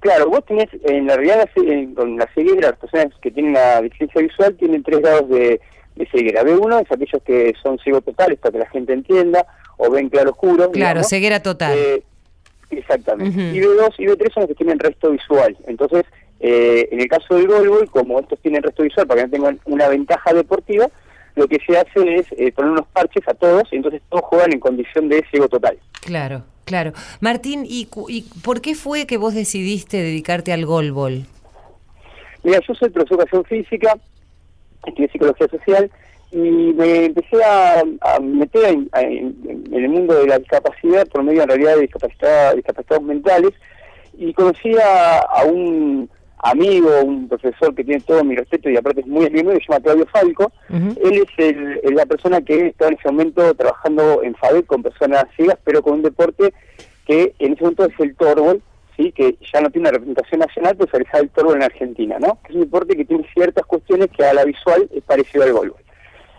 Claro, 0.00 0.28
vos 0.28 0.44
tenés, 0.44 0.68
en 0.84 1.06
la 1.06 1.16
realidad, 1.16 1.48
la 1.56 1.94
con 1.94 2.16
la 2.18 2.28
ceguera, 2.34 2.70
las 2.70 2.78
personas 2.78 3.08
que 3.22 3.30
tienen 3.30 3.52
una 3.52 3.80
deficiencia 3.80 4.20
visual 4.20 4.54
tienen 4.56 4.82
tres 4.82 5.00
grados 5.00 5.28
de, 5.30 5.60
de 5.94 6.06
ceguera. 6.10 6.42
B1 6.42 6.82
es 6.82 6.92
aquellos 6.92 7.22
que 7.24 7.54
son 7.62 7.78
ciegos 7.78 8.04
totales, 8.04 8.38
para 8.38 8.52
que 8.52 8.58
la 8.58 8.70
gente 8.70 8.92
entienda, 8.92 9.46
o 9.78 9.90
ven 9.90 10.08
claro 10.10 10.30
oscuro. 10.32 10.70
Claro, 10.70 10.72
digamos. 10.72 11.08
ceguera 11.08 11.42
total. 11.42 11.78
Eh, 11.78 12.02
exactamente. 12.78 13.38
Ujú. 13.38 13.56
Y 13.56 13.60
B2 13.60 13.94
y 13.98 14.06
B3 14.06 14.32
son 14.32 14.40
los 14.42 14.48
que 14.48 14.54
tienen 14.54 14.78
resto 14.78 15.10
visual. 15.10 15.56
Entonces, 15.66 16.04
eh, 16.40 16.88
en 16.90 17.00
el 17.00 17.08
caso 17.08 17.36
del 17.36 17.46
golbol, 17.46 17.88
como 17.90 18.20
estos 18.20 18.38
tienen 18.40 18.62
resto 18.62 18.82
visual, 18.82 19.06
para 19.06 19.20
que 19.20 19.26
no 19.26 19.32
tengan 19.32 19.60
una 19.64 19.88
ventaja 19.88 20.32
deportiva, 20.32 20.88
lo 21.36 21.48
que 21.48 21.58
se 21.66 21.76
hace 21.76 22.16
es 22.16 22.26
eh, 22.32 22.52
poner 22.52 22.72
unos 22.72 22.86
parches 22.88 23.26
a 23.26 23.34
todos, 23.34 23.64
y 23.72 23.76
entonces 23.76 24.02
todos 24.08 24.24
juegan 24.24 24.52
en 24.52 24.60
condición 24.60 25.08
de 25.08 25.24
ciego 25.30 25.48
total. 25.48 25.78
Claro, 26.00 26.44
claro. 26.64 26.92
Martín, 27.20 27.64
¿y, 27.66 27.88
y 28.08 28.22
por 28.44 28.60
qué 28.60 28.74
fue 28.74 29.06
que 29.06 29.16
vos 29.16 29.34
decidiste 29.34 29.96
dedicarte 29.96 30.52
al 30.52 30.66
golbol? 30.66 31.26
Mira, 32.42 32.60
yo 32.66 32.74
soy 32.74 32.90
profesor 32.90 33.18
de 33.18 33.24
educación 33.24 33.44
física, 33.44 33.96
estudié 34.86 35.08
psicología 35.08 35.48
social 35.48 35.90
y 36.34 36.72
me 36.74 37.04
empecé 37.06 37.42
a, 37.44 37.82
a 38.00 38.20
meter 38.20 38.64
en, 38.64 38.88
a- 38.92 39.02
en- 39.02 39.36
en 39.70 39.74
el 39.84 39.88
mundo 39.88 40.14
de 40.14 40.26
la 40.26 40.38
discapacidad 40.38 41.06
por 41.08 41.22
medio 41.22 41.42
en 41.42 41.48
realidad 41.48 41.76
de 41.76 41.82
discapacidad, 41.82 42.54
discapacitados 42.56 43.04
mentales 43.04 43.52
y 44.18 44.32
conocí 44.34 44.72
a, 44.76 45.18
a 45.20 45.44
un 45.44 46.08
amigo, 46.38 46.90
un 47.02 47.28
profesor 47.28 47.74
que 47.74 47.84
tiene 47.84 48.00
todo 48.02 48.22
mi 48.24 48.36
respeto 48.36 48.68
y 48.68 48.76
aparte 48.76 49.00
es 49.00 49.06
muy 49.06 49.26
amigo 49.26 49.50
mío, 49.50 49.58
se 49.64 49.72
llama 49.72 49.82
Claudio 49.84 50.06
Falco. 50.06 50.52
Él 51.02 51.24
es, 51.24 51.28
el- 51.38 51.94
la 51.94 52.04
persona 52.06 52.40
que 52.42 52.66
está 52.68 52.88
en 52.88 52.94
ese 52.94 53.08
momento 53.10 53.54
trabajando 53.54 54.22
en 54.22 54.34
FADEC 54.34 54.66
con 54.66 54.82
personas 54.82 55.24
ciegas, 55.36 55.58
pero 55.64 55.82
con 55.82 55.94
un 55.94 56.02
deporte 56.02 56.52
que 57.06 57.32
en 57.38 57.52
ese 57.52 57.62
momento 57.62 57.84
es 57.86 58.00
el 58.00 58.14
torbol, 58.16 58.60
¿sí? 58.96 59.12
que 59.12 59.36
ya 59.52 59.60
no 59.60 59.70
tiene 59.70 59.88
una 59.88 59.92
representación 59.98 60.40
nacional, 60.40 60.76
pues 60.76 60.90
realizar 60.90 61.20
el 61.20 61.30
toro 61.30 61.54
en 61.54 61.62
Argentina, 61.62 62.18
¿no? 62.18 62.38
Que 62.42 62.50
es 62.50 62.54
un 62.56 62.60
deporte 62.62 62.96
que 62.96 63.04
tiene 63.04 63.26
ciertas 63.34 63.64
cuestiones 63.66 64.08
que 64.16 64.24
a 64.24 64.34
la 64.34 64.44
visual 64.44 64.88
es 64.94 65.02
parecido 65.04 65.44
al 65.44 65.52
voleibol. 65.52 65.80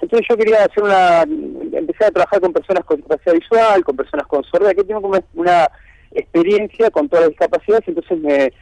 Entonces 0.05 0.27
yo 0.29 0.37
quería 0.37 0.65
hacer 0.65 0.83
una, 0.83 1.23
empezar 1.23 2.09
a 2.09 2.11
trabajar 2.11 2.39
con 2.39 2.53
personas 2.53 2.85
con 2.85 2.97
discapacidad 2.97 3.33
visual, 3.33 3.83
con 3.83 3.95
personas 3.95 4.27
con 4.27 4.43
sordera, 4.43 4.75
que 4.75 4.83
tengo 4.83 5.01
como 5.01 5.19
una 5.33 5.67
experiencia 6.11 6.91
con 6.91 7.09
todas 7.09 7.23
las 7.23 7.29
discapacidades, 7.31 7.87
entonces 7.87 8.19
me, 8.19 8.53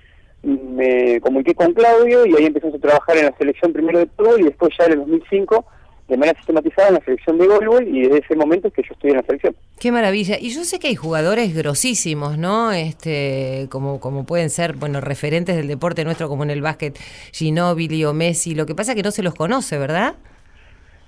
me 0.42 1.20
comuniqué 1.20 1.54
con 1.54 1.74
Claudio 1.74 2.26
y 2.26 2.34
ahí 2.38 2.46
empezamos 2.46 2.78
a 2.78 2.80
trabajar 2.80 3.18
en 3.18 3.26
la 3.26 3.38
selección 3.38 3.74
primero 3.74 4.00
de 4.00 4.06
fútbol 4.06 4.40
y 4.40 4.44
después 4.46 4.74
ya 4.80 4.86
en 4.86 4.94
el 4.94 5.00
2005 5.00 5.66
de 6.08 6.18
manera 6.18 6.38
sistematizada 6.38 6.88
en 6.88 6.94
la 6.94 7.04
selección 7.04 7.38
de 7.38 7.48
voleibol 7.48 7.88
y 7.88 8.04
desde 8.04 8.20
ese 8.20 8.36
momento 8.38 8.70
es 8.70 8.74
que 8.74 8.84
yo 8.84 8.94
estoy 8.94 9.12
en 9.12 9.18
la 9.18 9.24
selección. 9.24 9.56
Qué 9.80 9.92
maravilla. 9.92 10.38
Y 10.40 10.50
yo 10.50 10.64
sé 10.64 10.80
que 10.80 10.88
hay 10.88 10.96
jugadores 10.96 11.54
grosísimos, 11.54 12.38
¿no? 12.38 12.72
Este, 12.72 13.68
como, 13.70 14.00
como 14.00 14.26
pueden 14.26 14.50
ser, 14.50 14.74
bueno, 14.78 15.02
referentes 15.02 15.58
del 15.58 15.68
deporte 15.68 16.06
nuestro, 16.06 16.30
como 16.30 16.44
en 16.44 16.52
el 16.52 16.62
básquet, 16.62 16.98
Ginóbili 17.34 18.06
o 18.06 18.14
Messi. 18.14 18.56
Lo 18.56 18.66
que 18.66 18.76
pasa 18.76 18.94
es 18.94 18.96
que 18.96 19.04
no 19.04 19.12
se 19.12 19.24
los 19.24 19.36
conoce, 19.36 19.78
¿verdad? 19.78 20.16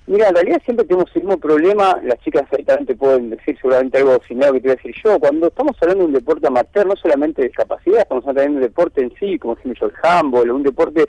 Mira, 0.07 0.27
en 0.29 0.35
realidad 0.35 0.61
siempre 0.63 0.85
tenemos 0.85 1.09
el 1.15 1.23
mismo 1.23 1.39
problema, 1.39 1.99
las 2.03 2.19
chicas 2.19 2.43
te 2.49 2.95
pueden 2.95 3.31
decir 3.31 3.57
seguramente 3.57 3.97
algo 3.97 4.21
similar 4.27 4.51
que 4.51 4.59
te 4.59 4.67
voy 4.67 4.73
a 4.73 4.75
decir 4.75 4.95
yo, 5.03 5.19
cuando 5.19 5.47
estamos 5.47 5.75
hablando 5.81 6.03
de 6.03 6.07
un 6.07 6.13
deporte 6.13 6.47
amateur, 6.47 6.85
no 6.85 6.95
solamente 6.95 7.41
de 7.41 7.47
discapacidad, 7.47 8.01
estamos 8.01 8.23
hablando 8.23 8.41
también 8.41 8.59
de 8.59 8.65
un 8.65 8.71
deporte 8.71 9.01
en 9.01 9.13
sí, 9.19 9.39
como 9.39 9.55
decimos 9.55 9.77
el 9.81 9.91
handball, 10.03 10.51
un 10.51 10.61
deporte 10.61 11.05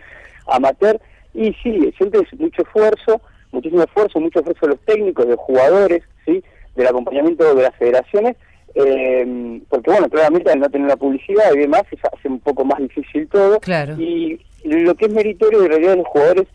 amateur, 0.46 0.98
y 1.34 1.52
sí, 1.62 1.92
siempre 1.98 2.20
es 2.20 2.40
mucho 2.40 2.62
esfuerzo, 2.62 3.20
muchísimo 3.52 3.82
esfuerzo, 3.82 4.18
mucho 4.18 4.38
esfuerzo 4.38 4.66
de 4.66 4.72
los 4.72 4.80
técnicos, 4.86 5.26
de 5.26 5.32
los 5.32 5.40
jugadores, 5.40 6.02
sí, 6.24 6.42
del 6.74 6.86
acompañamiento 6.86 7.54
de 7.54 7.62
las 7.62 7.76
federaciones, 7.76 8.36
eh, 8.74 9.60
porque 9.68 9.90
bueno, 9.90 10.08
claramente 10.08 10.50
al 10.50 10.60
no 10.60 10.70
tener 10.70 10.88
la 10.88 10.96
publicidad 10.96 11.52
y 11.54 11.58
demás, 11.58 11.82
se 11.90 11.98
hace 12.10 12.28
un 12.28 12.40
poco 12.40 12.64
más 12.64 12.78
difícil 12.78 13.28
todo, 13.28 13.60
claro. 13.60 13.94
y 13.98 14.40
lo 14.64 14.94
que 14.94 15.04
es 15.04 15.12
meritorio 15.12 15.60
de 15.60 15.68
realidad 15.68 15.90
de 15.90 15.96
los 15.98 16.06
jugadores 16.06 16.46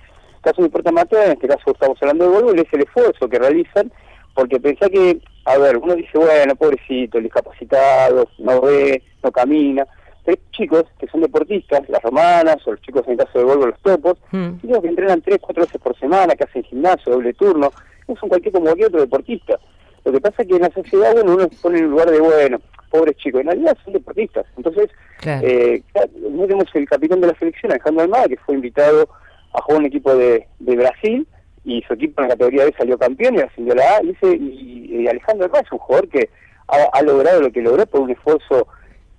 caso 0.41 0.61
de 0.61 0.67
deporte 0.67 0.89
amateur, 0.89 1.25
en 1.25 1.31
este 1.33 1.47
caso 1.47 1.71
estamos 1.71 1.97
hablando 2.01 2.25
de 2.25 2.29
voleibol, 2.31 2.59
es 2.59 2.73
el 2.73 2.81
esfuerzo 2.81 3.29
que 3.29 3.39
realizan, 3.39 3.91
porque 4.33 4.59
pensá 4.59 4.89
que, 4.89 5.19
a 5.45 5.57
ver, 5.57 5.77
uno 5.77 5.95
dice, 5.95 6.17
bueno, 6.17 6.55
pobrecito, 6.55 7.17
el 7.17 7.25
discapacitado, 7.25 8.27
no 8.39 8.61
ve, 8.61 9.03
no 9.23 9.31
camina, 9.31 9.85
pero 10.23 10.41
chicos 10.51 10.85
que 10.99 11.07
son 11.07 11.21
deportistas, 11.21 11.87
las 11.89 12.01
romanas, 12.01 12.57
o 12.65 12.71
los 12.71 12.81
chicos 12.81 13.03
en 13.05 13.13
el 13.13 13.17
caso 13.19 13.39
de 13.39 13.45
voleibol, 13.45 13.69
los 13.69 13.81
topos, 13.81 14.17
mm. 14.31 14.81
que 14.81 14.87
entrenan 14.87 15.21
tres, 15.21 15.39
cuatro 15.41 15.63
veces 15.63 15.81
por 15.81 15.97
semana, 15.97 16.35
que 16.35 16.43
hacen 16.43 16.63
gimnasio, 16.63 17.13
doble 17.13 17.33
turno, 17.33 17.71
no 18.07 18.15
son 18.15 18.29
cualquier 18.29 18.53
como 18.53 18.65
cualquier 18.65 18.87
otro 18.87 19.01
deportista. 19.01 19.59
Lo 20.03 20.11
que 20.11 20.21
pasa 20.21 20.41
es 20.41 20.47
que 20.47 20.55
en 20.55 20.61
la 20.61 20.71
sociedad, 20.71 21.13
bueno, 21.13 21.33
uno 21.33 21.43
se 21.43 21.61
pone 21.61 21.77
en 21.77 21.85
el 21.85 21.91
lugar 21.91 22.09
de, 22.09 22.19
bueno, 22.19 22.59
pobres 22.89 23.15
chicos, 23.17 23.41
en 23.41 23.47
realidad 23.47 23.77
son 23.83 23.93
deportistas. 23.93 24.45
Entonces, 24.57 24.89
eh, 25.23 25.81
tenemos 25.93 26.65
el 26.73 26.87
capitán 26.87 27.21
de 27.21 27.27
la 27.27 27.35
selección, 27.35 27.71
Alejandro 27.71 28.03
Almada, 28.03 28.27
que 28.27 28.37
fue 28.37 28.55
invitado 28.55 29.07
a 29.53 29.61
jugar 29.61 29.79
un 29.81 29.85
equipo 29.85 30.15
de, 30.15 30.47
de 30.59 30.75
Brasil 30.75 31.27
y 31.63 31.81
su 31.83 31.93
equipo 31.93 32.21
en 32.21 32.27
la 32.27 32.33
categoría 32.33 32.65
B 32.65 32.73
salió 32.77 32.97
campeón 32.97 33.35
y 33.35 33.41
ascendió 33.41 33.75
la 33.75 33.97
A. 33.97 34.01
Y, 34.03 34.15
y, 34.89 35.07
Alejandro 35.07 35.45
Herrera 35.45 35.61
es 35.61 35.71
un 35.71 35.77
jugador 35.79 36.09
que 36.09 36.29
ha, 36.67 36.97
ha, 36.97 37.01
logrado 37.01 37.41
lo 37.41 37.51
que 37.51 37.61
logró 37.61 37.85
por 37.85 38.01
un 38.01 38.11
esfuerzo 38.11 38.67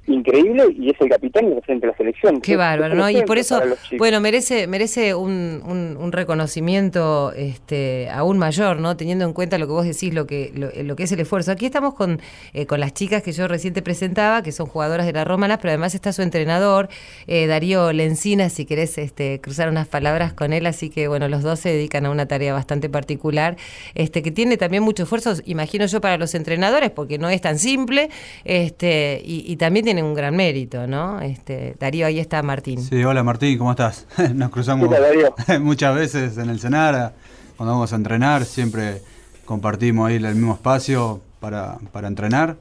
increíble 0.06 0.64
y 0.76 0.90
es 0.90 1.00
el 1.00 1.08
capitán 1.08 1.48
y 1.48 1.72
el 1.72 1.80
de 1.80 1.86
la 1.86 1.96
selección. 1.96 2.40
Qué 2.40 2.56
bárbaro, 2.56 2.94
¿no? 2.94 3.08
Y 3.08 3.22
por 3.22 3.38
eso, 3.38 3.60
bueno, 3.98 4.20
merece 4.20 4.66
merece 4.66 5.14
un, 5.14 5.62
un, 5.98 6.12
reconocimiento 6.12 7.32
este, 7.34 8.10
aún 8.10 8.36
mayor, 8.36 8.78
¿no? 8.78 8.96
Teniendo 8.96 9.24
en 9.24 9.32
cuenta 9.32 9.58
lo 9.58 9.66
que 9.66 9.72
vos 9.72 9.86
decís, 9.86 10.12
lo 10.12 10.26
que 10.26 10.52
lo, 10.54 10.96
que 10.96 11.04
es 11.04 11.12
el 11.12 11.20
esfuerzo. 11.20 11.52
Aquí 11.52 11.66
estamos 11.66 11.94
con, 11.94 12.20
eh, 12.52 12.66
con 12.66 12.80
las 12.80 12.92
chicas 12.92 13.22
que 13.22 13.32
yo 13.32 13.48
recién 13.48 13.72
te 13.72 13.80
presentaba, 13.80 14.42
que 14.42 14.52
son 14.52 14.66
jugadoras 14.66 15.06
de 15.06 15.12
la 15.12 15.24
Romanas, 15.24 15.58
pero 15.62 15.70
además 15.70 15.94
está 15.94 16.12
su 16.12 16.22
entrenador, 16.22 16.88
eh, 17.26 17.46
Darío 17.46 17.92
Lencina, 17.92 18.50
si 18.50 18.66
querés 18.66 18.98
este, 18.98 19.40
cruzar 19.40 19.68
unas 19.68 19.88
palabras 19.88 20.32
con 20.32 20.52
él, 20.52 20.66
así 20.66 20.90
que 20.90 21.08
bueno, 21.08 21.28
los 21.28 21.42
dos 21.42 21.60
se 21.60 21.70
dedican 21.70 22.06
a 22.06 22.10
una 22.10 22.26
tarea 22.26 22.52
bastante 22.52 22.88
particular, 22.90 23.56
este, 23.94 24.22
que 24.22 24.30
tiene 24.30 24.56
también 24.56 24.82
mucho 24.82 25.04
esfuerzo, 25.04 25.34
imagino 25.46 25.86
yo, 25.86 26.00
para 26.00 26.18
los 26.18 26.34
entrenadores, 26.34 26.90
porque 26.90 27.18
no 27.18 27.30
es 27.30 27.40
tan 27.40 27.58
simple, 27.58 28.10
este, 28.44 29.22
y, 29.24 29.44
y 29.50 29.56
también 29.56 29.84
tiene 29.84 29.91
tiene 29.92 30.08
un 30.08 30.14
gran 30.14 30.34
mérito, 30.34 30.86
¿no? 30.86 31.20
Este, 31.20 31.76
Darío, 31.78 32.06
ahí 32.06 32.18
está 32.18 32.42
Martín. 32.42 32.80
Sí, 32.82 33.04
hola 33.04 33.22
Martín, 33.22 33.58
¿cómo 33.58 33.72
estás? 33.72 34.06
Nos 34.34 34.48
cruzamos 34.48 34.88
muchas 35.60 35.94
veces 35.94 36.38
en 36.38 36.48
el 36.48 36.58
Senara, 36.60 37.12
cuando 37.58 37.74
vamos 37.74 37.92
a 37.92 37.96
entrenar, 37.96 38.46
siempre 38.46 39.02
compartimos 39.44 40.08
ahí 40.08 40.16
el 40.16 40.34
mismo 40.34 40.54
espacio 40.54 41.20
para, 41.40 41.76
para 41.92 42.08
entrenar. 42.08 42.56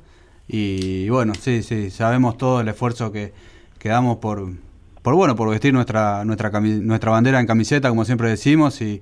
Y 0.45 1.07
bueno, 1.07 1.31
sí, 1.39 1.63
sí, 1.63 1.89
sabemos 1.89 2.37
todo 2.37 2.59
el 2.59 2.67
esfuerzo 2.67 3.13
que, 3.13 3.31
que 3.79 3.87
damos 3.87 4.17
por, 4.17 4.51
por 5.01 5.15
bueno, 5.15 5.33
por 5.37 5.49
vestir 5.49 5.73
nuestra, 5.73 6.25
nuestra, 6.25 6.49
nuestra 6.59 7.11
bandera 7.11 7.39
en 7.39 7.47
camiseta, 7.47 7.87
como 7.87 8.03
siempre 8.03 8.27
decimos, 8.27 8.81
y, 8.81 9.01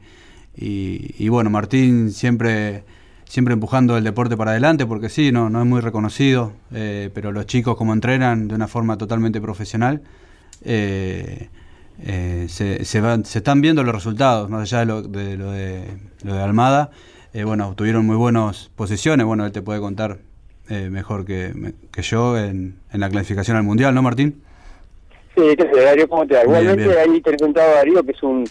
y 0.56 1.30
bueno, 1.30 1.50
Martín 1.50 2.12
siempre 2.12 2.84
siempre 3.30 3.54
empujando 3.54 3.96
el 3.96 4.04
deporte 4.04 4.36
para 4.36 4.52
adelante, 4.52 4.88
porque 4.88 5.08
sí, 5.08 5.32
no, 5.32 5.52
no 5.52 5.62
es 5.62 5.66
muy 5.68 5.82
reconocido, 5.82 6.52
eh, 6.74 7.12
pero 7.14 7.32
los 7.32 7.46
chicos 7.46 7.78
como 7.78 7.94
entrenan 7.94 8.48
de 8.48 8.56
una 8.56 8.68
forma 8.68 8.98
totalmente 8.98 9.40
profesional, 9.40 10.02
eh, 10.66 11.48
eh, 12.04 12.48
se, 12.50 12.84
se, 12.84 13.02
van, 13.02 13.26
se 13.26 13.38
están 13.38 13.62
viendo 13.62 13.84
los 13.84 13.94
resultados, 13.94 14.50
más 14.50 14.64
allá 14.64 14.80
de 14.80 14.86
lo 14.88 15.02
de, 15.04 15.38
lo 15.38 15.52
de, 15.52 15.84
lo 16.24 16.34
de 16.34 16.42
Almada, 16.42 16.90
bueno, 17.46 17.76
tuvieron 17.76 18.04
muy 18.04 18.16
buenas 18.16 18.72
posiciones, 18.76 19.28
bueno, 19.28 19.46
él 19.46 19.52
te 19.52 19.62
puede 19.62 19.80
contar 19.80 20.18
mejor 20.68 21.26
que, 21.26 21.74
que 21.92 22.02
yo 22.02 22.38
en, 22.38 22.80
en, 22.92 23.00
la 23.00 23.10
clasificación 23.10 23.58
al 23.58 23.64
Mundial, 23.64 23.94
¿no, 23.94 24.02
Martín? 24.02 24.42
Sí, 25.36 25.44
¿qué 25.56 25.82
Darío? 25.82 26.10
¿Cómo 26.10 26.26
te 26.26 26.34
va? 26.34 26.44
Igualmente 26.44 27.00
ahí 27.00 27.22
te 27.22 27.36
he 27.36 27.38
contado 27.38 27.76
Darío 27.76 28.04
que 28.04 28.12
es 28.12 28.24
un 28.24 28.46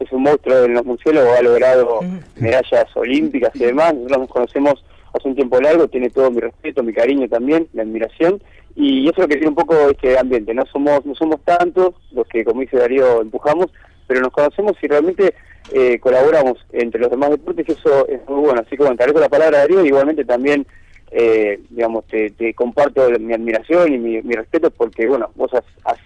es 0.00 0.12
un 0.12 0.22
monstruo 0.22 0.64
en 0.64 0.74
los 0.74 0.84
museos, 0.84 1.26
ha 1.38 1.42
logrado 1.42 2.00
medallas 2.36 2.86
olímpicas 2.94 3.50
y 3.54 3.60
demás. 3.60 3.94
Nosotros 3.94 4.18
nos 4.18 4.28
conocemos 4.28 4.84
hace 5.12 5.28
un 5.28 5.34
tiempo 5.34 5.60
largo, 5.60 5.88
tiene 5.88 6.10
todo 6.10 6.30
mi 6.30 6.40
respeto, 6.40 6.82
mi 6.82 6.92
cariño 6.92 7.28
también, 7.28 7.68
mi 7.72 7.80
admiración. 7.80 8.42
Y 8.76 9.04
eso 9.04 9.12
es 9.12 9.18
lo 9.18 9.28
que 9.28 9.36
tiene 9.36 9.48
un 9.48 9.54
poco 9.54 9.74
este 9.90 10.18
ambiente. 10.18 10.52
No 10.52 10.66
somos 10.66 11.06
no 11.06 11.14
somos 11.14 11.40
tantos 11.44 11.94
los 12.10 12.26
que, 12.26 12.44
como 12.44 12.60
dice 12.60 12.76
Darío, 12.76 13.22
empujamos, 13.22 13.66
pero 14.06 14.20
nos 14.20 14.32
conocemos 14.32 14.72
y 14.82 14.88
realmente 14.88 15.34
eh, 15.72 15.98
colaboramos 16.00 16.58
entre 16.72 17.00
los 17.00 17.10
demás 17.10 17.30
deportes 17.30 17.68
y 17.68 17.72
eso 17.72 18.08
es 18.08 18.28
muy 18.28 18.40
bueno. 18.40 18.60
Así 18.60 18.70
que 18.70 18.82
bueno, 18.82 18.96
te 18.96 19.04
agradezco 19.04 19.20
la 19.20 19.28
palabra 19.28 19.58
Darío 19.58 19.84
y 19.84 19.88
igualmente 19.88 20.24
también, 20.24 20.66
eh, 21.12 21.60
digamos, 21.70 22.04
te, 22.06 22.52
comparto 22.54 23.08
mi 23.20 23.32
admiración 23.32 23.94
y 23.94 23.98
mi, 23.98 24.34
respeto 24.34 24.70
porque, 24.72 25.06
bueno, 25.06 25.30
vos 25.36 25.52
has, 25.54 25.98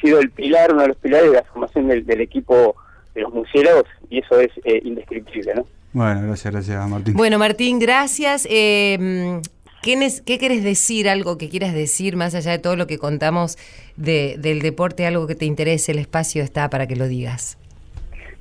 sido 0.00 0.18
el 0.18 0.30
pilar, 0.30 0.72
uno 0.72 0.82
de 0.82 0.88
los 0.88 0.96
pilares 0.98 1.30
de 1.30 1.36
la 1.36 1.42
formación 1.44 1.88
del 1.88 2.20
equipo 2.20 2.76
de 3.16 3.22
los 3.22 3.32
murciélagos 3.32 3.84
y 4.08 4.18
eso 4.18 4.38
es 4.38 4.50
eh, 4.64 4.80
indescriptible, 4.84 5.54
¿no? 5.54 5.66
Bueno, 5.92 6.22
gracias, 6.26 6.52
gracias 6.52 6.88
Martín. 6.88 7.14
Bueno, 7.14 7.38
Martín, 7.38 7.78
gracias. 7.78 8.46
Eh, 8.50 9.40
¿qué, 9.82 10.08
¿Qué 10.24 10.38
querés 10.38 10.62
decir, 10.62 11.08
algo 11.08 11.38
que 11.38 11.48
quieras 11.48 11.74
decir, 11.74 12.16
más 12.16 12.34
allá 12.34 12.52
de 12.52 12.58
todo 12.58 12.76
lo 12.76 12.86
que 12.86 12.98
contamos 12.98 13.56
de, 13.96 14.36
del 14.38 14.60
deporte, 14.60 15.06
algo 15.06 15.26
que 15.26 15.34
te 15.34 15.46
interese? 15.46 15.92
El 15.92 15.98
espacio 15.98 16.42
está 16.42 16.68
para 16.68 16.86
que 16.86 16.96
lo 16.96 17.08
digas. 17.08 17.58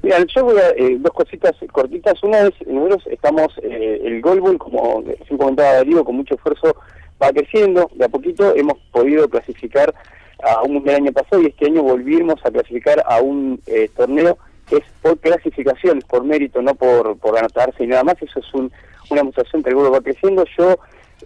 Mira, 0.04 0.18
yo 0.36 0.44
voy 0.44 0.58
a 0.58 0.70
eh, 0.72 0.98
dos 1.00 1.14
cositas 1.14 1.56
cortitas. 1.72 2.22
Una 2.22 2.42
es, 2.42 2.54
nosotros 2.68 3.08
estamos, 3.10 3.48
eh, 3.64 4.02
el 4.04 4.22
Goldbull, 4.22 4.58
como 4.58 5.04
se 5.28 5.38
comentaba 5.38 5.74
Darío, 5.76 6.04
con 6.04 6.18
mucho 6.18 6.36
esfuerzo 6.36 6.76
va 7.24 7.32
creciendo. 7.32 7.90
De 7.96 8.06
a 8.06 8.10
poquito 8.10 8.54
hemos 8.56 8.78
podido 8.92 9.28
clasificar 9.30 9.96
a 10.44 10.62
un 10.62 10.74
mundial 10.74 10.98
año 10.98 11.12
pasado 11.12 11.42
y 11.42 11.48
este 11.48 11.66
año 11.66 11.82
volvimos 11.82 12.36
a 12.44 12.52
clasificar 12.52 13.02
a 13.08 13.22
un 13.22 13.60
eh, 13.68 13.90
torneo 13.96 14.38
es 14.72 14.84
por 15.02 15.20
clasificación, 15.20 16.02
por 16.08 16.24
mérito, 16.24 16.62
no 16.62 16.76
por, 16.76 17.18
por 17.18 17.38
anotarse 17.38 17.84
y 17.84 17.88
nada 17.88 18.04
más. 18.04 18.16
Eso 18.22 18.40
es 18.40 18.54
un, 18.54 18.72
una 19.10 19.22
demostración 19.22 19.64
que 19.64 19.70
el 19.70 19.78
va 19.78 20.02
creciendo. 20.02 20.46
Yo, 20.58 20.78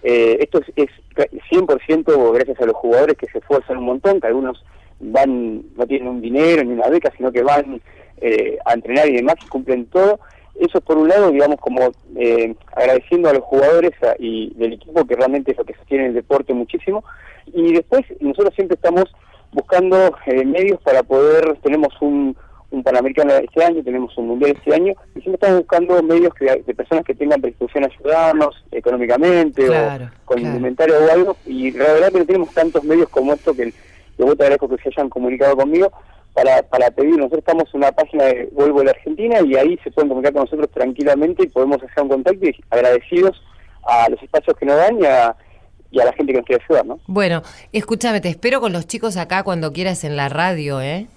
eh, 0.03 0.37
esto 0.41 0.59
es, 0.59 0.65
es 0.75 0.89
100% 1.51 2.33
gracias 2.33 2.59
a 2.61 2.65
los 2.65 2.75
jugadores 2.75 3.17
que 3.17 3.27
se 3.27 3.39
esfuerzan 3.39 3.77
un 3.77 3.85
montón, 3.85 4.19
que 4.19 4.27
algunos 4.27 4.63
van, 4.99 5.63
no 5.75 5.87
tienen 5.87 6.09
un 6.09 6.21
dinero 6.21 6.63
ni 6.63 6.73
una 6.73 6.89
beca, 6.89 7.11
sino 7.15 7.31
que 7.31 7.43
van 7.43 7.81
eh, 8.21 8.57
a 8.65 8.73
entrenar 8.73 9.07
y 9.07 9.15
demás 9.15 9.35
y 9.43 9.47
cumplen 9.47 9.85
todo. 9.85 10.19
Eso 10.59 10.81
por 10.81 10.97
un 10.97 11.07
lado, 11.07 11.31
digamos, 11.31 11.57
como 11.61 11.91
eh, 12.17 12.53
agradeciendo 12.75 13.29
a 13.29 13.33
los 13.33 13.43
jugadores 13.43 13.93
y 14.19 14.53
del 14.55 14.73
equipo, 14.73 15.05
que 15.05 15.15
realmente 15.15 15.51
es 15.51 15.57
lo 15.57 15.63
que 15.63 15.73
sostiene 15.75 16.07
el 16.07 16.13
deporte 16.13 16.53
muchísimo. 16.53 17.05
Y 17.45 17.71
después, 17.71 18.03
nosotros 18.19 18.53
siempre 18.55 18.75
estamos 18.75 19.05
buscando 19.53 20.13
medios 20.45 20.81
para 20.81 21.01
poder, 21.01 21.57
tenemos 21.63 21.93
un, 22.01 22.35
un 22.71 22.83
Panamericano 22.83 23.33
este 23.33 23.63
año, 23.63 23.83
tenemos 23.83 24.17
un 24.17 24.27
Mundial 24.27 24.51
este 24.51 24.73
año, 24.73 24.93
y 25.15 25.21
siempre 25.21 25.33
estamos 25.33 25.59
buscando 25.59 26.03
medios 26.03 26.33
de 26.39 26.73
personas 26.75 27.03
que 27.03 27.15
tengan 27.15 27.41
predisposición 27.41 27.83
a 27.83 27.87
ayudarnos 27.87 28.63
económicamente 28.71 29.69
o 29.69 30.09
con 30.25 30.39
inventario 30.39 30.95
o 30.97 31.11
algo, 31.11 31.37
y 31.45 31.71
la 31.71 31.93
verdad 31.93 32.11
que 32.11 32.19
no 32.19 32.25
tenemos 32.25 32.53
tantos 32.53 32.83
medios 32.83 33.09
como 33.09 33.33
esto 33.33 33.53
que, 33.53 33.73
que 34.17 34.23
vos 34.23 34.37
te 34.37 34.43
agradezco 34.43 34.69
que 34.69 34.81
se 34.83 34.89
hayan 34.89 35.09
comunicado 35.09 35.55
conmigo 35.55 35.91
para, 36.33 36.61
para 36.63 36.91
pedir. 36.91 37.17
Nosotros 37.17 37.39
estamos 37.39 37.63
en 37.73 37.77
una 37.79 37.91
página 37.91 38.25
de 38.25 38.49
Vuelvo 38.51 38.81
a 38.81 38.85
la 38.85 38.91
Argentina 38.91 39.41
y 39.41 39.55
ahí 39.55 39.77
se 39.83 39.91
pueden 39.91 40.09
comunicar 40.09 40.33
con 40.33 40.43
nosotros 40.43 40.69
tranquilamente 40.71 41.43
y 41.43 41.47
podemos 41.47 41.77
hacer 41.77 42.03
un 42.03 42.09
contacto 42.09 42.45
y 42.45 42.55
agradecidos 42.69 43.41
a 43.83 44.09
los 44.09 44.21
espacios 44.21 44.55
que 44.57 44.65
nos 44.65 44.77
dan 44.77 44.99
y 44.99 45.05
a 45.05 45.35
y 45.91 45.99
a 45.99 46.05
la 46.05 46.13
gente 46.13 46.31
que 46.31 46.37
nos 46.37 46.45
quiere 46.45 46.63
ayudar, 46.63 46.85
¿no? 46.85 46.99
Bueno, 47.07 47.41
escúchame, 47.73 48.21
te 48.21 48.29
espero 48.29 48.61
con 48.61 48.73
los 48.73 48.85
chicos 48.85 49.17
acá 49.17 49.43
cuando 49.43 49.73
quieras 49.73 50.03
en 50.03 50.15
la 50.15 50.29
radio, 50.29 50.81
¿eh? 50.81 51.07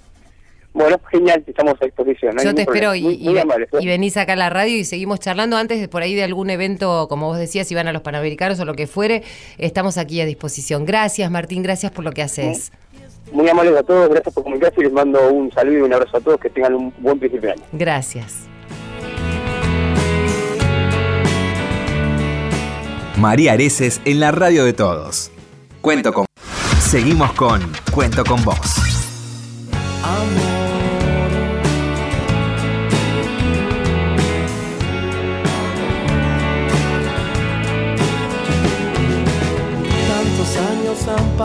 Bueno, 0.74 0.98
genial, 1.10 1.44
estamos 1.46 1.74
a 1.80 1.84
disposición. 1.84 2.34
no 2.36 2.42
Yo 2.42 2.54
te 2.54 2.62
espero 2.62 2.94
y, 2.94 3.02
Muy- 3.02 3.18
muy 3.18 3.28
y 3.30 3.34
ve- 3.34 3.40
amable, 3.42 3.66
¿eh? 3.72 3.76
y 3.80 3.86
venís 3.86 4.16
acá 4.16 4.32
a 4.32 4.36
la 4.36 4.48
radio 4.48 4.76
y 4.76 4.84
seguimos 4.84 5.20
charlando. 5.20 5.56
Antes 5.58 5.80
de 5.80 5.88
por 5.88 6.02
ahí 6.02 6.14
de 6.14 6.24
algún 6.24 6.48
evento, 6.50 7.08
como 7.08 7.26
vos 7.26 7.38
decías, 7.38 7.68
si 7.68 7.74
van 7.74 7.88
a 7.88 7.92
los 7.92 8.00
Panamericanos 8.02 8.58
o 8.60 8.64
lo 8.64 8.74
que 8.74 8.86
fuere, 8.86 9.22
estamos 9.58 9.98
aquí 9.98 10.20
a 10.20 10.24
disposición. 10.26 10.86
Gracias, 10.86 11.30
Martín, 11.30 11.62
gracias 11.62 11.92
por 11.92 12.04
lo 12.04 12.12
que 12.12 12.22
haces. 12.22 12.72
Muy 13.32 13.48
amables 13.48 13.76
a 13.76 13.82
todos, 13.82 14.08
gracias 14.08 14.34
por 14.34 14.44
comunicarse 14.44 14.80
y 14.80 14.84
les 14.84 14.92
mando 14.92 15.30
un 15.30 15.50
saludo 15.52 15.78
y 15.78 15.80
un 15.82 15.92
abrazo 15.92 16.16
a 16.16 16.20
todos, 16.20 16.40
que 16.40 16.50
tengan 16.50 16.74
un 16.74 16.94
buen 16.98 17.18
principio 17.18 17.48
de 17.48 17.52
año. 17.52 17.62
Gracias. 17.72 18.46
María 23.18 23.52
Areces 23.52 24.00
en 24.04 24.20
la 24.20 24.32
radio 24.32 24.64
de 24.64 24.72
todos. 24.72 25.30
Cuento 25.80 26.12
con. 26.12 26.26
Seguimos 26.80 27.32
con 27.32 27.60
Cuento 27.92 28.24
con 28.24 28.42
vos. 28.44 28.56
Tantos 30.02 30.61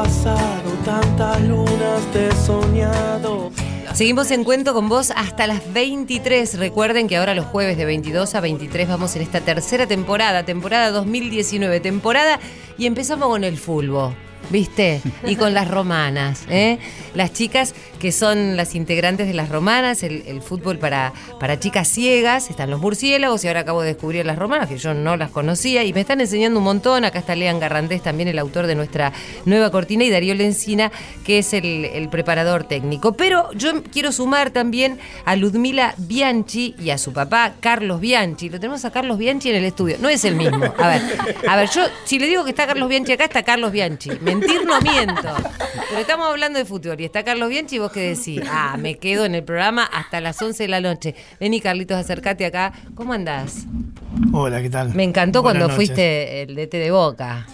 pasado, 0.03 0.71
tantas 0.85 1.41
lunas 1.41 2.01
te 2.13 2.27
he 2.27 2.31
soñado. 2.45 3.51
Seguimos 3.93 4.29
en 4.29 4.43
cuento 4.43 4.75
con 4.75 4.89
vos 4.89 5.11
hasta 5.15 5.47
las 5.47 5.73
23. 5.73 6.59
Recuerden 6.59 7.07
que 7.07 7.17
ahora 7.17 7.33
los 7.33 7.47
jueves 7.47 7.77
de 7.77 7.85
22 7.85 8.35
a 8.35 8.41
23 8.41 8.87
vamos 8.87 9.15
en 9.15 9.23
esta 9.23 9.41
tercera 9.41 9.87
temporada, 9.87 10.43
temporada 10.43 10.91
2019, 10.91 11.79
temporada 11.79 12.39
y 12.77 12.85
empezamos 12.85 13.27
con 13.27 13.43
el 13.43 13.57
fútbol. 13.57 14.13
¿Viste? 14.49 15.01
Y 15.25 15.35
con 15.35 15.53
las 15.53 15.67
romanas, 15.67 16.43
¿eh? 16.49 16.79
Las 17.13 17.33
chicas 17.33 17.73
que 17.97 18.11
son 18.11 18.55
las 18.55 18.75
integrantes 18.75 19.27
de 19.27 19.33
las 19.33 19.49
romanas, 19.49 20.03
el, 20.03 20.41
fútbol 20.41 20.77
para, 20.77 21.13
para 21.39 21.59
chicas 21.59 21.87
ciegas, 21.87 22.49
están 22.49 22.69
los 22.69 22.79
murciélagos 22.79 23.43
y 23.43 23.47
ahora 23.47 23.61
acabo 23.61 23.81
de 23.81 23.87
descubrir 23.89 24.25
las 24.25 24.37
romanas, 24.37 24.69
que 24.69 24.77
yo 24.77 24.93
no 24.93 25.17
las 25.17 25.31
conocía 25.31 25.83
y 25.83 25.93
me 25.93 26.01
están 26.01 26.21
enseñando 26.21 26.59
un 26.59 26.65
montón. 26.65 27.05
Acá 27.05 27.19
está 27.19 27.35
Lean 27.35 27.59
Garrandés, 27.59 28.03
también 28.03 28.29
el 28.29 28.39
autor 28.39 28.67
de 28.67 28.75
nuestra 28.75 29.13
nueva 29.45 29.71
cortina, 29.71 30.03
y 30.03 30.09
Darío 30.09 30.35
Lencina, 30.35 30.91
que 31.25 31.39
es 31.39 31.53
el, 31.53 32.07
preparador 32.11 32.63
técnico. 32.63 33.13
Pero 33.13 33.51
yo 33.53 33.83
quiero 33.83 34.11
sumar 34.11 34.51
también 34.51 34.97
a 35.25 35.35
Ludmila 35.35 35.93
Bianchi 35.97 36.75
y 36.79 36.91
a 36.91 36.97
su 36.97 37.11
papá, 37.11 37.53
Carlos 37.59 37.99
Bianchi. 37.99 38.49
Lo 38.49 38.59
tenemos 38.59 38.85
a 38.85 38.91
Carlos 38.91 39.17
Bianchi 39.17 39.49
en 39.49 39.55
el 39.55 39.65
estudio. 39.65 39.97
No 39.99 40.07
es 40.07 40.23
el 40.23 40.35
mismo. 40.35 40.73
A 40.77 40.87
ver, 40.87 41.01
a 41.47 41.55
ver, 41.55 41.69
yo, 41.69 41.81
si 42.05 42.19
le 42.19 42.27
digo 42.27 42.43
que 42.43 42.51
está 42.51 42.65
Carlos 42.65 42.87
Bianchi 42.87 43.11
acá, 43.11 43.25
está 43.25 43.43
Carlos 43.43 43.71
Bianchi. 43.71 44.11
Mentir 44.39 44.65
no 44.65 44.79
miento. 44.81 45.21
Pero 45.89 45.99
estamos 46.01 46.27
hablando 46.27 46.59
de 46.59 46.65
fútbol 46.65 46.99
y 46.99 47.05
está 47.05 47.23
Carlos 47.23 47.49
Bianchi 47.49 47.77
y 47.77 47.79
vos 47.79 47.91
qué 47.91 48.15
decís. 48.15 48.41
Ah, 48.49 48.77
me 48.77 48.97
quedo 48.97 49.25
en 49.25 49.35
el 49.35 49.43
programa 49.43 49.83
hasta 49.83 50.21
las 50.21 50.41
11 50.41 50.63
de 50.63 50.69
la 50.69 50.81
noche. 50.81 51.15
Vení, 51.39 51.61
Carlitos, 51.61 51.97
acércate 51.97 52.45
acá. 52.45 52.73
¿Cómo 52.95 53.13
andás? 53.13 53.65
Hola, 54.33 54.61
¿qué 54.61 54.69
tal? 54.69 54.93
Me 54.95 55.03
encantó 55.03 55.41
Buenas 55.43 55.61
cuando 55.63 55.73
noches. 55.73 55.75
fuiste 55.89 56.41
el 56.41 56.55
DT 56.55 56.73
de 56.77 56.91
Boca. 56.91 57.45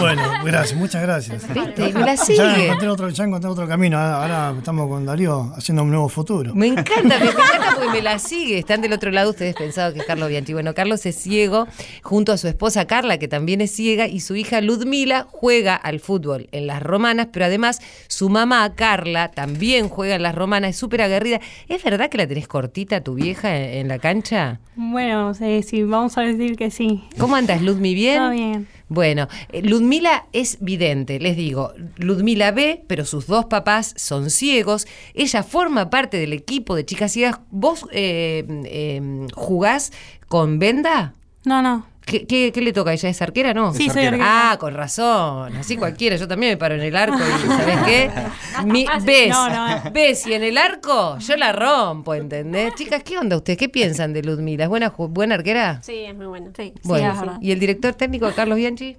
Bueno, 0.00 0.22
gracias, 0.44 0.78
muchas 0.78 1.02
gracias. 1.02 1.42
¿Viste? 1.52 1.92
Me 1.92 2.00
la 2.00 2.14
Ya 2.14 2.16
sigue. 2.16 2.66
encontré 2.66 2.88
otro, 2.88 3.08
ya 3.10 3.24
encontré 3.24 3.50
otro 3.50 3.68
camino. 3.68 3.98
Ahora 3.98 4.48
ahora 4.48 4.58
estamos 4.58 4.88
con 4.88 5.04
Darío 5.06 5.52
haciendo 5.56 5.82
un 5.82 5.90
nuevo 5.90 6.08
futuro. 6.08 6.54
Me 6.54 6.68
encanta, 6.68 7.18
me, 7.18 7.24
me 7.26 7.30
encanta 7.30 7.74
porque 7.74 7.90
me 7.90 8.02
la 8.02 8.18
sigue. 8.18 8.58
Están 8.58 8.80
del 8.80 8.92
otro 8.94 9.10
lado 9.10 9.30
ustedes 9.30 9.54
pensaban 9.54 9.92
que 9.92 10.00
es 10.00 10.06
Carlos 10.06 10.28
Bianchi. 10.28 10.52
Bueno, 10.54 10.74
Carlos 10.74 11.04
es 11.06 11.14
ciego, 11.16 11.68
junto 12.02 12.32
a 12.32 12.38
su 12.38 12.48
esposa 12.48 12.86
Carla, 12.86 13.18
que 13.18 13.28
también 13.28 13.60
es 13.60 13.70
ciega, 13.74 14.06
y 14.08 14.20
su 14.20 14.34
hija 14.34 14.60
Ludmila 14.60 15.26
juega 15.30 15.76
al 15.76 16.00
fútbol 16.02 16.48
en 16.52 16.66
las 16.66 16.82
romanas, 16.82 17.28
pero 17.32 17.46
además 17.46 17.80
su 18.08 18.28
mamá 18.28 18.74
Carla 18.74 19.28
también 19.28 19.88
juega 19.88 20.16
en 20.16 20.22
las 20.22 20.34
romanas, 20.34 20.70
es 20.70 20.76
súper 20.76 21.02
aguerrida. 21.02 21.40
¿Es 21.68 21.82
verdad 21.82 22.10
que 22.10 22.18
la 22.18 22.26
tenés 22.26 22.48
cortita 22.48 23.02
tu 23.02 23.14
vieja 23.14 23.56
en, 23.56 23.78
en 23.78 23.88
la 23.88 23.98
cancha? 23.98 24.60
Bueno, 24.76 25.34
sí, 25.34 25.62
sí, 25.62 25.82
vamos 25.82 26.18
a 26.18 26.22
decir 26.22 26.56
que 26.56 26.70
sí. 26.70 27.04
¿Cómo 27.18 27.36
andas, 27.36 27.62
Ludmi? 27.62 27.94
¿Bien? 27.94 28.18
Todo 28.18 28.30
bien. 28.30 28.68
Bueno, 28.92 29.26
eh, 29.50 29.62
Ludmila 29.62 30.26
es 30.34 30.58
vidente, 30.60 31.18
les 31.18 31.34
digo. 31.34 31.72
Ludmila 31.96 32.50
ve, 32.50 32.84
pero 32.86 33.06
sus 33.06 33.26
dos 33.26 33.46
papás 33.46 33.94
son 33.96 34.28
ciegos. 34.28 34.86
Ella 35.14 35.42
forma 35.42 35.88
parte 35.88 36.18
del 36.18 36.34
equipo 36.34 36.74
de 36.74 36.84
chicas 36.84 37.12
ciegas. 37.12 37.40
¿Vos 37.50 37.86
eh, 37.90 38.44
eh, 38.66 39.26
jugás 39.32 39.92
con 40.28 40.58
venda? 40.58 41.14
No, 41.46 41.62
no. 41.62 41.86
¿Qué, 42.04 42.26
qué, 42.26 42.50
qué 42.52 42.60
le 42.60 42.72
toca? 42.72 42.92
¿Ella 42.92 43.08
es 43.08 43.22
arquera, 43.22 43.54
no? 43.54 43.72
Sí, 43.72 43.88
soy 43.88 44.04
arquera. 44.06 44.50
Ah, 44.52 44.56
con 44.58 44.74
razón. 44.74 45.56
Así 45.56 45.76
cualquiera. 45.76 46.16
Yo 46.16 46.26
también 46.26 46.52
me 46.52 46.56
paro 46.56 46.74
en 46.74 46.80
el 46.82 46.96
arco 46.96 47.16
y 47.18 47.46
¿sabes 47.46 47.78
qué? 47.86 48.10
Mi- 48.66 48.86
ves, 49.04 49.30
No, 49.30 49.48
no. 49.48 49.90
ves 49.92 50.26
y 50.26 50.34
en 50.34 50.42
el 50.42 50.58
arco 50.58 51.18
yo 51.18 51.36
la 51.36 51.52
rompo, 51.52 52.14
¿entendés? 52.14 52.74
Chicas, 52.74 53.02
¿qué 53.04 53.18
onda 53.18 53.36
ustedes? 53.36 53.58
¿Qué 53.58 53.68
piensan 53.68 54.12
de 54.12 54.22
Ludmila? 54.22 54.64
¿Es 54.64 54.68
buena, 54.70 54.92
buena 54.96 55.36
arquera? 55.36 55.80
Sí, 55.82 56.04
es 56.06 56.14
muy. 56.14 56.40
Sí, 56.56 56.72
Bueno, 56.82 57.14
verdad. 57.18 57.38
¿y 57.40 57.52
el 57.52 57.60
director 57.60 57.94
técnico 57.94 58.26
de 58.26 58.34
Carlos 58.34 58.56
Bianchi? 58.56 58.96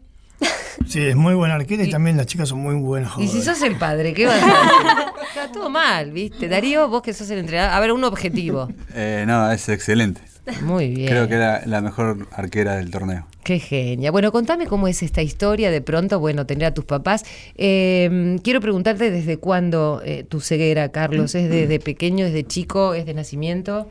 Sí, 0.88 1.00
es 1.02 1.16
muy 1.16 1.34
buena 1.36 1.56
arquera 1.56 1.84
y 1.84 1.90
también 1.90 2.18
las 2.18 2.26
chicas 2.26 2.50
son 2.50 2.60
muy 2.60 2.76
buenas 2.76 3.14
Y 3.18 3.28
si 3.28 3.42
sos 3.42 3.62
el 3.62 3.78
padre, 3.78 4.14
¿qué 4.14 4.26
vas 4.26 4.42
a 4.42 4.46
hacer? 4.46 5.14
Está 5.28 5.52
todo 5.52 5.70
mal, 5.70 6.12
¿viste? 6.12 6.48
Darío, 6.50 6.90
vos 6.90 7.02
que 7.02 7.14
sos 7.14 7.30
el 7.30 7.40
entrenador. 7.40 7.74
A 7.74 7.80
ver, 7.80 7.92
un 7.92 8.04
objetivo. 8.04 8.68
Eh, 8.94 9.24
no, 9.28 9.50
es 9.52 9.70
excelente. 9.70 10.22
Muy 10.62 10.90
bien. 10.94 11.08
Creo 11.10 11.28
que 11.28 11.36
era 11.36 11.62
la 11.66 11.82
mejor 11.82 12.28
arquera 12.34 12.76
del 12.76 12.92
torneo. 12.92 13.26
Qué 13.44 13.60
genia. 13.60 14.12
Bueno, 14.12 14.32
contame 14.32 14.68
cómo 14.68 14.88
es 14.88 15.02
esta 15.04 15.22
historia 15.22 15.72
de 15.72 15.82
pronto, 15.82 16.20
bueno, 16.20 16.46
tener 16.46 16.66
a 16.66 16.74
tus 16.74 16.86
papás. 16.86 17.24
Eh, 17.56 18.38
quiero 18.44 18.60
preguntarte 18.62 19.10
desde 19.12 19.38
cuándo 19.38 20.02
eh, 20.04 20.26
tu 20.28 20.42
ceguera, 20.42 20.90
Carlos. 20.90 21.34
¿Es 21.36 21.50
desde 21.50 21.80
pequeño, 21.80 22.26
desde 22.26 22.44
chico, 22.46 22.94
es 22.94 23.06
de 23.06 23.14
nacimiento? 23.14 23.90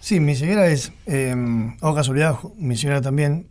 Sí, 0.00 0.20
mi 0.20 0.34
ceguera 0.34 0.66
es, 0.68 0.92
eh, 1.06 1.34
o 1.80 1.94
casualidad, 1.94 2.34
ju- 2.34 2.52
mi 2.56 2.76
ceguera 2.76 3.00
también, 3.00 3.46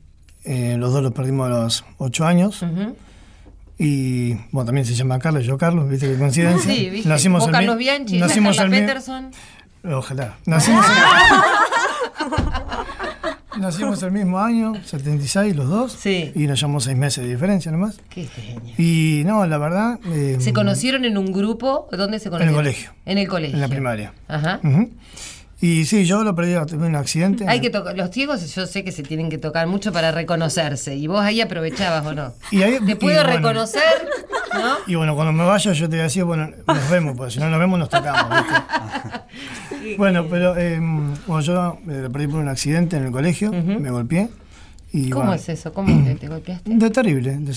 eh, 0.45 0.75
los 0.79 0.91
dos 0.93 1.03
los 1.03 1.11
perdimos 1.13 1.47
a 1.47 1.49
los 1.49 1.85
ocho 1.99 2.25
años. 2.25 2.63
Y 3.77 4.33
bueno, 4.51 4.65
también 4.65 4.85
se 4.85 4.93
llama 4.93 5.19
Carlos, 5.19 5.45
yo 5.45 5.57
Carlos, 5.57 5.89
viste 5.89 6.07
qué 6.11 6.17
coincidencia. 6.17 6.73
Sí, 6.73 6.89
¿viste? 6.89 7.07
Nacimos 7.09 7.45
el 7.45 7.51
Carlos 7.51 7.77
Bianchi, 7.77 8.17
nacimos 8.17 8.57
el 8.59 8.69
Peterson. 8.69 9.31
Ojalá. 9.89 10.37
Nacimos 10.45 10.85
el, 10.85 10.91
nacimos 13.59 14.01
el 14.03 14.11
mismo 14.11 14.39
año, 14.39 14.73
76 14.83 15.55
los 15.55 15.69
dos. 15.69 15.91
Sí. 15.93 16.31
Y 16.35 16.47
nos 16.47 16.59
llevamos 16.59 16.83
seis 16.85 16.97
meses 16.97 17.23
de 17.23 17.29
diferencia 17.31 17.71
nomás. 17.71 17.99
Qué 18.09 18.25
genia. 18.25 18.73
Y 18.77 19.23
no, 19.25 19.45
la 19.45 19.57
verdad... 19.57 19.99
eh, 20.11 20.37
¿Se 20.39 20.53
conocieron 20.53 21.05
en 21.05 21.17
un 21.17 21.31
grupo? 21.31 21.87
¿Dónde 21.91 22.19
se 22.19 22.29
conocieron? 22.29 22.55
colegio. 22.55 22.91
En 23.05 23.17
el 23.17 23.27
colegio. 23.27 23.55
En 23.55 23.61
la 23.61 23.67
primaria. 23.67 24.13
Ajá. 24.27 24.59
Ujú. 24.63 24.89
Y 25.61 25.83
sí, 25.85 26.05
yo 26.05 26.23
lo 26.23 26.33
perdí, 26.35 26.53
tuve 26.67 26.87
un 26.87 26.95
accidente. 26.95 27.45
Hay 27.47 27.59
que 27.59 27.69
tocar, 27.69 27.95
los 27.97 28.11
ciegos 28.11 28.55
yo 28.55 28.65
sé 28.65 28.83
que 28.85 28.93
se 28.93 29.03
tienen 29.03 29.29
que 29.29 29.37
tocar 29.37 29.67
mucho 29.67 29.91
para 29.91 30.11
reconocerse 30.11 30.95
y 30.95 31.07
vos 31.07 31.19
ahí 31.19 31.41
aprovechabas 31.41 32.05
o 32.05 32.13
no. 32.13 32.33
Y 32.51 32.61
ahí- 32.61 32.79
Te 32.85 32.95
puedo 32.95 33.21
bueno. 33.21 33.35
reconocer, 33.37 33.83
¿no? 34.53 34.77
Y 34.87 34.95
bueno, 34.95 35.15
cuando 35.15 35.33
me 35.33 35.43
vaya 35.43 35.73
yo 35.73 35.89
te 35.89 35.95
voy 35.97 35.99
a 35.99 36.03
decir, 36.03 36.23
bueno, 36.23 36.49
nos 36.65 36.89
vemos, 36.89 37.17
porque 37.17 37.33
si 37.33 37.39
no 37.39 37.49
nos 37.49 37.59
vemos 37.59 37.77
nos 37.77 37.89
tocamos. 37.89 38.37
¿viste? 38.39 39.95
bueno, 39.97 40.27
pero 40.29 40.57
eh, 40.57 40.79
bueno, 40.79 41.41
yo 41.41 41.77
eh, 41.89 42.01
lo 42.03 42.11
perdí 42.11 42.27
por 42.27 42.39
un 42.39 42.47
accidente 42.47 42.95
en 42.95 43.03
el 43.05 43.11
colegio, 43.11 43.51
me 43.51 43.91
golpeé. 43.91 44.29
Y, 44.91 45.11
¿Cómo 45.11 45.25
bueno, 45.25 45.39
es 45.39 45.47
eso? 45.49 45.71
¿Cómo 45.71 46.03
te, 46.03 46.15
te 46.15 46.27
golpeaste? 46.27 46.71
De 46.73 46.89
terrible, 46.89 47.37
de 47.37 47.51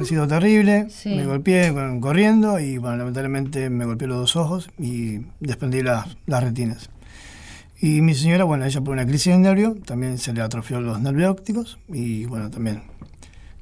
ha 0.00 0.04
sido 0.04 0.26
terrible. 0.26 0.88
Sí. 0.90 1.14
Me 1.14 1.24
golpeé 1.26 1.72
corriendo 2.00 2.58
y 2.58 2.78
bueno, 2.78 2.96
lamentablemente 2.96 3.70
me 3.70 3.84
golpeé 3.84 4.08
los 4.08 4.18
dos 4.18 4.34
ojos 4.36 4.68
y 4.78 5.20
desprendí 5.38 5.82
las, 5.82 6.06
las 6.26 6.42
retinas. 6.42 6.90
Y 7.82 8.00
mi 8.00 8.14
señora, 8.14 8.44
bueno, 8.44 8.64
ella 8.64 8.80
por 8.80 8.92
una 8.94 9.04
crisis 9.04 9.32
de 9.32 9.38
nervio, 9.40 9.74
también 9.84 10.16
se 10.18 10.32
le 10.32 10.40
atrofió 10.40 10.80
los 10.80 11.00
nervios 11.00 11.30
ópticos 11.30 11.78
y 11.92 12.24
bueno, 12.26 12.48
también 12.48 12.84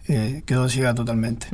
eh, 0.09 0.43
quedó 0.45 0.69
ciega 0.69 0.95
totalmente. 0.95 1.47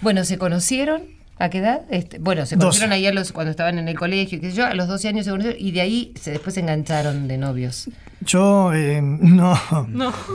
Bueno, 0.00 0.24
¿se 0.24 0.38
conocieron? 0.38 1.02
¿A 1.38 1.48
qué 1.50 1.58
edad? 1.58 1.82
Este, 1.90 2.18
bueno, 2.18 2.44
se 2.46 2.56
conocieron 2.56 2.92
ahí 2.92 3.06
a 3.06 3.12
los, 3.12 3.32
cuando 3.32 3.50
estaban 3.50 3.78
en 3.78 3.88
el 3.88 3.98
colegio, 3.98 4.36
y 4.38 4.40
qué 4.40 4.50
sé 4.50 4.56
yo, 4.56 4.66
a 4.66 4.74
los 4.74 4.88
12 4.88 5.08
años 5.08 5.24
se 5.26 5.30
conocieron 5.30 5.60
y 5.60 5.70
de 5.72 5.80
ahí 5.82 6.12
se, 6.20 6.30
después 6.32 6.54
se 6.54 6.60
engancharon 6.60 7.28
de 7.28 7.38
novios. 7.38 7.88
Yo 8.22 8.72
eh, 8.74 9.00
no, 9.02 9.58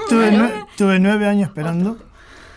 Tuve, 0.10 0.32
nue- 0.32 0.66
tuve 0.78 1.00
nueve 1.00 1.28
años 1.28 1.50
esperando 1.50 1.98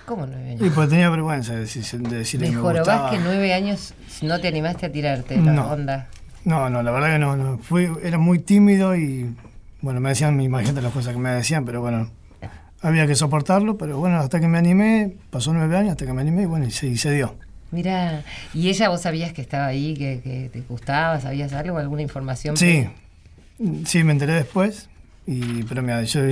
¿Cómo 0.06 0.26
nueve 0.26 0.56
y 0.58 0.62
años? 0.62 0.72
pues 0.74 0.88
tenía 0.88 1.10
vergüenza 1.10 1.52
de, 1.54 1.60
decir- 1.66 2.00
de 2.00 2.16
decirle 2.16 2.46
Me 2.46 2.50
que 2.52 2.56
me 2.56 2.62
jorobás 2.62 2.86
gustaba. 2.86 3.10
que 3.10 3.18
nueve 3.18 3.52
años 3.52 3.92
no 4.22 4.40
te 4.40 4.48
animaste 4.48 4.86
a 4.86 4.92
tirarte 4.92 5.36
la 5.36 5.52
No. 5.52 5.68
onda. 5.70 6.08
No, 6.44 6.70
no, 6.70 6.82
la 6.82 6.90
verdad 6.90 7.12
que 7.12 7.18
no, 7.18 7.36
no. 7.36 7.58
Fui, 7.58 7.88
era 8.02 8.18
muy 8.18 8.38
tímido 8.38 8.96
y, 8.96 9.34
bueno, 9.80 10.00
me 10.00 10.10
decían, 10.10 10.40
imagínate 10.40 10.80
las 10.80 10.92
cosas 10.92 11.12
que 11.12 11.18
me 11.18 11.30
decían, 11.30 11.64
pero 11.64 11.80
bueno, 11.80 12.10
había 12.80 13.06
que 13.06 13.14
soportarlo, 13.14 13.76
pero 13.76 13.98
bueno, 13.98 14.18
hasta 14.18 14.40
que 14.40 14.48
me 14.48 14.58
animé, 14.58 15.16
pasó 15.30 15.52
nueve 15.52 15.76
años 15.76 15.92
hasta 15.92 16.06
que 16.06 16.12
me 16.12 16.22
animé 16.22 16.42
y 16.42 16.46
bueno, 16.46 16.66
y 16.66 16.70
se, 16.70 16.86
y 16.86 16.96
se 16.96 17.12
dio. 17.12 17.34
Mira, 17.70 18.24
¿y 18.54 18.68
ella 18.68 18.88
vos 18.88 19.02
sabías 19.02 19.32
que 19.32 19.42
estaba 19.42 19.66
ahí, 19.66 19.94
que, 19.94 20.20
que 20.22 20.48
te 20.50 20.60
gustaba, 20.62 21.20
sabías 21.20 21.52
algo, 21.52 21.76
alguna 21.78 22.02
información? 22.02 22.56
Sí, 22.56 22.88
sí, 23.84 24.04
me 24.04 24.12
enteré 24.12 24.32
después, 24.32 24.88
y, 25.26 25.64
pero 25.64 25.82
mira, 25.82 26.02
yo 26.04 26.22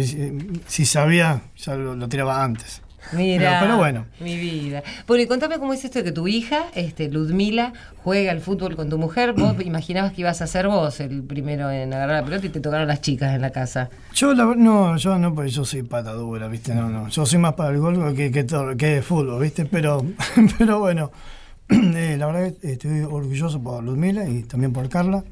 si 0.67 0.87
sabía, 0.87 1.43
ya 1.59 1.75
lo, 1.75 1.95
lo 1.95 2.09
tiraba 2.09 2.43
antes. 2.43 2.81
Mira, 3.13 3.39
Pero, 3.39 3.61
pero 3.61 3.77
bueno, 3.77 4.07
mi 4.21 4.37
vida. 4.37 4.83
Bueno, 5.07 5.23
y 5.23 5.27
contame 5.27 5.59
cómo 5.59 5.73
es 5.73 5.85
esto 5.85 6.01
de 6.01 6.05
que 6.05 6.13
tu 6.13 6.27
hija, 6.27 6.67
este, 6.75 7.09
Ludmila, 7.09 7.73
juega 8.03 8.33
al 8.33 8.41
fútbol 8.41 8.77
con 8.77 8.89
tu 8.89 8.99
mujer. 8.99 9.33
Vos 9.33 9.55
imaginabas 9.65 10.13
que 10.13 10.23
ibas 10.23 10.43
a 10.43 10.47
ser 10.47 10.69
vos 10.69 11.01
el 11.01 11.23
primero 11.23 11.71
en 11.71 11.93
agarrar 11.93 12.23
la 12.23 12.25
pelota 12.25 12.47
y 12.47 12.51
te 12.51 12.61
tocaron 12.61 12.89
las 12.89 13.01
chicas 13.01 13.35
en 13.35 13.43
la 13.43 13.51
casa. 13.51 13.91
yo 14.13 14.35
la, 14.35 14.45
no, 14.57 14.97
yo 14.97 15.19
no, 15.19 15.35
porque 15.35 15.51
yo 15.51 15.65
soy 15.65 15.83
pata 15.83 16.13
dura, 16.13 16.49
¿viste? 16.49 16.75
No, 16.75 16.89
no. 16.89 17.09
Yo 17.09 17.27
soy 17.27 17.39
más 17.39 17.55
para 17.55 17.71
el 17.71 17.79
gol 17.79 18.15
que, 18.15 18.31
que, 18.31 18.47
que 18.47 18.87
de 18.87 19.03
fútbol, 19.03 19.43
¿viste? 19.43 19.67
Pero, 19.67 20.05
pero 20.59 20.81
bueno, 20.81 21.13
eh, 21.69 22.17
la 22.19 22.27
verdad 22.27 22.55
que 22.61 22.73
estoy 22.73 23.01
orgulloso 23.03 23.63
por 23.63 23.83
Ludmila 23.83 24.29
y 24.29 24.43
también 24.43 24.73
por 24.73 24.89
Carla. 24.89 25.25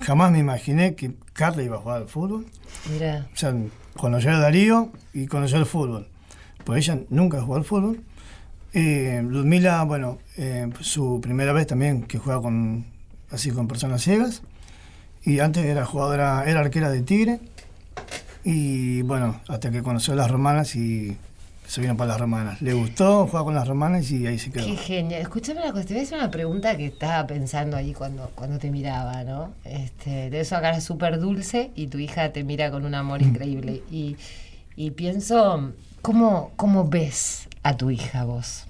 Jamás 0.00 0.32
me 0.32 0.38
imaginé 0.38 0.94
que 0.94 1.12
Carla 1.32 1.62
iba 1.62 1.76
a 1.76 1.80
jugar 1.80 2.02
al 2.02 2.08
fútbol. 2.08 2.46
Mira. 2.90 3.26
O 3.32 3.36
sea, 3.36 3.54
conoció 3.96 4.30
a 4.30 4.38
Darío 4.38 4.90
y 5.12 5.26
conoció 5.26 5.58
el 5.58 5.66
fútbol. 5.66 6.08
Pues 6.70 6.86
ella 6.86 7.00
nunca 7.10 7.40
jugó 7.42 7.56
al 7.56 7.64
fútbol. 7.64 8.00
Eh, 8.72 9.20
Ludmila, 9.24 9.82
bueno, 9.82 10.18
eh, 10.36 10.70
su 10.78 11.20
primera 11.20 11.52
vez 11.52 11.66
también 11.66 12.04
que 12.04 12.16
juega 12.18 12.40
con 12.40 12.84
así 13.28 13.50
con 13.50 13.66
personas 13.66 14.02
ciegas. 14.02 14.42
Y 15.24 15.40
antes 15.40 15.64
era 15.64 15.84
jugadora, 15.84 16.44
era 16.46 16.60
arquera 16.60 16.88
de 16.88 17.02
Tigre. 17.02 17.40
Y 18.44 19.02
bueno, 19.02 19.40
hasta 19.48 19.72
que 19.72 19.82
conoció 19.82 20.12
a 20.12 20.16
las 20.16 20.30
romanas 20.30 20.76
y 20.76 21.16
se 21.66 21.80
vino 21.80 21.96
para 21.96 22.10
las 22.12 22.20
romanas. 22.20 22.62
Le 22.62 22.72
gustó 22.74 23.26
jugar 23.26 23.46
con 23.46 23.56
las 23.56 23.66
romanas 23.66 24.08
y 24.12 24.28
ahí 24.28 24.38
se 24.38 24.52
quedó. 24.52 24.64
Qué 24.64 24.76
genial. 24.76 25.22
Escúchame 25.22 25.62
una 25.62 25.72
cosa, 25.72 25.86
te 25.86 25.94
voy 25.94 26.02
a 26.02 26.04
hacer 26.04 26.18
una 26.18 26.30
pregunta 26.30 26.76
que 26.76 26.86
estaba 26.86 27.26
pensando 27.26 27.76
ahí 27.76 27.94
cuando, 27.94 28.30
cuando 28.36 28.60
te 28.60 28.70
miraba, 28.70 29.24
¿no? 29.24 29.50
Este, 29.64 30.30
de 30.30 30.38
eso 30.38 30.54
acá 30.54 30.70
es 30.70 30.84
súper 30.84 31.18
dulce 31.18 31.72
y 31.74 31.88
tu 31.88 31.98
hija 31.98 32.32
te 32.32 32.44
mira 32.44 32.70
con 32.70 32.84
un 32.84 32.94
amor 32.94 33.22
increíble. 33.22 33.82
Y, 33.90 34.16
y 34.76 34.92
pienso, 34.92 35.72
¿cómo, 36.02 36.52
¿cómo 36.56 36.88
ves 36.88 37.48
a 37.62 37.76
tu 37.76 37.90
hija 37.90 38.24
vos? 38.24 38.66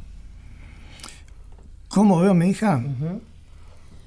¿Cómo 1.88 2.20
veo 2.20 2.30
a 2.32 2.34
mi 2.34 2.48
hija? 2.48 2.82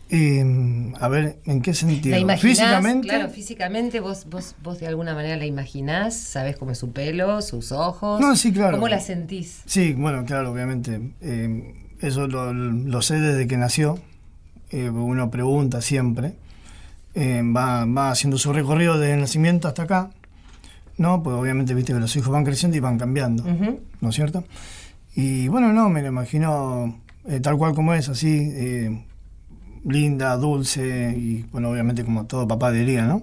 Eh, 0.09 0.91
a 0.99 1.07
ver, 1.07 1.37
¿en 1.45 1.61
qué 1.61 1.73
sentido? 1.73 2.15
¿La 2.15 2.21
imaginás? 2.21 2.41
Físicamente. 2.41 3.07
Claro, 3.07 3.29
físicamente 3.29 3.99
vos, 3.99 4.27
vos, 4.29 4.55
vos 4.61 4.79
de 4.79 4.87
alguna 4.87 5.15
manera 5.15 5.35
la 5.37 5.45
imaginás, 5.45 6.15
sabés 6.15 6.55
cómo 6.55 6.71
es 6.71 6.77
su 6.77 6.91
pelo, 6.91 7.41
sus 7.41 7.71
ojos. 7.71 8.21
No, 8.21 8.35
sí, 8.35 8.53
claro. 8.53 8.77
¿Cómo 8.77 8.87
la 8.87 8.99
sentís? 8.99 9.63
Sí, 9.65 9.93
bueno, 9.93 10.23
claro, 10.25 10.51
obviamente. 10.51 11.01
Eh, 11.21 11.73
eso 11.99 12.27
lo, 12.27 12.53
lo 12.53 13.01
sé 13.01 13.19
desde 13.19 13.47
que 13.47 13.57
nació. 13.57 13.97
Eh, 14.69 14.89
uno 14.89 15.31
pregunta 15.31 15.81
siempre. 15.81 16.35
Eh, 17.15 17.41
va, 17.43 17.85
va 17.85 18.11
haciendo 18.11 18.37
su 18.37 18.53
recorrido 18.53 18.97
desde 18.99 19.15
el 19.15 19.19
nacimiento 19.19 19.67
hasta 19.67 19.83
acá. 19.83 20.09
¿No? 20.97 21.23
Pues 21.23 21.35
obviamente 21.35 21.73
viste 21.73 21.93
que 21.93 21.99
los 21.99 22.15
hijos 22.15 22.29
van 22.29 22.43
creciendo 22.45 22.77
y 22.77 22.79
van 22.79 22.97
cambiando. 22.97 23.43
¿No 24.01 24.09
es 24.09 24.15
cierto? 24.15 24.43
Y 25.15 25.47
bueno, 25.47 25.73
no, 25.73 25.89
me 25.89 26.01
lo 26.01 26.07
imagino 26.09 26.99
eh, 27.27 27.39
tal 27.39 27.57
cual 27.57 27.73
como 27.73 27.93
es, 27.93 28.09
así. 28.09 28.29
eh, 28.53 29.05
linda, 29.85 30.37
dulce 30.37 31.13
y 31.17 31.43
bueno, 31.51 31.69
obviamente 31.69 32.03
como 32.05 32.25
todo 32.25 32.47
papá 32.47 32.71
diría, 32.71 33.05
¿no? 33.05 33.21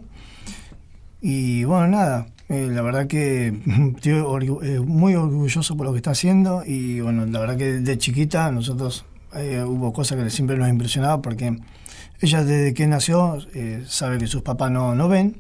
Y 1.23 1.65
bueno, 1.65 1.89
nada, 1.89 2.27
eh, 2.49 2.69
la 2.71 2.83
verdad 2.83 3.07
que 3.07 3.49
estoy 3.97 4.13
orgu- 4.13 4.63
eh, 4.63 4.81
muy 4.81 5.15
orgulloso 5.15 5.77
por 5.77 5.87
lo 5.87 5.93
que 5.93 5.99
está 5.99 6.11
haciendo 6.13 6.63
y 6.67 7.01
bueno, 7.01 7.27
la 7.27 7.41
verdad 7.41 7.57
que 7.57 7.73
de 7.75 7.99
chiquita 7.99 8.51
nosotros 8.53 9.05
eh, 9.35 9.63
hubo 9.67 9.93
cosas 9.93 10.19
que 10.23 10.31
siempre 10.31 10.57
nos 10.57 10.69
impresionaba 10.69 11.21
porque 11.23 11.59
ella 12.21 12.45
desde 12.45 12.75
que 12.75 12.87
nació 12.87 13.39
sabe 13.87 14.19
que 14.19 14.27
sus 14.27 14.43
papás 14.43 14.71
no, 14.71 14.95
no 14.95 15.09
ven. 15.09 15.37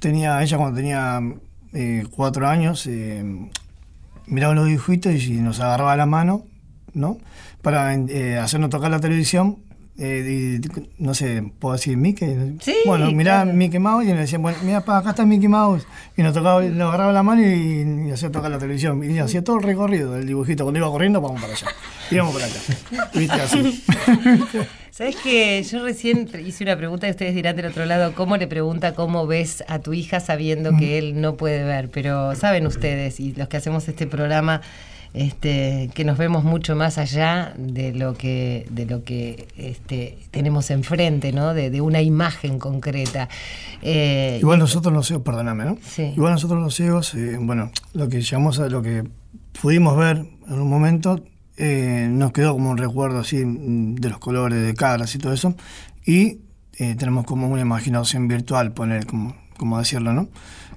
Tenía, 0.00 0.42
ella 0.42 0.56
cuando 0.56 0.76
tenía 0.76 1.20
eh, 1.72 2.04
cuatro 2.10 2.48
años 2.48 2.86
eh, 2.86 3.22
miraba 4.26 4.54
los 4.54 4.66
dibujitos 4.66 5.12
y 5.14 5.40
nos 5.40 5.60
agarraba 5.60 5.96
la 5.96 6.06
mano, 6.06 6.46
¿no? 6.94 7.18
Para 7.62 7.94
eh, 7.94 8.38
hacernos 8.38 8.70
tocar 8.70 8.90
la 8.90 9.00
televisión. 9.00 9.58
Eh, 10.02 10.60
no 10.98 11.12
sé, 11.12 11.52
¿puedo 11.58 11.74
decir 11.74 11.96
Mickey? 11.98 12.56
Sí, 12.62 12.74
Bueno, 12.86 13.10
miraba 13.12 13.42
claro. 13.42 13.58
Mickey 13.58 13.78
Mouse 13.78 14.04
y 14.06 14.08
nos 14.08 14.20
decían, 14.20 14.40
bueno, 14.40 14.56
mira, 14.64 14.80
pa, 14.82 14.96
acá 14.96 15.10
está 15.10 15.26
Mickey 15.26 15.48
Mouse. 15.48 15.86
Y 16.16 16.22
nos 16.22 16.32
tocaba, 16.32 16.62
nos 16.62 16.88
agarraba 16.88 17.12
la 17.12 17.22
mano 17.22 17.42
y, 17.42 18.08
y 18.08 18.10
hacía 18.10 18.32
tocar 18.32 18.50
la 18.50 18.58
televisión. 18.58 19.04
Y 19.04 19.18
hacía 19.18 19.44
todo 19.44 19.58
el 19.58 19.62
recorrido 19.62 20.12
del 20.14 20.26
dibujito. 20.26 20.64
Cuando 20.64 20.78
iba 20.78 20.90
corriendo, 20.90 21.20
vamos 21.20 21.40
para 21.42 21.52
allá. 21.52 21.66
Íbamos 22.10 22.32
para 22.32 22.46
acá. 22.46 23.10
¿Viste? 23.14 23.34
Así. 23.34 23.84
Sabes 24.90 25.16
que 25.16 25.62
yo 25.62 25.84
recién 25.84 26.28
hice 26.46 26.64
una 26.64 26.76
pregunta 26.76 27.06
y 27.06 27.10
ustedes 27.10 27.34
dirán 27.34 27.56
del 27.56 27.66
otro 27.66 27.84
lado 27.86 28.12
cómo 28.14 28.36
le 28.36 28.46
pregunta 28.46 28.94
cómo 28.94 29.26
ves 29.26 29.62
a 29.68 29.78
tu 29.78 29.92
hija 29.92 30.18
sabiendo 30.20 30.76
que 30.76 30.98
él 30.98 31.20
no 31.20 31.36
puede 31.36 31.62
ver, 31.62 31.90
pero 31.90 32.34
saben 32.34 32.66
ustedes 32.66 33.20
y 33.20 33.32
los 33.32 33.48
que 33.48 33.56
hacemos 33.56 33.88
este 33.88 34.06
programa 34.06 34.60
este, 35.14 35.90
que 35.94 36.04
nos 36.04 36.18
vemos 36.18 36.44
mucho 36.44 36.76
más 36.76 36.96
allá 36.98 37.52
de 37.56 37.92
lo 37.92 38.14
que 38.14 38.66
de 38.70 38.86
lo 38.86 39.02
que 39.04 39.48
este, 39.56 40.18
tenemos 40.30 40.70
enfrente, 40.70 41.32
¿no? 41.32 41.52
De, 41.54 41.70
de 41.70 41.80
una 41.80 42.00
imagen 42.02 42.58
concreta. 42.58 43.28
Eh, 43.82 44.38
Igual 44.40 44.58
nosotros 44.60 44.92
los 44.94 45.06
ciegos, 45.06 45.24
perdóname, 45.24 45.64
¿no? 45.64 45.78
Sí. 45.82 46.12
Igual 46.16 46.32
nosotros 46.34 46.62
los 46.62 46.74
ciegos, 46.74 47.14
eh, 47.14 47.38
bueno, 47.40 47.70
lo 47.94 48.08
que 48.08 48.20
llegamos 48.22 48.58
a 48.60 48.68
lo 48.68 48.82
que 48.82 49.04
pudimos 49.60 49.96
ver 49.96 50.18
en 50.48 50.60
un 50.60 50.68
momento, 50.68 51.24
eh, 51.56 52.08
nos 52.10 52.32
quedó 52.32 52.52
como 52.52 52.70
un 52.70 52.78
recuerdo 52.78 53.18
así 53.20 53.44
mm, 53.44 53.96
de 53.96 54.08
los 54.10 54.18
colores 54.18 54.64
de 54.64 54.74
caras 54.74 55.14
y 55.14 55.18
todo 55.18 55.32
eso. 55.32 55.54
Y 56.06 56.38
tenemos 56.96 57.26
como 57.26 57.46
una 57.46 57.60
imaginación 57.60 58.26
virtual, 58.26 58.72
poner, 58.72 59.04
como, 59.04 59.36
como 59.58 59.78
decirlo, 59.78 60.14
¿no? 60.14 60.28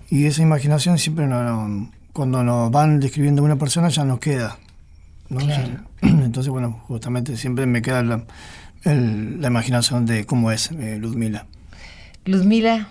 Y 0.09 0.25
esa 0.25 0.41
imaginación 0.41 0.97
siempre 0.97 1.27
no, 1.27 1.41
no- 1.43 1.89
cuando 2.13 2.43
nos 2.43 2.71
van 2.71 2.99
describiendo 2.99 3.43
una 3.43 3.55
persona 3.57 3.89
ya 3.89 4.05
nos 4.05 4.19
queda. 4.19 4.57
¿no? 5.29 5.39
Claro. 5.39 5.79
Entonces, 6.01 6.49
bueno, 6.51 6.79
justamente 6.87 7.35
siempre 7.37 7.65
me 7.65 7.81
queda 7.81 8.03
la, 8.03 8.23
el- 8.83 9.41
la 9.41 9.47
imaginación 9.47 10.05
de 10.05 10.25
cómo 10.25 10.51
es 10.51 10.71
eh, 10.71 10.97
Ludmila. 10.99 11.45
Luzmila, 12.25 12.87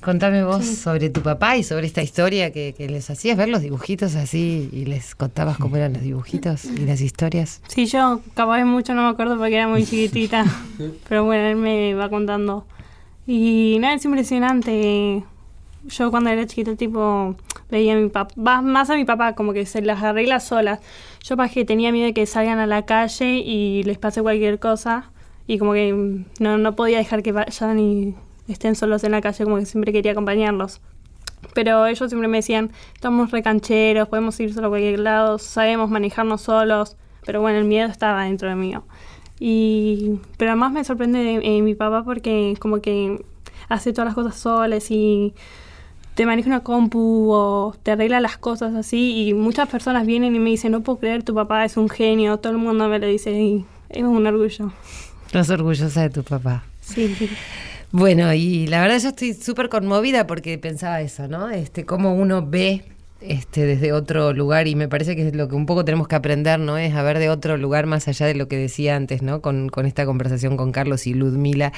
contame 0.00 0.42
vos 0.44 0.64
sobre 0.64 1.10
tu 1.10 1.20
papá 1.22 1.56
y 1.56 1.64
sobre 1.64 1.86
esta 1.86 2.02
historia 2.02 2.52
que, 2.52 2.74
que 2.76 2.88
les 2.88 3.10
hacías 3.10 3.36
ver 3.36 3.48
los 3.48 3.60
dibujitos 3.60 4.14
así 4.14 4.70
y 4.72 4.84
les 4.86 5.14
contabas 5.14 5.58
cómo 5.58 5.76
eran 5.76 5.92
los 5.92 6.02
dibujitos 6.02 6.64
y 6.64 6.86
las 6.86 7.00
historias. 7.00 7.60
Sí, 7.68 7.86
yo 7.86 8.20
capaz 8.34 8.58
de 8.58 8.64
mucho 8.64 8.94
no 8.94 9.02
me 9.02 9.08
acuerdo 9.08 9.36
porque 9.36 9.56
era 9.56 9.68
muy 9.68 9.84
chiquitita. 9.84 10.44
pero 11.08 11.24
bueno, 11.24 11.44
él 11.48 11.56
me 11.56 11.92
va 11.94 12.08
contando. 12.08 12.66
Y 13.26 13.76
nada, 13.80 13.94
es 13.94 14.04
impresionante. 14.04 15.22
Yo 15.88 16.10
cuando 16.10 16.30
era 16.30 16.46
chiquita, 16.46 16.74
tipo, 16.76 17.36
veía 17.70 17.94
a 17.94 17.96
mi 17.96 18.08
papá, 18.08 18.62
más 18.62 18.90
a 18.90 18.96
mi 18.96 19.04
papá, 19.04 19.34
como 19.34 19.52
que 19.52 19.66
se 19.66 19.82
las 19.82 20.02
arregla 20.02 20.40
solas. 20.40 20.80
Yo 21.22 21.36
para 21.36 21.48
que 21.48 21.64
tenía 21.64 21.92
miedo 21.92 22.06
de 22.06 22.14
que 22.14 22.26
salgan 22.26 22.58
a 22.58 22.66
la 22.66 22.84
calle 22.84 23.38
y 23.38 23.82
les 23.84 23.98
pase 23.98 24.22
cualquier 24.22 24.58
cosa. 24.58 25.10
Y 25.46 25.58
como 25.58 25.72
que 25.72 25.92
mm, 25.92 26.24
no, 26.40 26.58
no 26.58 26.76
podía 26.76 26.98
dejar 26.98 27.22
que 27.22 27.32
vayan 27.32 27.78
y 27.78 28.14
estén 28.48 28.74
solos 28.74 29.04
en 29.04 29.12
la 29.12 29.20
calle, 29.20 29.44
como 29.44 29.56
que 29.56 29.66
siempre 29.66 29.92
quería 29.92 30.12
acompañarlos. 30.12 30.80
Pero 31.54 31.86
ellos 31.86 32.10
siempre 32.10 32.28
me 32.28 32.38
decían, 32.38 32.70
estamos 32.94 33.30
recancheros, 33.30 34.08
podemos 34.08 34.38
ir 34.40 34.52
solo 34.52 34.68
a 34.68 34.70
cualquier 34.70 35.00
lado, 35.00 35.38
sabemos 35.38 35.90
manejarnos 35.90 36.42
solos. 36.42 36.96
Pero 37.24 37.40
bueno, 37.40 37.58
el 37.58 37.64
miedo 37.64 37.88
estaba 37.88 38.24
dentro 38.24 38.48
de 38.48 38.54
mí. 38.54 38.74
Y, 39.38 40.20
pero 40.36 40.52
además 40.52 40.72
me 40.72 40.84
sorprende 40.84 41.18
de, 41.18 41.40
eh, 41.42 41.62
mi 41.62 41.74
papá 41.74 42.04
porque 42.04 42.54
como 42.58 42.80
que 42.80 43.24
hace 43.68 43.92
todas 43.92 44.06
las 44.06 44.14
cosas 44.14 44.36
solas 44.36 44.90
y 44.90 45.34
te 46.14 46.26
maneja 46.26 46.48
una 46.48 46.60
compu 46.60 47.30
o 47.30 47.74
te 47.82 47.92
arregla 47.92 48.20
las 48.20 48.36
cosas 48.36 48.74
así. 48.74 49.28
Y 49.28 49.34
muchas 49.34 49.68
personas 49.68 50.06
vienen 50.06 50.34
y 50.34 50.38
me 50.38 50.50
dicen, 50.50 50.72
no 50.72 50.82
puedo 50.82 50.98
creer, 50.98 51.22
tu 51.22 51.34
papá 51.34 51.64
es 51.64 51.76
un 51.76 51.88
genio. 51.88 52.38
Todo 52.38 52.52
el 52.52 52.58
mundo 52.58 52.88
me 52.88 52.98
lo 52.98 53.06
dice 53.06 53.32
y 53.32 53.64
es 53.88 54.02
un 54.02 54.26
orgullo. 54.26 54.72
Estás 55.26 55.50
orgullosa 55.50 56.02
de 56.02 56.10
tu 56.10 56.22
papá. 56.22 56.64
Sí, 56.80 57.14
sí. 57.16 57.28
Bueno, 57.92 58.32
y 58.34 58.66
la 58.68 58.80
verdad 58.80 59.00
yo 59.00 59.08
estoy 59.08 59.34
súper 59.34 59.68
conmovida 59.68 60.26
porque 60.26 60.58
pensaba 60.58 61.00
eso, 61.00 61.26
¿no? 61.26 61.50
Este, 61.50 61.84
cómo 61.84 62.14
uno 62.14 62.46
ve 62.46 62.84
este, 63.20 63.66
desde 63.66 63.92
otro 63.92 64.32
lugar 64.32 64.66
y 64.66 64.74
me 64.74 64.88
parece 64.88 65.14
que 65.14 65.28
es 65.28 65.34
lo 65.34 65.48
que 65.48 65.54
un 65.54 65.66
poco 65.66 65.84
tenemos 65.84 66.08
que 66.08 66.14
aprender, 66.14 66.58
¿no? 66.58 66.78
Es 66.78 66.94
a 66.94 67.02
ver 67.02 67.18
de 67.18 67.28
otro 67.28 67.56
lugar 67.58 67.86
más 67.86 68.08
allá 68.08 68.24
de 68.26 68.34
lo 68.34 68.48
que 68.48 68.56
decía 68.56 68.96
antes, 68.96 69.20
¿no? 69.20 69.42
Con, 69.42 69.68
con 69.68 69.84
esta 69.84 70.06
conversación 70.06 70.56
con 70.56 70.72
Carlos 70.72 71.06
y 71.06 71.12
Ludmila, 71.12 71.72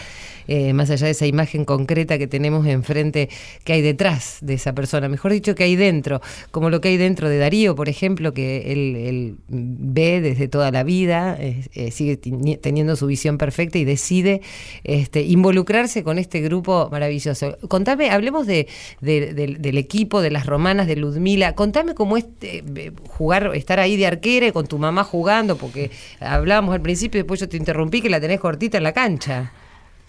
eh, 0.46 0.72
más 0.72 0.90
allá 0.90 1.06
de 1.06 1.12
esa 1.12 1.26
imagen 1.26 1.64
concreta 1.64 2.16
que 2.18 2.26
tenemos 2.28 2.66
enfrente, 2.66 3.28
que 3.64 3.72
hay 3.72 3.82
detrás 3.82 4.38
de 4.40 4.54
esa 4.54 4.72
persona, 4.72 5.08
mejor 5.08 5.32
dicho, 5.32 5.54
que 5.56 5.64
hay 5.64 5.74
dentro, 5.74 6.20
como 6.52 6.70
lo 6.70 6.80
que 6.80 6.90
hay 6.90 6.96
dentro 6.96 7.28
de 7.28 7.38
Darío, 7.38 7.74
por 7.74 7.88
ejemplo, 7.88 8.32
que 8.32 8.72
él, 8.72 8.94
él 8.96 9.36
ve 9.48 10.20
desde 10.20 10.46
toda 10.46 10.70
la 10.70 10.84
vida, 10.84 11.36
eh, 11.40 11.90
sigue 11.90 12.20
teni- 12.20 12.60
teniendo 12.60 12.94
su 12.94 13.06
visión 13.06 13.36
perfecta 13.38 13.78
y 13.78 13.84
decide 13.84 14.42
este, 14.84 15.22
involucrarse 15.22 16.04
con 16.04 16.18
este 16.18 16.40
grupo 16.40 16.88
maravilloso. 16.92 17.58
Contame, 17.68 18.10
hablemos 18.10 18.46
de, 18.46 18.68
de- 19.00 19.34
del- 19.34 19.60
del 19.60 19.78
equipo, 19.78 20.20
de 20.22 20.30
las 20.30 20.46
romanas, 20.46 20.86
de 20.86 20.94
Ludmila. 20.96 21.31
Contame 21.54 21.94
cómo 21.94 22.16
es 22.16 22.26
eh, 22.42 22.92
jugar, 23.08 23.52
estar 23.54 23.80
ahí 23.80 23.96
de 23.96 24.06
arquera 24.06 24.46
y 24.46 24.52
con 24.52 24.66
tu 24.66 24.78
mamá 24.78 25.04
jugando, 25.04 25.56
porque 25.56 25.90
hablábamos 26.20 26.74
al 26.74 26.80
principio 26.80 27.18
y 27.18 27.22
después 27.22 27.40
yo 27.40 27.48
te 27.48 27.56
interrumpí 27.56 28.00
que 28.00 28.10
la 28.10 28.20
tenés 28.20 28.40
cortita 28.40 28.78
en 28.78 28.84
la 28.84 28.92
cancha. 28.92 29.52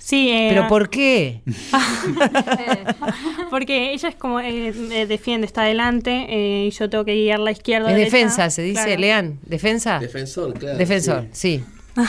Sí, 0.03 0.29
eh, 0.29 0.47
¿Pero 0.49 0.67
por 0.67 0.89
qué? 0.89 1.41
porque 3.49 3.93
ella 3.93 4.09
es 4.09 4.15
como 4.15 4.41
eh, 4.41 4.73
eh, 4.91 5.05
defiende, 5.07 5.47
está 5.47 5.61
adelante 5.61 6.27
y 6.29 6.71
yo 6.71 6.89
tengo 6.89 7.05
que 7.05 7.15
guiar 7.15 7.39
la 7.39 7.51
izquierda. 7.51 7.89
Es 7.89 7.95
derecha. 7.95 8.17
defensa, 8.17 8.49
se 8.49 8.63
dice, 8.63 8.83
Claro. 8.83 8.99
Lean. 8.99 9.39
¿Defensa? 9.43 9.99
Defensor, 9.99 10.53
claro. 10.55 10.77
Defensor, 10.77 11.27
sí. 11.31 11.63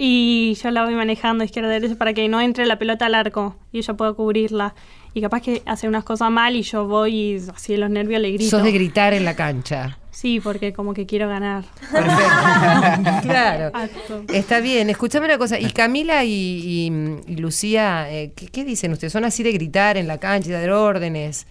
Y 0.00 0.54
yo 0.62 0.70
la 0.70 0.84
voy 0.84 0.94
manejando 0.94 1.42
izquierda 1.42 1.70
derecha 1.70 1.96
para 1.96 2.14
que 2.14 2.28
no 2.28 2.40
entre 2.40 2.66
la 2.66 2.78
pelota 2.78 3.06
al 3.06 3.16
arco 3.16 3.56
y 3.72 3.78
ella 3.78 3.94
pueda 3.94 4.12
cubrirla. 4.12 4.76
Y 5.14 5.20
capaz 5.20 5.40
que 5.40 5.62
hace 5.66 5.88
unas 5.88 6.04
cosas 6.04 6.30
mal 6.30 6.54
y 6.56 6.62
yo 6.62 6.86
voy 6.86 7.14
y 7.14 7.36
así 7.54 7.72
de 7.72 7.78
los 7.78 7.90
nervios 7.90 8.20
le 8.20 8.30
grito. 8.32 8.50
Sos 8.50 8.62
de 8.62 8.72
gritar 8.72 9.14
en 9.14 9.24
la 9.24 9.34
cancha. 9.34 9.98
Sí, 10.10 10.40
porque 10.40 10.72
como 10.72 10.94
que 10.94 11.06
quiero 11.06 11.28
ganar. 11.28 11.64
claro. 13.22 13.70
Acto. 13.74 14.22
Está 14.32 14.60
bien, 14.60 14.90
escúchame 14.90 15.26
una 15.26 15.38
cosa. 15.38 15.58
¿Y 15.58 15.70
Camila 15.70 16.24
y, 16.24 16.30
y- 16.30 17.20
y 17.32 17.36
Lucía, 17.36 18.10
eh, 18.10 18.32
¿qué, 18.34 18.48
qué 18.48 18.64
dicen 18.64 18.92
ustedes? 18.92 19.12
¿Son 19.12 19.24
así 19.24 19.42
de 19.42 19.52
gritar 19.52 19.96
en 19.96 20.06
la 20.08 20.18
cancha 20.18 20.48
y 20.48 20.52
de 20.52 20.60
dar 20.60 20.70
órdenes? 20.70 21.46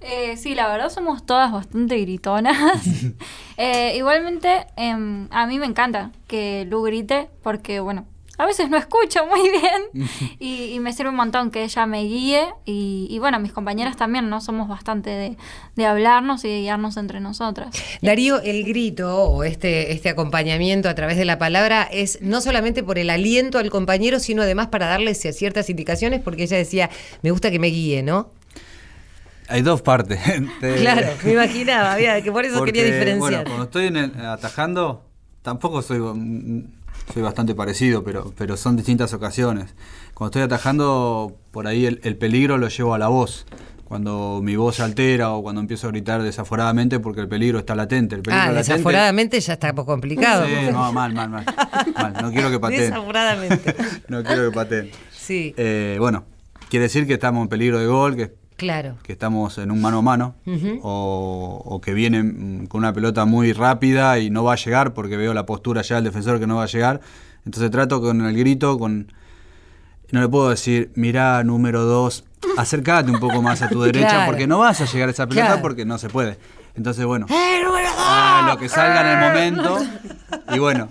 Eh, 0.00 0.36
sí, 0.36 0.54
la 0.54 0.68
verdad 0.68 0.90
somos 0.90 1.26
todas 1.26 1.52
bastante 1.52 1.98
gritonas. 2.00 2.56
Eh, 3.60 3.96
igualmente, 3.96 4.66
em, 4.76 5.26
a 5.32 5.44
mí 5.48 5.58
me 5.58 5.66
encanta 5.66 6.12
que 6.28 6.64
Lu 6.70 6.82
grite 6.84 7.28
porque, 7.42 7.80
bueno, 7.80 8.06
a 8.38 8.46
veces 8.46 8.70
no 8.70 8.76
escucho 8.78 9.26
muy 9.26 9.50
bien 9.50 10.08
y, 10.38 10.72
y 10.72 10.80
me 10.80 10.92
sirve 10.92 11.10
un 11.10 11.16
montón 11.16 11.50
que 11.50 11.64
ella 11.64 11.84
me 11.86 12.02
guíe 12.04 12.42
y, 12.64 13.06
y, 13.10 13.18
bueno, 13.18 13.38
mis 13.40 13.52
compañeras 13.52 13.96
también, 13.96 14.30
¿no? 14.30 14.40
Somos 14.40 14.68
bastante 14.68 15.10
de, 15.10 15.36
de 15.76 15.86
hablarnos 15.86 16.44
y 16.44 16.48
de 16.48 16.60
guiarnos 16.60 16.96
entre 16.96 17.20
nosotras. 17.20 17.74
Darío, 18.00 18.40
el 18.40 18.64
grito 18.64 19.22
o 19.24 19.44
este, 19.44 19.92
este 19.92 20.08
acompañamiento 20.08 20.88
a 20.88 20.94
través 20.94 21.16
de 21.18 21.24
la 21.24 21.38
palabra 21.38 21.82
es 21.90 22.22
no 22.22 22.40
solamente 22.40 22.82
por 22.82 22.98
el 22.98 23.10
aliento 23.10 23.58
al 23.58 23.68
compañero, 23.70 24.20
sino 24.20 24.42
además 24.42 24.68
para 24.68 24.86
darle 24.86 25.14
ciertas 25.14 25.68
indicaciones, 25.68 26.20
porque 26.22 26.44
ella 26.44 26.56
decía, 26.56 26.88
me 27.22 27.30
gusta 27.32 27.50
que 27.50 27.58
me 27.58 27.66
guíe, 27.68 28.02
¿no? 28.02 28.30
Hay 29.48 29.62
dos 29.62 29.82
partes. 29.82 30.20
Te- 30.60 30.76
Claro, 30.76 31.08
me 31.24 31.32
imaginaba, 31.32 31.92
había, 31.94 32.22
que 32.22 32.30
por 32.30 32.44
eso 32.44 32.58
Porque, 32.58 32.72
quería 32.72 32.92
diferenciar. 32.92 33.18
Bueno, 33.18 33.44
cuando 33.44 33.64
estoy 33.64 33.86
en 33.86 33.96
el- 33.96 34.26
atajando, 34.26 35.04
tampoco 35.42 35.82
soy, 35.82 35.98
mm, 35.98 36.64
soy 37.12 37.22
bastante 37.22 37.54
parecido, 37.54 38.04
pero, 38.04 38.32
pero 38.36 38.56
son 38.56 38.76
distintas 38.76 39.12
ocasiones. 39.14 39.74
Cuando 40.14 40.30
estoy 40.30 40.42
atajando, 40.42 41.36
por 41.50 41.66
ahí 41.66 41.86
el, 41.86 42.00
el 42.04 42.16
peligro 42.16 42.58
lo 42.58 42.68
llevo 42.68 42.94
a 42.94 42.98
la 42.98 43.08
voz. 43.08 43.46
Cuando 43.84 44.40
mi 44.42 44.54
voz 44.56 44.76
se 44.76 44.82
altera 44.82 45.30
o 45.32 45.42
cuando 45.42 45.62
empiezo 45.62 45.86
a 45.86 45.90
gritar 45.90 46.22
desaforadamente 46.22 47.00
porque 47.00 47.22
el 47.22 47.28
peligro 47.28 47.58
está 47.58 47.74
latente. 47.74 48.16
El 48.16 48.22
peligro 48.22 48.42
ah, 48.42 48.52
latente- 48.52 48.72
desaforadamente 48.74 49.40
ya 49.40 49.54
está 49.54 49.72
complicado. 49.72 50.44
Sí, 50.46 50.52
no, 50.70 50.92
mal, 50.92 51.14
mal, 51.14 51.30
mal, 51.30 51.44
mal. 51.94 52.12
No 52.20 52.30
quiero 52.30 52.50
que 52.50 52.60
pateen. 52.60 52.80
Desaforadamente. 52.90 53.74
no 54.08 54.22
quiero 54.22 54.50
que 54.50 54.54
pateen. 54.54 54.90
Sí, 55.10 55.54
Eh, 55.56 55.96
bueno, 56.00 56.24
quiere 56.68 56.82
decir 56.84 57.06
que 57.06 57.14
estamos 57.14 57.42
en 57.42 57.48
peligro 57.48 57.78
de 57.78 57.86
gol, 57.86 58.14
que 58.16 58.34
claro. 58.58 58.96
que 59.02 59.12
estamos 59.12 59.56
en 59.56 59.70
un 59.70 59.80
mano 59.80 59.98
a 59.98 60.02
mano 60.02 60.34
o, 60.82 61.62
o 61.64 61.80
que 61.80 61.94
viene 61.94 62.22
mm, 62.22 62.66
con 62.66 62.80
una 62.80 62.92
pelota 62.92 63.24
muy 63.24 63.54
rápida 63.54 64.18
y 64.18 64.28
no 64.28 64.44
va 64.44 64.52
a 64.52 64.56
llegar 64.56 64.92
porque 64.92 65.16
veo 65.16 65.32
la 65.32 65.46
postura 65.46 65.80
ya 65.80 65.94
del 65.94 66.04
defensor 66.04 66.38
que 66.38 66.46
no 66.46 66.56
va 66.56 66.64
a 66.64 66.66
llegar. 66.66 67.00
Entonces 67.46 67.70
trato 67.70 68.00
con 68.02 68.20
el 68.26 68.36
grito, 68.36 68.78
con 68.78 69.10
no 70.10 70.20
le 70.20 70.28
puedo 70.28 70.50
decir, 70.50 70.90
mirá, 70.94 71.42
número 71.44 71.84
dos, 71.84 72.24
acércate 72.56 73.10
un 73.10 73.20
poco 73.20 73.40
más 73.42 73.62
a 73.62 73.68
tu 73.68 73.80
derecha 73.82 74.08
Claro. 74.08 74.26
porque 74.26 74.46
no 74.46 74.58
vas 74.58 74.80
a 74.80 74.84
llegar 74.84 75.08
a 75.08 75.12
esa 75.12 75.26
pelota 75.26 75.46
Claro. 75.46 75.62
porque 75.62 75.84
no 75.86 75.96
se 75.98 76.08
puede. 76.10 76.38
Entonces, 76.74 77.04
bueno, 77.06 77.26
ah, 77.30 78.44
lo 78.48 78.56
que 78.58 78.68
salga 78.68 79.00
en 79.00 79.18
el 79.18 79.28
momento 79.28 79.78
y 80.54 80.58
bueno, 80.58 80.88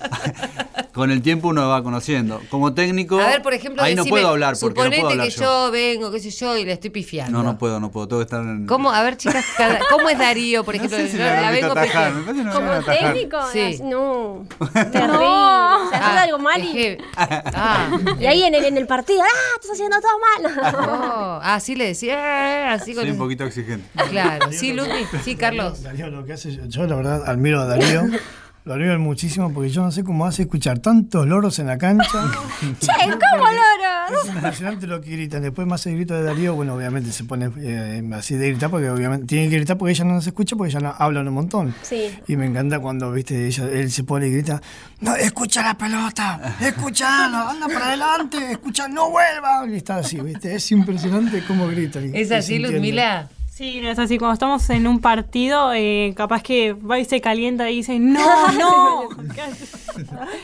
con 0.97 1.11
el 1.11 1.21
tiempo 1.21 1.47
uno 1.47 1.67
va 1.69 1.81
conociendo. 1.83 2.41
Como 2.49 2.73
técnico, 2.73 3.19
A 3.19 3.27
ver, 3.27 3.41
por 3.41 3.53
ejemplo, 3.53 3.81
ahí 3.83 3.95
no 3.95 4.03
puedo 4.03 4.27
hablar 4.27 4.55
porque 4.59 4.75
no 4.79 4.83
suponete 4.85 5.01
puedo 5.01 5.11
hablar 5.13 5.27
que 5.27 5.33
yo. 5.33 5.65
yo. 5.67 5.71
vengo, 5.71 6.11
qué 6.11 6.19
sé 6.19 6.31
yo, 6.31 6.57
y 6.57 6.65
le 6.65 6.73
estoy 6.73 6.89
pifiando. 6.89 7.37
No, 7.37 7.43
no 7.43 7.57
puedo, 7.57 7.79
no 7.79 7.89
puedo, 7.91 8.07
tengo 8.07 8.19
que 8.19 8.23
estar 8.25 8.41
en... 8.41 8.65
¿Cómo? 8.67 8.91
A 8.91 9.01
ver, 9.03 9.15
chicas, 9.15 9.45
cada- 9.55 9.79
¿cómo 9.89 10.09
es 10.09 10.17
Darío, 10.19 10.63
por 10.65 10.75
ejemplo? 10.75 10.97
sé 10.97 11.07
si 11.09 11.17
Yo 11.17 11.23
la 11.23 11.45
invito 11.53 11.67
vengo 11.67 11.79
atajar, 11.79 12.13
me 12.13 12.33
no 12.33 12.43
me 12.43 12.51
Como 12.51 12.71
técnico, 12.83 13.37
Sí. 13.53 13.79
no. 13.83 14.45
Terrible. 14.73 15.17
No. 15.17 15.85
O 15.85 15.89
sea, 15.89 16.07
haces 16.07 16.21
algo 16.23 16.39
mal 16.39 16.61
y. 16.63 16.97
Ah, 17.15 17.89
y 18.19 18.25
ahí 18.25 18.43
en 18.43 18.55
el, 18.55 18.65
en 18.65 18.77
el 18.77 18.87
partido, 18.87 19.21
¡ah! 19.21 19.27
Estás 19.55 19.71
haciendo 19.73 19.97
todo 20.01 20.11
mal. 20.19 20.73
no. 20.87 21.39
Ah, 21.43 21.59
sí 21.61 21.75
le 21.75 21.85
decía, 21.87 22.15
eh, 22.15 22.67
así 22.69 22.93
con 22.93 23.03
Soy 23.03 23.11
un 23.11 23.17
poquito 23.17 23.43
exigente. 23.45 23.87
Claro, 24.09 24.51
sí, 24.51 24.73
Ludwig, 24.73 25.07
sí, 25.23 25.35
Carlos. 25.35 25.83
Darío 25.83 26.07
lo 26.07 26.25
que 26.25 26.33
hace, 26.33 26.51
yo, 26.55 26.65
yo 26.65 26.85
la 26.87 26.95
verdad 26.95 27.23
admiro 27.29 27.61
a 27.61 27.65
Darío. 27.65 28.03
Lo 28.67 28.73
admiro 28.73 28.99
muchísimo 28.99 29.53
porque 29.53 29.69
yo 29.69 29.81
no 29.81 29.93
sé 29.93 30.03
cómo 30.03 30.25
hace 30.25 30.41
escuchar 30.41 30.79
tantos 30.79 31.25
loros 31.25 31.57
en 31.59 31.67
la 31.67 31.77
cancha. 31.77 32.05
Che, 32.81 32.91
¿cómo 33.01 33.45
loros? 33.45 34.25
Es 34.25 34.35
impresionante 34.35 34.87
lo 34.87 34.99
que 34.99 35.11
gritan. 35.11 35.41
Después 35.41 35.65
más 35.65 35.85
el 35.85 35.95
grito 35.95 36.13
de 36.15 36.23
Darío, 36.23 36.53
bueno, 36.53 36.73
obviamente 36.75 37.13
se 37.13 37.23
pone 37.23 37.49
eh, 37.61 38.03
así 38.13 38.35
de 38.35 38.49
gritar 38.49 38.69
porque 38.69 38.89
obviamente 38.89 39.25
tiene 39.25 39.49
que 39.49 39.55
gritar 39.55 39.77
porque 39.77 39.93
ella 39.93 40.03
no 40.03 40.19
se 40.19 40.31
escucha 40.31 40.57
porque 40.57 40.71
ella 40.71 40.81
no, 40.81 40.93
hablan 40.97 41.29
un 41.29 41.35
montón. 41.35 41.73
Sí. 41.81 42.09
Y 42.27 42.35
me 42.35 42.45
encanta 42.45 42.79
cuando, 42.79 43.09
viste, 43.13 43.47
ella, 43.47 43.69
él 43.71 43.89
se 43.89 44.03
pone 44.03 44.27
y 44.27 44.31
grita, 44.33 44.61
no, 44.99 45.15
escucha 45.15 45.63
la 45.63 45.77
pelota, 45.77 46.57
escuchalo, 46.59 47.37
anda 47.47 47.67
para 47.67 47.87
adelante, 47.87 48.51
escucha, 48.51 48.89
no 48.89 49.11
vuelva. 49.11 49.65
Y 49.65 49.77
está 49.77 49.95
así, 49.99 50.19
viste, 50.19 50.53
es 50.53 50.69
impresionante 50.73 51.41
cómo 51.47 51.67
grita. 51.69 52.01
y- 52.01 52.11
¿Es 52.13 52.31
así. 52.33 52.59
Ludmila? 52.59 53.29
Sí, 53.57 53.81
no 53.81 53.89
es 53.89 53.97
así. 53.97 54.19
Cuando 54.19 54.33
estamos 54.35 54.69
en 54.69 54.85
un 54.85 54.99
partido, 54.99 55.73
eh, 55.73 56.13
capaz 56.15 56.43
que 56.43 56.73
va 56.73 56.99
y 56.99 57.05
se 57.05 57.21
calienta 57.21 57.71
y 57.71 57.77
dice, 57.77 57.97
no, 57.97 58.51
no. 58.51 59.09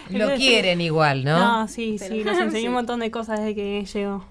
Lo 0.10 0.34
quieren 0.34 0.82
igual, 0.82 1.24
¿no? 1.24 1.38
No, 1.38 1.68
sí, 1.68 2.00
sí, 2.00 2.24
nos 2.24 2.40
enseñó 2.40 2.70
un 2.70 2.74
montón 2.74 3.02
de 3.02 3.12
cosas 3.12 3.40
desde 3.40 3.54
que 3.54 3.86
llegó. 3.86 4.26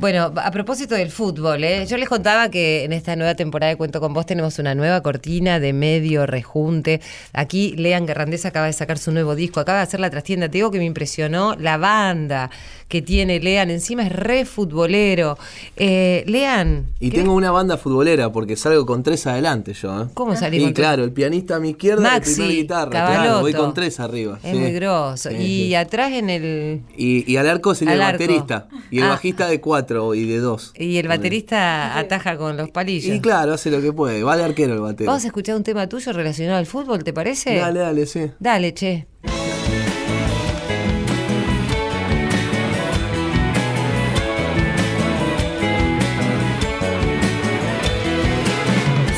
Bueno, 0.00 0.32
a 0.34 0.50
propósito 0.50 0.94
del 0.94 1.10
fútbol, 1.10 1.62
¿eh? 1.62 1.84
yo 1.86 1.98
les 1.98 2.08
contaba 2.08 2.48
que 2.50 2.84
en 2.84 2.94
esta 2.94 3.16
nueva 3.16 3.34
temporada 3.34 3.68
de 3.68 3.76
Cuento 3.76 4.00
con 4.00 4.14
Vos 4.14 4.24
tenemos 4.24 4.58
una 4.58 4.74
nueva 4.74 5.02
cortina 5.02 5.60
de 5.60 5.74
medio 5.74 6.24
rejunte. 6.24 7.02
Aquí 7.34 7.74
Lean 7.76 8.06
Guerrandés 8.06 8.46
acaba 8.46 8.64
de 8.64 8.72
sacar 8.72 8.96
su 8.96 9.12
nuevo 9.12 9.34
disco, 9.34 9.60
acaba 9.60 9.76
de 9.80 9.82
hacer 9.84 10.00
la 10.00 10.08
trastienda. 10.08 10.48
Te 10.48 10.56
digo 10.56 10.70
que 10.70 10.78
me 10.78 10.86
impresionó 10.86 11.54
la 11.56 11.76
banda 11.76 12.50
que 12.88 13.02
tiene 13.02 13.40
Lean. 13.40 13.68
Encima 13.70 14.02
es 14.06 14.10
re 14.12 14.46
futbolero. 14.46 15.36
Eh, 15.76 16.24
Lean. 16.26 16.86
Y 16.98 17.10
¿qué? 17.10 17.18
tengo 17.18 17.34
una 17.34 17.50
banda 17.50 17.76
futbolera 17.76 18.32
porque 18.32 18.56
salgo 18.56 18.86
con 18.86 19.02
tres 19.02 19.26
adelante 19.26 19.74
yo. 19.74 20.04
¿eh? 20.04 20.06
¿Cómo 20.14 20.34
salís 20.34 20.60
Y 20.60 20.64
con 20.64 20.72
tres? 20.72 20.86
claro, 20.86 21.04
el 21.04 21.12
pianista 21.12 21.56
a 21.56 21.60
mi 21.60 21.70
izquierda 21.70 22.02
y 22.02 22.06
el 22.06 22.12
Maxi, 22.12 22.34
primer 22.36 22.50
guitarra. 22.52 22.90
Cavalotto. 22.90 23.22
Claro, 23.22 23.40
voy 23.42 23.52
con 23.52 23.74
tres 23.74 24.00
arriba. 24.00 24.38
Es 24.42 24.50
sí. 24.52 24.56
muy 24.58 24.72
grosso. 24.72 25.28
Sí, 25.28 25.36
y 25.36 25.66
sí. 25.66 25.74
atrás 25.74 26.10
en 26.12 26.30
el. 26.30 26.80
Y, 26.96 27.30
y 27.30 27.36
al 27.36 27.48
arco 27.50 27.74
sería 27.74 27.92
Al 27.92 28.00
el 28.00 28.06
arco. 28.06 28.18
baterista. 28.24 28.66
Y 28.90 28.96
el 28.98 29.04
Ah. 29.04 29.08
bajista 29.10 29.46
de 29.46 29.60
cuatro 29.60 29.89
y 30.14 30.26
de 30.26 30.38
dos. 30.38 30.72
Y 30.76 30.98
el 30.98 31.08
baterista 31.08 31.98
ataja 31.98 32.36
con 32.36 32.56
los 32.56 32.70
palillos. 32.70 33.14
Y 33.14 33.20
claro, 33.20 33.54
hace 33.54 33.70
lo 33.70 33.80
que 33.80 33.92
puede. 33.92 34.22
Va 34.22 34.36
de 34.36 34.44
arquero 34.44 34.74
el 34.74 34.80
batero. 34.80 35.08
Vamos 35.10 35.24
a 35.24 35.26
escuchar 35.26 35.56
un 35.56 35.64
tema 35.64 35.88
tuyo 35.88 36.12
relacionado 36.12 36.58
al 36.58 36.66
fútbol, 36.66 37.02
¿te 37.02 37.12
parece? 37.12 37.56
Dale, 37.56 37.80
dale, 37.80 38.06
sí. 38.06 38.30
Dale, 38.38 38.72
che. 38.72 39.06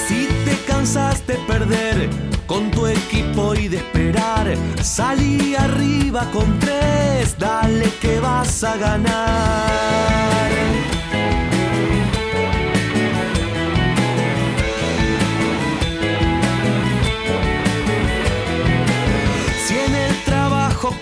Si 0.07 0.27
te 0.45 0.57
cansas 0.67 1.27
de 1.27 1.35
perder 1.47 2.09
con 2.47 2.71
tu 2.71 2.87
equipo 2.87 3.55
y 3.55 3.69
de 3.69 3.77
esperar, 3.79 4.55
salí 4.83 5.55
arriba 5.55 6.29
con 6.33 6.59
tres, 6.59 7.37
dale 7.39 7.87
que 8.01 8.21
vas 8.21 8.65
a 8.65 8.77
ganar. 8.77 10.62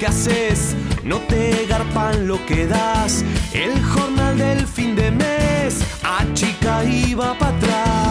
Que 0.01 0.07
haces 0.07 0.75
no 1.05 1.19
te 1.19 1.67
garpan 1.67 2.27
lo 2.27 2.45
que 2.47 2.67
das, 2.67 3.23
el 3.53 3.83
jornal 3.85 4.39
del 4.39 4.67
fin 4.67 4.97
de 4.97 5.11
mes 5.11 5.81
a 6.03 6.25
chica 6.33 6.83
iba 6.85 7.39
para 7.39 7.57
atrás. 7.57 8.10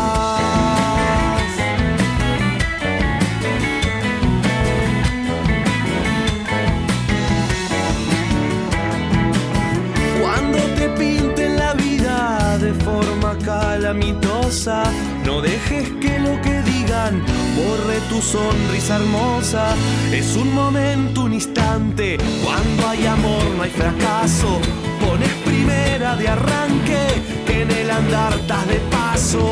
No 15.25 15.41
dejes 15.41 15.89
que 15.99 16.19
lo 16.19 16.39
que 16.41 16.61
digan 16.61 17.23
borre 17.55 17.99
tu 18.07 18.21
sonrisa 18.21 18.97
hermosa. 18.97 19.75
Es 20.11 20.35
un 20.35 20.53
momento, 20.53 21.23
un 21.23 21.33
instante, 21.33 22.17
cuando 22.43 22.87
hay 22.87 23.07
amor 23.07 23.43
no 23.57 23.63
hay 23.63 23.71
fracaso. 23.71 24.59
Pones 24.99 25.33
primera 25.43 26.15
de 26.15 26.27
arranque, 26.27 27.07
que 27.47 27.63
en 27.63 27.71
el 27.71 27.89
andar 27.89 28.33
estás 28.33 28.67
de 28.67 28.79
paso. 28.91 29.49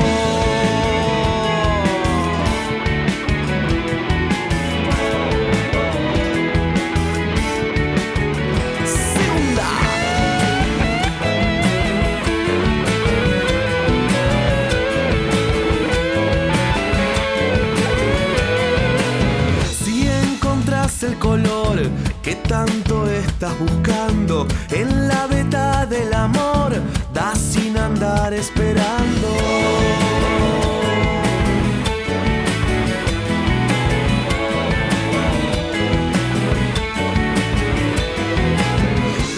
Buscando 23.59 24.47
en 24.71 25.07
la 25.07 25.27
veta 25.27 25.85
del 25.85 26.13
amor, 26.13 26.73
da 27.13 27.33
sin 27.35 27.77
andar 27.77 28.33
esperando. 28.33 29.27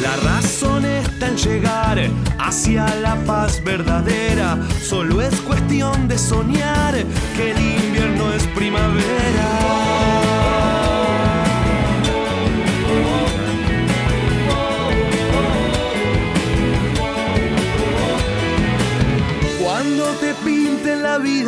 La 0.01 0.15
razón 0.17 0.85
está 0.85 1.27
en 1.27 1.37
llegar 1.37 1.99
hacia 2.39 2.87
la 2.95 3.15
paz 3.25 3.61
verdadera. 3.63 4.57
Solo 4.81 5.21
es 5.21 5.35
cuestión 5.41 6.07
de 6.07 6.17
soñar 6.17 6.95
que 7.35 7.51
el 7.51 7.59
invierno 7.59 8.33
es 8.33 8.47
primavera. 8.47 9.58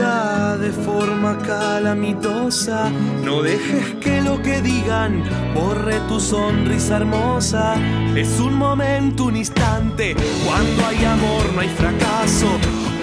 De 0.01 0.71
forma 0.71 1.37
calamitosa, 1.37 2.89
no 3.23 3.43
dejes 3.43 3.95
que 4.01 4.19
lo 4.21 4.41
que 4.41 4.59
digan 4.61 5.23
borre 5.53 5.99
tu 6.07 6.19
sonrisa 6.19 6.97
hermosa. 6.97 7.75
Es 8.15 8.39
un 8.39 8.55
momento, 8.55 9.25
un 9.25 9.37
instante, 9.37 10.15
cuando 10.43 10.85
hay 10.87 11.05
amor 11.05 11.53
no 11.53 11.61
hay 11.61 11.69
fracaso. 11.69 12.47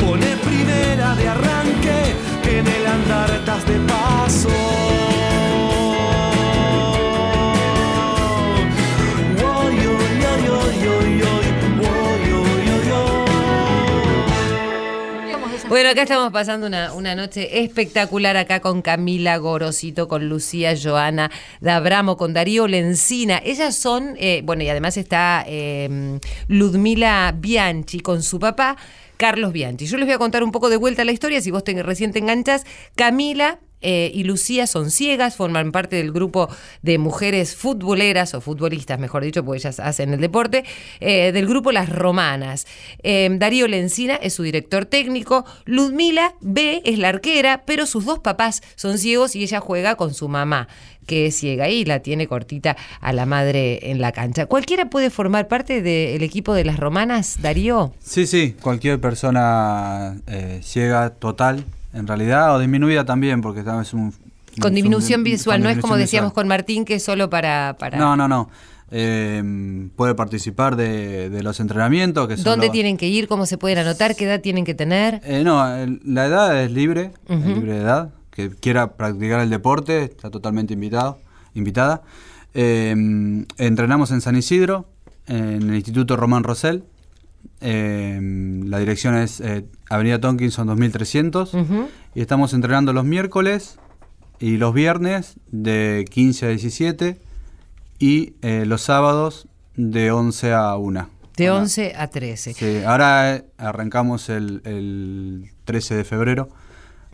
Pone 0.00 0.36
primera 0.44 1.14
de 1.14 1.28
arranque, 1.28 2.16
que 2.42 2.58
en 2.58 2.66
el 2.66 2.86
andar 2.86 3.30
estás 3.30 3.64
de 3.64 3.78
paso. 3.80 5.27
Bueno, 15.68 15.90
acá 15.90 16.02
estamos 16.02 16.32
pasando 16.32 16.66
una, 16.66 17.14
noche 17.14 17.62
espectacular 17.62 18.38
acá 18.38 18.60
con 18.60 18.80
Camila 18.80 19.36
Gorosito, 19.36 20.08
con 20.08 20.26
Lucía 20.26 20.74
Joana 20.74 21.30
Dabramo, 21.60 22.16
con 22.16 22.32
Darío 22.32 22.66
Lencina. 22.66 23.38
Ellas 23.44 23.76
son, 23.76 24.16
eh, 24.18 24.40
bueno, 24.44 24.62
y 24.62 24.70
además 24.70 24.96
está 24.96 25.44
eh, 25.46 26.18
Ludmila 26.48 27.34
Bianchi 27.36 28.00
con 28.00 28.22
su 28.22 28.38
papá, 28.40 28.78
Carlos 29.18 29.52
Bianchi. 29.52 29.84
Yo 29.84 29.98
les 29.98 30.06
voy 30.06 30.14
a 30.14 30.18
contar 30.18 30.42
un 30.42 30.52
poco 30.52 30.70
de 30.70 30.78
vuelta 30.78 31.04
la 31.04 31.12
historia, 31.12 31.42
si 31.42 31.50
vos 31.50 31.62
te, 31.64 31.82
recién 31.82 32.12
te 32.12 32.20
enganchás. 32.20 32.64
Camila 32.96 33.58
eh, 33.80 34.10
y 34.14 34.24
Lucía 34.24 34.66
son 34.66 34.90
ciegas, 34.90 35.36
forman 35.36 35.72
parte 35.72 35.96
del 35.96 36.12
grupo 36.12 36.48
de 36.82 36.98
mujeres 36.98 37.54
futboleras 37.54 38.34
o 38.34 38.40
futbolistas, 38.40 38.98
mejor 38.98 39.24
dicho, 39.24 39.44
porque 39.44 39.58
ellas 39.58 39.80
hacen 39.80 40.14
el 40.14 40.20
deporte, 40.20 40.64
eh, 41.00 41.32
del 41.32 41.46
grupo 41.46 41.72
Las 41.72 41.88
Romanas. 41.88 42.66
Eh, 43.02 43.28
Darío 43.30 43.68
Lencina 43.68 44.14
es 44.14 44.34
su 44.34 44.42
director 44.42 44.86
técnico, 44.86 45.44
Ludmila 45.64 46.34
B 46.40 46.82
es 46.84 46.98
la 46.98 47.08
arquera, 47.08 47.62
pero 47.66 47.86
sus 47.86 48.04
dos 48.04 48.18
papás 48.18 48.62
son 48.76 48.98
ciegos 48.98 49.36
y 49.36 49.42
ella 49.42 49.60
juega 49.60 49.96
con 49.96 50.14
su 50.14 50.28
mamá 50.28 50.68
que 51.08 51.26
es 51.26 51.36
ciega 51.38 51.68
y 51.68 51.84
la 51.84 52.00
tiene 52.00 52.28
cortita 52.28 52.76
a 53.00 53.12
la 53.12 53.26
madre 53.26 53.90
en 53.90 54.00
la 54.00 54.12
cancha. 54.12 54.46
¿Cualquiera 54.46 54.90
puede 54.90 55.10
formar 55.10 55.48
parte 55.48 55.82
del 55.82 56.22
equipo 56.22 56.52
de 56.54 56.64
las 56.64 56.78
romanas, 56.78 57.38
Darío? 57.40 57.94
Sí, 57.98 58.26
sí, 58.26 58.54
cualquier 58.60 59.00
persona 59.00 60.20
eh, 60.26 60.60
ciega 60.62 61.10
total, 61.10 61.64
en 61.98 62.06
realidad, 62.06 62.54
o 62.56 62.58
disminuida 62.58 63.04
también, 63.04 63.40
porque 63.42 63.60
es 63.60 63.92
un... 63.92 64.14
Con 64.60 64.74
disminución 64.74 65.20
un- 65.20 65.24
visual, 65.24 65.58
con 65.58 65.64
no 65.64 65.70
es 65.70 65.78
como 65.78 65.96
decíamos 65.96 66.30
visual. 66.30 66.34
con 66.42 66.48
Martín, 66.48 66.84
que 66.84 66.94
es 66.96 67.02
solo 67.04 67.28
para... 67.30 67.76
para... 67.78 67.98
No, 67.98 68.16
no, 68.16 68.26
no. 68.28 68.48
Eh, 68.90 69.88
puede 69.96 70.14
participar 70.14 70.74
de, 70.74 71.28
de 71.30 71.42
los 71.42 71.60
entrenamientos. 71.60 72.26
Que 72.26 72.36
son 72.36 72.44
¿Dónde 72.44 72.66
los- 72.66 72.72
tienen 72.72 72.96
que 72.96 73.06
ir? 73.06 73.28
¿Cómo 73.28 73.44
se 73.46 73.58
pueden 73.58 73.78
anotar? 73.78 74.16
¿Qué 74.16 74.24
edad 74.24 74.40
tienen 74.40 74.64
que 74.64 74.74
tener? 74.74 75.20
Eh, 75.24 75.42
no, 75.44 75.62
la 76.04 76.26
edad 76.26 76.62
es 76.62 76.72
libre, 76.72 77.12
es 77.28 77.44
libre 77.46 77.74
de 77.74 77.80
edad. 77.80 78.10
Que 78.30 78.50
quiera 78.50 78.94
practicar 78.96 79.40
el 79.40 79.50
deporte 79.50 80.04
está 80.04 80.30
totalmente 80.30 80.72
invitado, 80.74 81.18
invitada. 81.54 82.02
Eh, 82.54 83.44
entrenamos 83.58 84.10
en 84.10 84.20
San 84.20 84.36
Isidro, 84.36 84.86
en 85.26 85.68
el 85.68 85.74
Instituto 85.74 86.16
Román 86.16 86.42
Rosell. 86.44 86.82
Eh, 87.60 88.20
la 88.64 88.78
dirección 88.78 89.16
es 89.16 89.40
eh, 89.40 89.64
Avenida 89.90 90.20
Tonkinson 90.20 90.66
2300. 90.66 91.54
Ujú. 91.54 91.88
Y 92.14 92.20
estamos 92.20 92.52
entrenando 92.54 92.92
los 92.92 93.04
miércoles 93.04 93.78
y 94.38 94.56
los 94.56 94.72
viernes 94.74 95.34
de 95.50 96.04
15 96.10 96.46
a 96.46 96.48
17 96.50 97.18
y 97.98 98.34
eh, 98.42 98.64
los 98.66 98.82
sábados 98.82 99.48
de 99.76 100.10
11 100.10 100.52
a 100.52 100.76
1. 100.76 101.08
De 101.36 101.46
Ahora- 101.48 101.62
11 101.62 101.94
a 101.96 102.06
13. 102.08 102.54
Sí, 102.54 102.82
ahora 102.84 103.36
eh, 103.36 103.44
arrancamos 103.58 104.28
el, 104.28 104.60
el 104.64 105.50
13 105.64 105.94
de 105.96 106.04
febrero, 106.04 106.48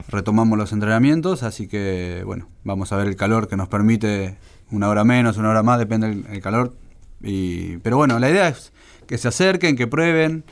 retomamos 0.09 0.59
los 0.59 0.72
entrenamientos, 0.72 1.42
así 1.42 1.68
que 1.68 2.22
bueno, 2.24 2.49
vamos 2.64 2.92
a 2.92 2.97
ver 2.97 3.07
el 3.09 3.16
calor 3.16 3.49
que 3.49 3.57
nos 3.57 3.68
permite 3.68 4.36
una 4.70 4.88
hora 4.88 5.05
menos, 5.05 5.36
una 5.36 5.51
hora 5.51 5.62
más, 5.62 5.78
depende 5.78 6.09
del 6.09 6.24
el 6.30 6.40
calor. 6.42 6.74
Y, 7.22 7.78
pero 7.78 7.97
bueno, 7.97 8.18
la 8.18 8.28
idea 8.30 8.49
es 8.49 8.72
que 9.07 9.19
se 9.19 9.29
acerquen, 9.29 9.77
que 9.77 9.87
prueben, 9.87 10.45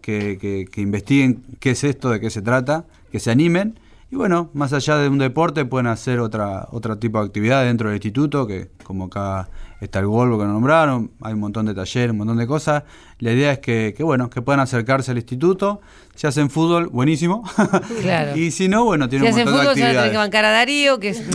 que, 0.00 0.38
que- 0.40 0.66
que 0.70 0.80
investiguen 0.80 1.42
qué 1.60 1.70
es 1.70 1.84
esto, 1.84 2.10
de 2.10 2.20
qué 2.20 2.30
se 2.30 2.42
trata, 2.42 2.84
que 3.12 3.20
se 3.20 3.30
animen. 3.30 3.78
Y 4.12 4.16
bueno, 4.16 4.50
más 4.54 4.72
allá 4.72 4.96
de 4.96 5.08
un 5.08 5.18
deporte, 5.18 5.64
pueden 5.64 5.86
hacer 5.86 6.18
otra 6.18 6.66
otro 6.72 6.98
tipo 6.98 7.20
de 7.20 7.26
actividad 7.26 7.64
dentro 7.64 7.88
del 7.88 7.96
instituto, 7.96 8.44
que 8.46 8.68
como 8.82 9.04
acá 9.04 9.48
está 9.80 10.00
el 10.00 10.06
Volvo 10.06 10.36
que 10.36 10.44
nos 10.44 10.52
nombraron, 10.54 11.12
hay 11.22 11.34
un 11.34 11.38
montón 11.40 11.64
de 11.66 11.74
talleres, 11.74 12.10
un 12.10 12.18
montón 12.18 12.36
de 12.36 12.46
cosas. 12.48 12.82
La 13.20 13.30
idea 13.32 13.52
es 13.52 13.60
que, 13.60 13.94
que, 13.96 14.02
bueno, 14.02 14.28
que 14.28 14.42
puedan 14.42 14.58
acercarse 14.58 15.12
al 15.12 15.18
instituto. 15.18 15.80
Si 16.16 16.26
hacen 16.26 16.50
fútbol, 16.50 16.88
buenísimo. 16.88 17.44
Claro. 18.02 18.36
y 18.36 18.50
si 18.50 18.68
no, 18.68 18.84
bueno, 18.84 19.04
Si 19.04 19.10
tienen 19.10 19.28
un 19.28 19.32
hacen 19.32 19.44
montón 19.44 19.60
fútbol, 19.62 19.74
de 19.76 19.80
se 19.80 19.86
van 19.86 19.90
a 19.96 19.98
tener 20.00 20.10
que 20.12 20.16
bancar 20.18 20.44
a 20.44 20.50
Darío, 20.50 20.98
que 20.98 21.08
es... 21.10 21.22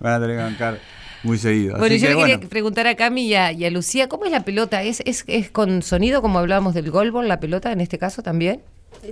Van 0.00 0.12
a 0.12 0.20
tener 0.20 0.36
que 0.36 0.42
bancar 0.42 0.78
muy 1.26 1.38
seguido. 1.38 1.76
Bueno, 1.78 1.94
Así 1.94 1.98
yo 2.04 2.08
que, 2.08 2.14
le 2.14 2.20
quería 2.20 2.36
bueno. 2.36 2.48
preguntar 2.48 2.86
a 2.86 2.94
Cami 2.94 3.22
y 3.26 3.34
a, 3.34 3.52
y 3.52 3.64
a 3.64 3.70
Lucía, 3.70 4.08
¿cómo 4.08 4.24
es 4.24 4.30
la 4.30 4.44
pelota? 4.44 4.82
¿Es, 4.82 5.02
es, 5.04 5.24
es 5.26 5.50
con 5.50 5.82
sonido, 5.82 6.22
como 6.22 6.38
hablábamos 6.38 6.74
del 6.74 6.90
golbol, 6.90 7.28
la 7.28 7.40
pelota 7.40 7.72
en 7.72 7.80
este 7.80 7.98
caso 7.98 8.22
también? 8.22 8.60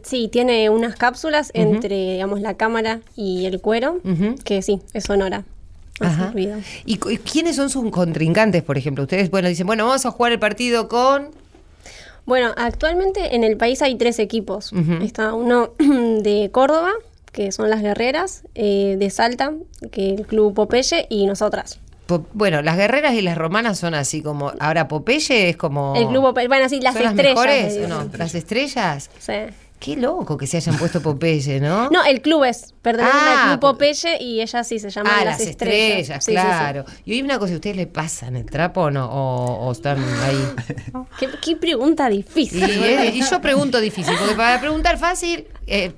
Sí, 0.02 0.28
tiene 0.32 0.70
unas 0.70 0.96
cápsulas 0.96 1.50
entre, 1.54 2.12
digamos, 2.14 2.40
la 2.40 2.54
cámara 2.54 3.00
y 3.16 3.44
el 3.46 3.60
cuero, 3.60 4.00
que 4.44 4.62
sí, 4.62 4.80
es 4.94 5.04
sonora. 5.04 5.44
Hace 6.00 6.22
Ajá. 6.22 6.32
¿Y 6.86 6.96
cu- 6.96 7.10
quiénes 7.30 7.54
son 7.56 7.70
sus 7.70 7.88
contrincantes, 7.92 8.62
por 8.64 8.76
ejemplo? 8.78 9.04
Ustedes, 9.04 9.30
bueno, 9.30 9.46
dicen, 9.48 9.66
bueno, 9.66 9.86
vamos 9.86 10.04
a 10.06 10.10
jugar 10.10 10.32
el 10.32 10.38
partido 10.40 10.88
con... 10.88 11.28
Bueno, 12.26 12.52
actualmente 12.56 13.36
en 13.36 13.44
el 13.44 13.56
país 13.56 13.82
hay 13.82 13.94
tres 13.96 14.18
equipos. 14.18 14.72
Está 15.02 15.34
uno 15.34 15.70
de 15.78 16.48
Córdoba, 16.50 16.90
que 17.30 17.52
son 17.52 17.68
las 17.70 17.82
guerreras, 17.82 18.42
eh, 18.54 18.96
de 18.98 19.10
Salta, 19.10 19.52
que 19.92 20.14
el 20.14 20.26
club 20.26 20.54
Popeye, 20.54 21.06
y 21.10 21.26
nosotras. 21.26 21.78
Bueno, 22.32 22.60
las 22.62 22.76
guerreras 22.76 23.14
y 23.14 23.22
las 23.22 23.36
romanas 23.38 23.78
son 23.78 23.94
así 23.94 24.20
como... 24.22 24.52
Ahora 24.60 24.88
Popeye 24.88 25.48
es 25.50 25.56
como... 25.56 25.94
El 25.96 26.08
club 26.08 26.22
Popeye, 26.22 26.48
bueno, 26.48 26.68
sí, 26.68 26.80
las 26.80 26.94
¿Son 26.94 27.02
estrellas. 27.04 27.34
mejores 27.34 27.78
o 27.84 27.88
no? 27.88 28.10
¿Las 28.18 28.34
estrellas? 28.34 29.10
Sí. 29.18 29.32
Qué 29.80 29.96
loco 29.96 30.38
que 30.38 30.46
se 30.46 30.56
hayan 30.58 30.76
puesto 30.78 31.02
Popeye, 31.02 31.60
¿no? 31.60 31.90
No, 31.90 32.04
el 32.04 32.22
club 32.22 32.44
es, 32.44 32.72
perdón, 32.80 33.06
Ah, 33.10 33.40
el 33.42 33.48
club 33.50 33.60
po- 33.60 33.72
Popeye 33.72 34.16
y 34.22 34.40
ellas 34.40 34.66
sí 34.66 34.78
se 34.78 34.88
llaman 34.88 35.12
Ah, 35.14 35.24
las, 35.24 35.38
las 35.40 35.48
estrellas, 35.48 36.06
Sí, 36.06 36.12
sí, 36.14 36.20
sí. 36.26 36.32
claro. 36.32 36.84
Y 37.04 37.12
hoy 37.12 37.22
una 37.22 37.38
cosa, 37.38 37.54
¿ustedes 37.54 37.76
le 37.76 37.86
pasan 37.86 38.36
el 38.36 38.46
trapo 38.46 38.82
o 38.82 38.90
no? 38.90 39.06
¿O, 39.10 39.66
o 39.68 39.72
están 39.72 39.98
ahí? 40.22 41.04
¿Qué, 41.18 41.28
qué 41.44 41.56
pregunta 41.56 42.08
difícil. 42.08 42.62
eh, 42.64 43.12
y 43.14 43.22
yo 43.22 43.40
pregunto 43.42 43.78
difícil, 43.80 44.14
porque 44.18 44.34
para 44.34 44.58
preguntar 44.60 44.96
fácil, 44.96 45.46
eh, 45.66 45.92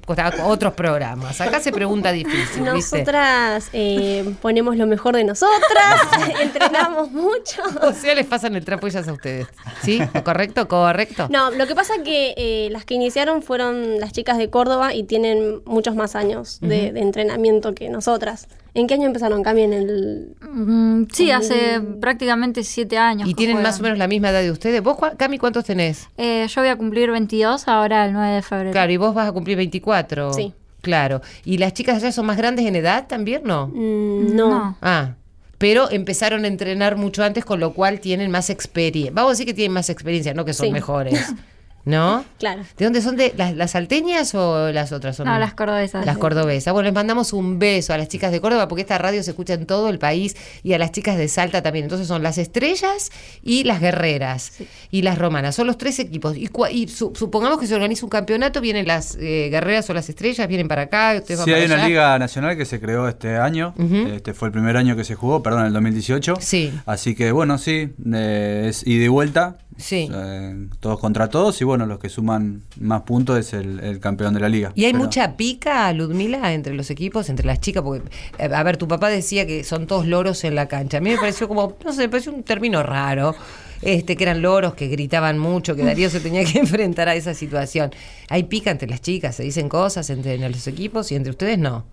otros 0.44 0.74
programas. 0.74 1.40
Acá 1.40 1.60
se 1.60 1.72
pregunta 1.72 2.12
difícil. 2.12 2.64
Nosotras 2.64 3.68
eh, 3.72 4.34
ponemos 4.40 4.76
lo 4.76 4.86
mejor 4.86 5.16
de 5.16 5.24
nosotras, 5.24 6.00
entrenamos 6.40 7.10
mucho. 7.10 7.62
O 7.82 7.92
sea, 7.92 8.14
les 8.14 8.26
pasan 8.26 8.54
el 8.56 8.64
trapo 8.64 8.86
ellas 8.86 9.08
a 9.08 9.12
ustedes. 9.12 9.46
¿Sí? 9.82 10.00
¿Correcto? 10.24 10.68
¿Correcto? 10.68 11.28
No, 11.30 11.50
lo 11.50 11.66
que 11.66 11.74
pasa 11.74 11.94
que 12.04 12.34
eh, 12.36 12.68
las 12.70 12.84
que 12.84 12.94
iniciaron 12.94 13.42
fueron 13.42 14.00
las 14.00 14.12
chicas 14.12 14.38
de 14.38 14.50
Córdoba 14.50 14.94
y 14.94 15.04
tienen 15.04 15.62
muchos 15.64 15.94
más 15.94 16.16
años 16.16 16.58
de 16.60 16.88
entrenamiento 16.88 17.74
que 17.74 17.88
nosotras. 17.88 18.48
¿En 18.76 18.86
qué 18.86 18.94
año 18.94 19.06
empezaron? 19.06 19.42
Cami, 19.42 19.62
en 19.62 19.72
el... 19.72 20.36
Mm, 20.42 21.04
sí, 21.10 21.30
hace 21.30 21.80
prácticamente 22.00 22.62
siete 22.62 22.98
años. 22.98 23.26
¿Y 23.28 23.32
tienen 23.34 23.56
juegan. 23.56 23.70
más 23.72 23.80
o 23.80 23.82
menos 23.82 23.96
la 23.98 24.06
misma 24.06 24.28
edad 24.30 24.42
de 24.42 24.50
ustedes? 24.50 24.82
¿Vos, 24.82 24.98
Cami, 25.16 25.38
cuántos 25.38 25.64
tenés? 25.64 26.08
Eh, 26.18 26.46
yo 26.48 26.60
voy 26.60 26.68
a 26.68 26.76
cumplir 26.76 27.10
22 27.10 27.68
ahora 27.68 28.04
el 28.04 28.12
9 28.12 28.34
de 28.34 28.42
febrero. 28.42 28.72
Claro, 28.72 28.92
y 28.92 28.96
vos 28.98 29.14
vas 29.14 29.28
a 29.28 29.32
cumplir 29.32 29.56
24. 29.56 30.34
Sí. 30.34 30.52
Claro. 30.82 31.22
¿Y 31.44 31.56
las 31.56 31.72
chicas 31.72 31.96
allá 31.96 32.12
son 32.12 32.26
más 32.26 32.36
grandes 32.36 32.66
en 32.66 32.76
edad 32.76 33.06
también, 33.08 33.42
no? 33.44 33.68
Mm, 33.68 34.36
no. 34.36 34.48
No. 34.50 34.78
Ah, 34.82 35.14
pero 35.58 35.90
empezaron 35.90 36.44
a 36.44 36.48
entrenar 36.48 36.96
mucho 36.96 37.24
antes, 37.24 37.46
con 37.46 37.60
lo 37.60 37.72
cual 37.72 37.98
tienen 38.00 38.30
más 38.30 38.50
experiencia. 38.50 39.10
Vamos 39.14 39.30
a 39.30 39.32
decir 39.32 39.46
que 39.46 39.54
tienen 39.54 39.72
más 39.72 39.88
experiencia, 39.88 40.34
no 40.34 40.44
que 40.44 40.52
son 40.52 40.66
Sí. 40.66 40.72
mejores. 40.72 41.18
¿No? 41.86 42.24
Claro. 42.40 42.62
¿De 42.76 42.84
dónde 42.84 43.00
son? 43.00 43.16
¿De 43.16 43.32
las, 43.36 43.54
las 43.54 43.70
salteñas 43.70 44.34
o 44.34 44.72
las 44.72 44.90
otras? 44.90 45.14
Son 45.16 45.26
No, 45.26 45.38
las 45.38 45.54
cordobesas. 45.54 46.04
Las 46.04 46.18
cordobesas. 46.18 46.72
Bueno, 46.74 46.86
les 46.88 46.94
mandamos 46.94 47.32
un 47.32 47.60
beso 47.60 47.94
a 47.94 47.96
las 47.98 48.08
chicas 48.08 48.32
de 48.32 48.40
Córdoba 48.40 48.66
porque 48.66 48.82
esta 48.82 48.98
radio 48.98 49.22
se 49.22 49.30
escucha 49.30 49.54
en 49.54 49.66
todo 49.66 49.88
el 49.88 50.00
país 50.00 50.36
y 50.64 50.72
a 50.72 50.78
las 50.78 50.90
chicas 50.90 51.16
de 51.16 51.28
Salta 51.28 51.62
también. 51.62 51.84
Entonces 51.84 52.08
son 52.08 52.24
las 52.24 52.38
estrellas 52.38 53.12
y 53.40 53.62
las 53.62 53.80
guerreras 53.80 54.54
y 54.90 55.02
las 55.02 55.16
romanas. 55.16 55.54
Son 55.54 55.68
los 55.68 55.78
tres 55.78 56.00
equipos. 56.00 56.36
Y, 56.36 56.48
cua- 56.48 56.72
y 56.72 56.88
su- 56.88 57.12
supongamos 57.14 57.60
que 57.60 57.68
se 57.68 57.74
organiza 57.76 58.04
un 58.04 58.10
campeonato, 58.10 58.60
vienen 58.60 58.88
las 58.88 59.14
eh, 59.20 59.46
guerreras 59.50 59.88
o 59.88 59.94
las 59.94 60.08
estrellas, 60.08 60.48
vienen 60.48 60.66
para 60.66 60.82
acá. 60.82 61.12
Van 61.14 61.22
Sí, 61.24 61.34
para 61.36 61.56
hay 61.56 61.66
una 61.66 61.76
allá. 61.76 61.86
liga 61.86 62.18
nacional 62.18 62.56
que 62.56 62.64
se 62.64 62.80
creó 62.80 63.08
este 63.08 63.36
año. 63.36 63.74
Este 64.12 64.34
fue 64.34 64.48
el 64.48 64.52
primer 64.52 64.76
año 64.76 64.96
que 64.96 65.04
se 65.04 65.14
jugó, 65.14 65.40
perdón, 65.40 65.66
el 65.66 65.72
2018. 65.72 66.34
Sí. 66.40 66.72
Así 66.84 67.14
que 67.14 67.30
bueno, 67.30 67.58
sí, 67.58 67.94
eh, 68.12 68.66
es 68.70 68.84
ida 68.84 69.04
y 69.04 69.08
vuelta. 69.08 69.58
Sí. 69.78 70.08
Eh, 70.12 70.68
todos 70.80 70.98
contra 70.98 71.28
todos 71.28 71.60
y 71.60 71.64
bueno, 71.64 71.84
los 71.86 71.98
que 71.98 72.08
suman 72.08 72.62
más 72.80 73.02
puntos 73.02 73.38
es 73.38 73.52
el, 73.52 73.80
el 73.80 74.00
campeón 74.00 74.32
de 74.34 74.40
la 74.40 74.48
liga. 74.48 74.72
Y 74.74 74.84
hay 74.86 74.92
Pero- 74.92 75.04
mucha 75.04 75.36
pica, 75.36 75.92
Ludmila, 75.92 76.52
entre 76.54 76.74
los 76.74 76.90
equipos, 76.90 77.28
entre 77.28 77.46
las 77.46 77.60
chicas, 77.60 77.82
porque, 77.82 78.08
eh, 78.38 78.50
a 78.52 78.62
ver, 78.62 78.76
tu 78.78 78.88
papá 78.88 79.08
decía 79.08 79.46
que 79.46 79.64
son 79.64 79.86
todos 79.86 80.06
loros 80.06 80.44
en 80.44 80.54
la 80.54 80.66
cancha. 80.66 80.98
A 80.98 81.00
mí 81.00 81.10
me 81.10 81.18
pareció 81.18 81.46
como, 81.48 81.76
no 81.84 81.92
sé, 81.92 82.02
me 82.02 82.08
pareció 82.08 82.32
un 82.32 82.42
término 82.42 82.82
raro, 82.82 83.34
este, 83.82 84.16
que 84.16 84.24
eran 84.24 84.40
loros, 84.40 84.74
que 84.74 84.88
gritaban 84.88 85.38
mucho, 85.38 85.76
que 85.76 85.84
Darío 85.84 86.08
se 86.08 86.20
tenía 86.20 86.44
que 86.44 86.58
enfrentar 86.58 87.08
a 87.08 87.14
esa 87.14 87.34
situación. 87.34 87.90
Hay 88.30 88.44
pica 88.44 88.70
entre 88.70 88.88
las 88.88 89.02
chicas, 89.02 89.36
se 89.36 89.42
dicen 89.42 89.68
cosas 89.68 90.08
entre 90.10 90.34
en 90.34 90.50
los 90.50 90.66
equipos 90.66 91.12
y 91.12 91.16
entre 91.16 91.30
ustedes 91.30 91.58
no. 91.58 91.84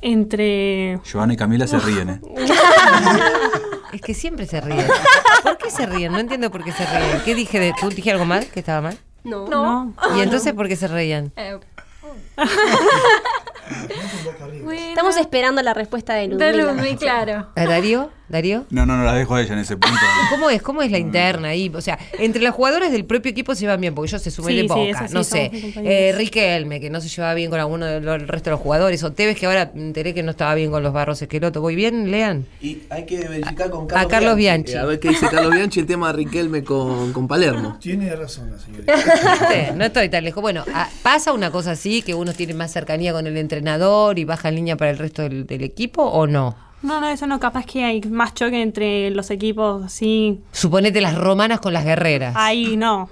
Entre. 0.00 1.00
Joana 1.12 1.32
y 1.32 1.36
Camila 1.36 1.66
se 1.66 1.80
ríen, 1.80 2.08
¿eh? 2.10 2.20
Es 3.92 4.00
que 4.00 4.14
siempre 4.14 4.46
se 4.46 4.60
ríen. 4.60 4.86
¿Por 5.42 5.58
qué 5.58 5.70
se 5.70 5.86
ríen? 5.86 6.12
No 6.12 6.18
entiendo 6.18 6.50
por 6.50 6.62
qué 6.64 6.72
se 6.72 6.84
ríen. 6.84 7.22
¿Qué 7.24 7.34
dije 7.34 7.58
de 7.58 7.72
tú? 7.80 7.88
¿Dije 7.88 8.10
algo 8.12 8.24
mal? 8.24 8.46
¿Que 8.46 8.60
estaba 8.60 8.80
mal? 8.80 8.98
No. 9.24 9.46
No. 9.48 9.94
¿Y 10.16 10.20
entonces 10.20 10.52
por 10.52 10.68
qué 10.68 10.76
se 10.76 10.88
reían? 10.88 11.32
Eh, 11.36 11.58
Estamos 14.88 15.16
esperando 15.16 15.62
la 15.62 15.74
respuesta 15.74 16.14
de 16.14 16.28
Ludmila. 16.28 16.46
de 16.46 16.56
Ludmi, 16.56 16.96
claro. 16.96 17.48
¿A 17.54 17.64
Darío? 17.64 18.10
¿Darío? 18.28 18.66
No, 18.68 18.84
no, 18.84 18.96
no 18.98 19.04
la 19.04 19.14
dejo 19.14 19.34
a 19.36 19.40
ella 19.42 19.54
en 19.54 19.60
ese 19.60 19.76
punto. 19.76 19.96
¿Cómo 20.30 20.50
es? 20.50 20.60
¿Cómo 20.60 20.82
es 20.82 20.90
la 20.90 20.98
interna 20.98 21.48
ahí? 21.48 21.70
O 21.74 21.80
sea, 21.80 21.98
entre 22.18 22.42
los 22.42 22.54
jugadores 22.54 22.92
del 22.92 23.06
propio 23.06 23.30
equipo 23.30 23.54
se 23.54 23.62
llevan 23.62 23.80
bien, 23.80 23.94
porque 23.94 24.10
ellos 24.10 24.20
se 24.22 24.30
suben 24.30 24.50
Sí, 24.50 24.56
de 24.56 24.62
sí, 24.62 24.68
boca. 24.68 25.08
sí, 25.08 25.14
no 25.14 25.24
sé. 25.24 25.50
Eh, 25.76 26.12
Riquelme, 26.14 26.78
que 26.80 26.90
no 26.90 27.00
se 27.00 27.08
llevaba 27.08 27.32
bien 27.34 27.48
con 27.50 27.58
alguno 27.58 27.86
del 27.86 28.28
resto 28.28 28.50
de 28.50 28.56
los 28.56 28.60
jugadores. 28.60 29.02
O 29.02 29.12
Tevez, 29.12 29.38
que 29.38 29.46
ahora 29.46 29.70
me 29.74 29.80
enteré 29.82 30.12
que 30.12 30.22
no 30.22 30.32
estaba 30.32 30.54
bien 30.54 30.70
con 30.70 30.82
los 30.82 30.92
barros 30.92 31.22
esqueloto. 31.22 31.62
¿Voy 31.62 31.74
bien, 31.74 32.10
Lean? 32.10 32.44
Y 32.60 32.80
hay 32.90 33.06
que 33.06 33.26
verificar 33.26 33.70
con 33.70 33.86
A 33.96 34.06
Carlos 34.06 34.36
Bianchi. 34.36 34.72
Eh, 34.72 34.78
a 34.78 34.84
ver 34.84 35.00
qué 35.00 35.08
dice 35.08 35.26
Carlos 35.30 35.54
Bianchi 35.54 35.80
el 35.80 35.86
tema 35.86 36.08
de 36.08 36.12
Riquelme 36.18 36.62
con, 36.64 37.12
con 37.14 37.26
Palermo. 37.28 37.78
Tiene 37.80 38.14
razón 38.14 38.50
la 38.50 38.58
señorita. 38.58 38.92
No 39.74 39.84
estoy 39.84 40.08
tan 40.10 40.24
lejos. 40.24 40.42
Bueno, 40.42 40.64
ah, 40.74 40.88
pasa 41.02 41.32
una 41.32 41.50
cosa 41.50 41.70
así, 41.72 42.02
que 42.02 42.14
uno 42.14 42.32
tiene 42.34 42.52
más 42.54 42.72
cercanía 42.72 43.12
con 43.12 43.26
el 43.26 43.36
entrenador 43.36 44.18
y 44.18 44.24
baja 44.24 44.48
en 44.48 44.56
línea 44.56 44.76
para 44.76 44.90
el 44.90 44.98
resto 44.98 45.22
del, 45.22 45.46
del 45.46 45.62
equipo, 45.62 46.02
¿o 46.02 46.26
no? 46.26 46.54
No, 46.82 47.00
no, 47.00 47.08
eso 47.08 47.26
no. 47.26 47.40
Capaz 47.40 47.66
que 47.66 47.84
hay 47.84 48.00
más 48.02 48.34
choque 48.34 48.62
entre 48.62 49.10
los 49.10 49.30
equipos, 49.30 49.84
así. 49.84 50.40
Suponete 50.52 51.00
las 51.00 51.16
romanas 51.16 51.60
con 51.60 51.72
las 51.72 51.84
guerreras. 51.84 52.34
Ahí 52.36 52.76
no. 52.76 53.10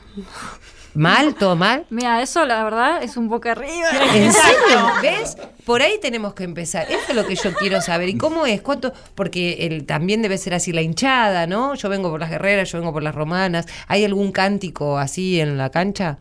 ¿Mal? 0.97 1.35
¿Todo 1.35 1.57
mal? 1.57 1.85
Mira, 1.91 2.23
eso 2.23 2.47
la 2.47 2.65
verdad 2.65 3.03
es 3.03 3.19
un 3.19 3.29
poco 3.29 3.51
arriba. 3.51 3.89
¿En 4.15 4.33
serio? 4.33 4.93
¿Ves? 5.03 5.37
Por 5.67 5.83
ahí 5.83 5.99
tenemos 6.01 6.33
que 6.33 6.45
empezar. 6.45 6.91
Eso 6.91 7.05
es 7.11 7.15
lo 7.15 7.27
que 7.27 7.35
yo 7.35 7.53
quiero 7.53 7.83
saber. 7.83 8.09
¿Y 8.09 8.17
cómo 8.17 8.47
es? 8.47 8.63
¿Cuánto? 8.63 8.95
Porque 9.15 9.67
el, 9.67 9.85
también 9.85 10.23
debe 10.23 10.39
ser 10.39 10.55
así 10.55 10.73
la 10.73 10.81
hinchada, 10.81 11.47
¿no? 11.47 11.75
Yo 11.75 11.91
vengo 11.91 12.11
por 12.11 12.21
las 12.21 12.31
guerreras, 12.31 12.73
yo 12.73 12.79
vengo 12.79 12.95
por 12.95 13.03
las 13.03 13.15
romanas. 13.15 13.67
¿Hay 13.89 14.05
algún 14.05 14.33
cántico 14.33 14.99
así 14.99 15.39
en 15.39 15.59
la 15.59 15.71
cancha? 15.71 16.19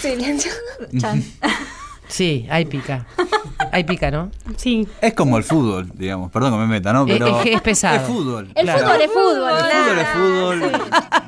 Silencio. 0.00 0.52
Chan. 1.00 1.24
Sí, 2.08 2.46
hay 2.50 2.64
pica. 2.64 3.06
Hay 3.70 3.84
pica, 3.84 4.10
¿no? 4.10 4.30
Sí. 4.56 4.88
Es 5.00 5.12
como 5.14 5.36
el 5.36 5.44
fútbol, 5.44 5.90
digamos. 5.94 6.30
Perdón 6.32 6.52
que 6.52 6.58
me 6.58 6.66
meta, 6.66 6.92
¿no? 6.92 7.06
Es- 7.06 7.12
Pero 7.12 7.40
es, 7.40 7.46
es 7.46 7.60
pesado. 7.60 7.96
Es 7.96 8.02
fútbol. 8.02 8.50
El 8.54 8.62
Claro. 8.64 8.78
fútbol 8.80 9.00
es 9.02 9.10
fútbol, 9.10 9.50
El 9.50 9.58
claro. 9.58 9.84
fútbol 9.84 9.98
es 10.62 10.68
fútbol, 10.70 10.82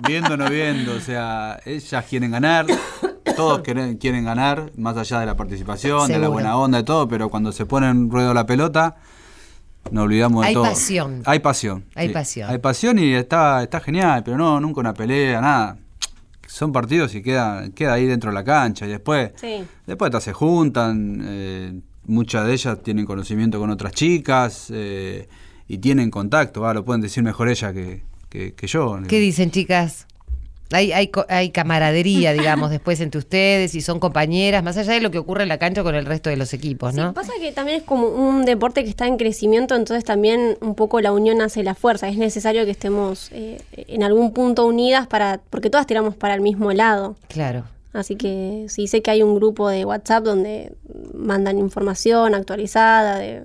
viendo 0.06 0.34
o 0.34 0.36
no 0.38 0.48
viendo, 0.50 0.94
o 0.94 1.00
sea, 1.00 1.60
ellas 1.66 2.04
quieren 2.08 2.30
ganar, 2.30 2.66
todos 3.36 3.60
quieren, 3.60 3.96
quieren 3.98 4.24
ganar, 4.24 4.70
más 4.76 4.96
allá 4.96 5.20
de 5.20 5.26
la 5.26 5.36
participación, 5.36 6.08
de 6.08 6.18
la 6.18 6.28
buena 6.28 6.56
onda, 6.56 6.78
de 6.78 6.84
todo, 6.84 7.06
pero 7.08 7.28
cuando 7.28 7.52
se 7.52 7.66
pone 7.66 7.88
en 7.88 8.10
ruedo 8.10 8.32
la 8.32 8.46
pelota, 8.46 8.96
nos 9.90 10.04
olvidamos 10.04 10.42
de 10.42 10.48
Hay 10.48 10.54
todo. 10.54 10.64
pasión. 10.64 11.22
Hay 11.26 11.38
pasión. 11.40 11.84
Hay 11.94 12.08
sí. 12.08 12.14
pasión. 12.14 12.50
Hay 12.50 12.58
pasión 12.58 12.98
y 12.98 13.14
está, 13.14 13.62
está 13.62 13.80
genial, 13.80 14.22
pero 14.24 14.36
no, 14.38 14.60
nunca 14.60 14.80
una 14.80 14.94
pelea, 14.94 15.40
nada. 15.40 15.76
Son 16.50 16.72
partidos 16.72 17.14
y 17.14 17.22
queda, 17.22 17.70
queda 17.74 17.92
ahí 17.94 18.06
dentro 18.06 18.30
de 18.30 18.34
la 18.34 18.42
cancha 18.44 18.84
y 18.86 18.88
después, 18.90 19.30
Sí. 19.36 19.62
después 19.86 20.08
hasta 20.08 20.20
se 20.20 20.32
juntan, 20.32 21.20
eh, 21.24 21.80
muchas 22.06 22.46
de 22.46 22.52
ellas 22.54 22.82
tienen 22.82 23.06
conocimiento 23.06 23.58
con 23.60 23.70
otras 23.70 23.92
chicas 23.92 24.66
eh, 24.74 25.28
y 25.68 25.78
tienen 25.78 26.10
contacto, 26.10 26.60
va, 26.62 26.74
lo 26.74 26.84
pueden 26.84 27.00
decir 27.00 27.22
mejor 27.22 27.48
ella 27.48 27.72
que, 27.72 28.02
que- 28.28 28.54
que 28.54 28.66
yo. 28.66 28.98
¿Qué 29.08 29.20
dicen, 29.20 29.50
chicas? 29.52 30.06
Hay, 30.72 30.92
hay, 30.92 31.10
hay 31.28 31.50
camaradería, 31.50 32.32
digamos, 32.32 32.70
después 32.70 33.00
entre 33.00 33.18
ustedes 33.18 33.74
y 33.74 33.80
son 33.80 33.98
compañeras, 33.98 34.62
más 34.62 34.76
allá 34.76 34.92
de 34.92 35.00
lo 35.00 35.10
que 35.10 35.18
ocurre 35.18 35.42
en 35.42 35.48
la 35.48 35.58
cancha 35.58 35.82
con 35.82 35.94
el 35.94 36.06
resto 36.06 36.30
de 36.30 36.36
los 36.36 36.52
equipos, 36.52 36.92
Sí, 36.94 37.00
¿no? 37.00 37.12
pasa 37.12 37.32
que 37.40 37.50
también 37.52 37.78
es 37.78 37.82
como 37.82 38.06
un 38.06 38.44
deporte 38.44 38.84
que 38.84 38.90
está 38.90 39.06
en 39.06 39.16
crecimiento, 39.16 39.74
entonces 39.74 40.04
también 40.04 40.56
un 40.60 40.74
poco 40.74 41.00
la 41.00 41.12
unión 41.12 41.40
hace 41.42 41.62
la 41.62 41.74
fuerza. 41.74 42.08
Es 42.08 42.16
necesario 42.16 42.64
que 42.64 42.70
estemos 42.70 43.30
eh, 43.32 43.60
en 43.72 44.02
algún 44.02 44.32
punto 44.32 44.66
unidas 44.66 45.06
para, 45.06 45.40
porque 45.50 45.70
todas 45.70 45.86
tiramos 45.86 46.14
para 46.14 46.34
el 46.34 46.40
mismo 46.40 46.72
lado. 46.72 47.16
Claro. 47.28 47.64
Así 47.92 48.14
que 48.14 48.66
sí 48.68 48.86
sé 48.86 49.02
que 49.02 49.10
hay 49.10 49.22
un 49.22 49.34
grupo 49.34 49.68
de 49.68 49.84
WhatsApp 49.84 50.22
donde 50.22 50.72
mandan 51.12 51.58
información 51.58 52.36
actualizada 52.36 53.18
de, 53.18 53.42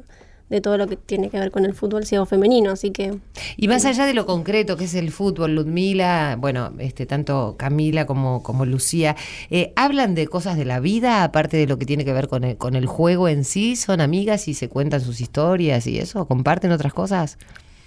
de 0.50 0.62
todo 0.62 0.78
lo 0.78 0.88
que 0.88 0.96
tiene 0.96 1.30
que 1.30 1.40
ver 1.40 1.52
con 1.52 1.66
el 1.66 1.74
fútbol 1.74 2.06
ciego 2.06 2.26
femenino, 2.26 2.72
así 2.72 2.92
que 2.92 3.18
Y 3.58 3.68
más 3.68 3.86
allá 3.86 4.06
de 4.06 4.14
lo 4.14 4.26
concreto 4.26 4.78
que 4.78 4.86
es 4.86 4.94
el 4.94 5.12
fútbol, 5.12 5.56
Ludmila, 5.56 6.38
bueno, 6.40 6.72
este 6.80 7.06
tanto 7.06 7.56
Camila 7.58 8.06
como, 8.06 8.44
como 8.44 8.66
Lucía, 8.66 9.16
eh, 9.50 9.74
¿hablan 9.76 10.16
de 10.16 10.28
cosas 10.28 10.58
de 10.58 10.66
la 10.66 10.80
vida, 10.80 11.24
aparte 11.24 11.58
de 11.58 11.68
lo 11.68 11.78
que 11.80 11.86
tiene 11.86 12.06
que 12.06 12.14
ver 12.14 12.28
con 12.28 12.44
el, 12.44 12.58
con 12.58 12.76
el 12.76 12.86
juego 12.86 13.28
en 13.28 13.44
sí? 13.44 13.76
¿Son 13.76 14.02
amigas 14.02 14.48
y 14.48 14.54
se 14.54 14.70
cuentan 14.70 15.02
sus 15.02 15.22
historias 15.22 15.88
y 15.88 15.98
eso? 15.98 16.28
¿Comparten 16.28 16.72
otras 16.72 16.94
cosas? 16.94 17.38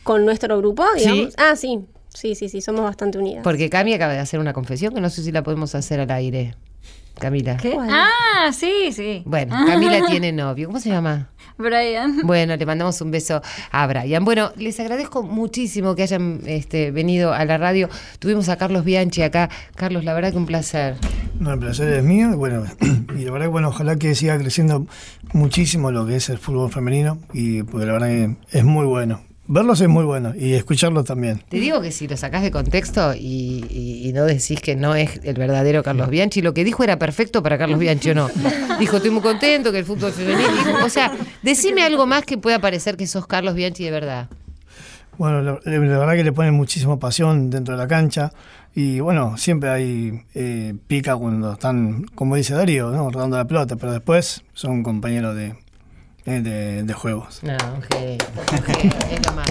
con 0.08 0.24
nuestro 0.24 0.56
grupo, 0.56 0.82
digamos. 0.96 1.26
Sí. 1.26 1.34
Ah, 1.36 1.54
sí, 1.54 1.80
sí, 2.14 2.34
sí, 2.34 2.48
sí, 2.48 2.62
somos 2.62 2.80
bastante 2.80 3.18
unidas. 3.18 3.44
Porque 3.44 3.68
Cami 3.68 3.92
acaba 3.92 4.14
de 4.14 4.20
hacer 4.20 4.40
una 4.40 4.54
confesión 4.54 4.94
que 4.94 5.02
no 5.02 5.10
sé 5.10 5.22
si 5.22 5.32
la 5.32 5.42
podemos 5.42 5.74
hacer 5.74 6.00
al 6.00 6.10
aire. 6.10 6.54
Camila. 7.18 7.56
¿Qué? 7.56 7.76
Ah, 7.78 8.50
sí, 8.52 8.92
sí. 8.92 9.22
Bueno, 9.24 9.56
Camila 9.66 10.06
tiene 10.06 10.32
novio. 10.32 10.68
¿Cómo 10.68 10.80
se 10.80 10.90
llama? 10.90 11.28
Brian. 11.58 12.20
Bueno, 12.22 12.56
le 12.56 12.66
mandamos 12.66 13.00
un 13.00 13.10
beso 13.10 13.42
a 13.72 13.86
Brian. 13.86 14.24
Bueno, 14.24 14.52
les 14.56 14.78
agradezco 14.78 15.24
muchísimo 15.24 15.96
que 15.96 16.04
hayan 16.04 16.40
este, 16.46 16.92
venido 16.92 17.32
a 17.32 17.44
la 17.44 17.58
radio. 17.58 17.88
Tuvimos 18.20 18.48
a 18.48 18.56
Carlos 18.56 18.84
Bianchi 18.84 19.22
acá. 19.22 19.50
Carlos, 19.74 20.04
la 20.04 20.14
verdad 20.14 20.30
que 20.30 20.38
un 20.38 20.46
placer. 20.46 20.96
No, 21.40 21.52
el 21.52 21.58
placer 21.58 21.88
es 21.88 22.04
mío. 22.04 22.30
y 22.32 22.36
Bueno, 22.36 22.64
y 23.16 23.24
la 23.24 23.32
verdad 23.32 23.46
que 23.46 23.50
bueno, 23.50 23.68
ojalá 23.68 23.96
que 23.96 24.14
siga 24.14 24.38
creciendo 24.38 24.86
muchísimo 25.32 25.90
lo 25.90 26.06
que 26.06 26.16
es 26.16 26.28
el 26.28 26.38
fútbol 26.38 26.70
femenino. 26.70 27.18
Y 27.32 27.64
porque 27.64 27.86
la 27.86 27.92
verdad 27.92 28.08
que 28.08 28.36
es 28.52 28.64
muy 28.64 28.86
bueno. 28.86 29.27
Verlos 29.50 29.80
es 29.80 29.88
muy 29.88 30.04
bueno 30.04 30.34
y 30.38 30.52
escucharlos 30.52 31.06
también. 31.06 31.42
Te 31.48 31.58
digo 31.58 31.80
que 31.80 31.90
si 31.90 32.06
lo 32.06 32.16
sacás 32.18 32.42
de 32.42 32.50
contexto 32.50 33.14
y, 33.14 33.64
y- 33.70 34.06
y 34.08 34.12
no 34.12 34.24
decís 34.26 34.60
que 34.60 34.76
no 34.76 34.94
es 34.94 35.20
el 35.24 35.36
verdadero 35.36 35.82
Carlos 35.82 36.10
Bianchi, 36.10 36.42
lo 36.42 36.52
que 36.52 36.64
dijo 36.64 36.84
era 36.84 36.98
perfecto 36.98 37.42
para 37.42 37.56
Carlos 37.56 37.78
Bianchi 37.78 38.10
o 38.10 38.14
no. 38.14 38.28
Dijo, 38.78 38.96
estoy 38.98 39.10
muy 39.10 39.22
contento 39.22 39.72
que 39.72 39.78
el 39.78 39.84
fútbol 39.86 40.12
femenino. 40.12 40.48
Dijo, 40.52 40.84
o 40.84 40.88
sea, 40.90 41.12
decime 41.42 41.82
algo 41.82 42.06
más 42.06 42.24
que 42.24 42.36
pueda 42.38 42.58
parecer 42.60 42.96
que 42.98 43.06
sos 43.06 43.26
Carlos 43.26 43.54
Bianchi 43.54 43.84
de 43.84 43.90
verdad. 43.90 44.28
Bueno, 45.16 45.40
la, 45.42 45.58
la 45.64 45.78
verdad 45.98 46.14
que 46.14 46.24
le 46.24 46.32
ponen 46.32 46.54
muchísima 46.54 46.98
pasión 46.98 47.48
dentro 47.50 47.74
de 47.74 47.78
la 47.82 47.88
cancha. 47.88 48.30
Y 48.74 49.00
bueno, 49.00 49.36
siempre 49.38 49.70
hay 49.70 50.20
eh, 50.34 50.74
pica 50.86 51.16
cuando 51.16 51.54
están, 51.54 52.04
como 52.14 52.36
dice 52.36 52.54
Darío, 52.54 52.90
¿no? 52.90 53.10
rodando 53.10 53.36
la 53.38 53.46
pelota, 53.46 53.74
pero 53.76 53.92
después 53.92 54.42
son 54.52 54.82
compañeros 54.84 55.34
de, 55.34 55.46
eh, 55.46 55.54
de, 56.28 56.82
de 56.82 56.92
juegos. 56.94 57.40
No, 57.42 57.54
ok, 57.54 58.22
ok, 58.58 58.68
es 59.12 59.26
lo 59.26 59.32
más. 59.34 59.48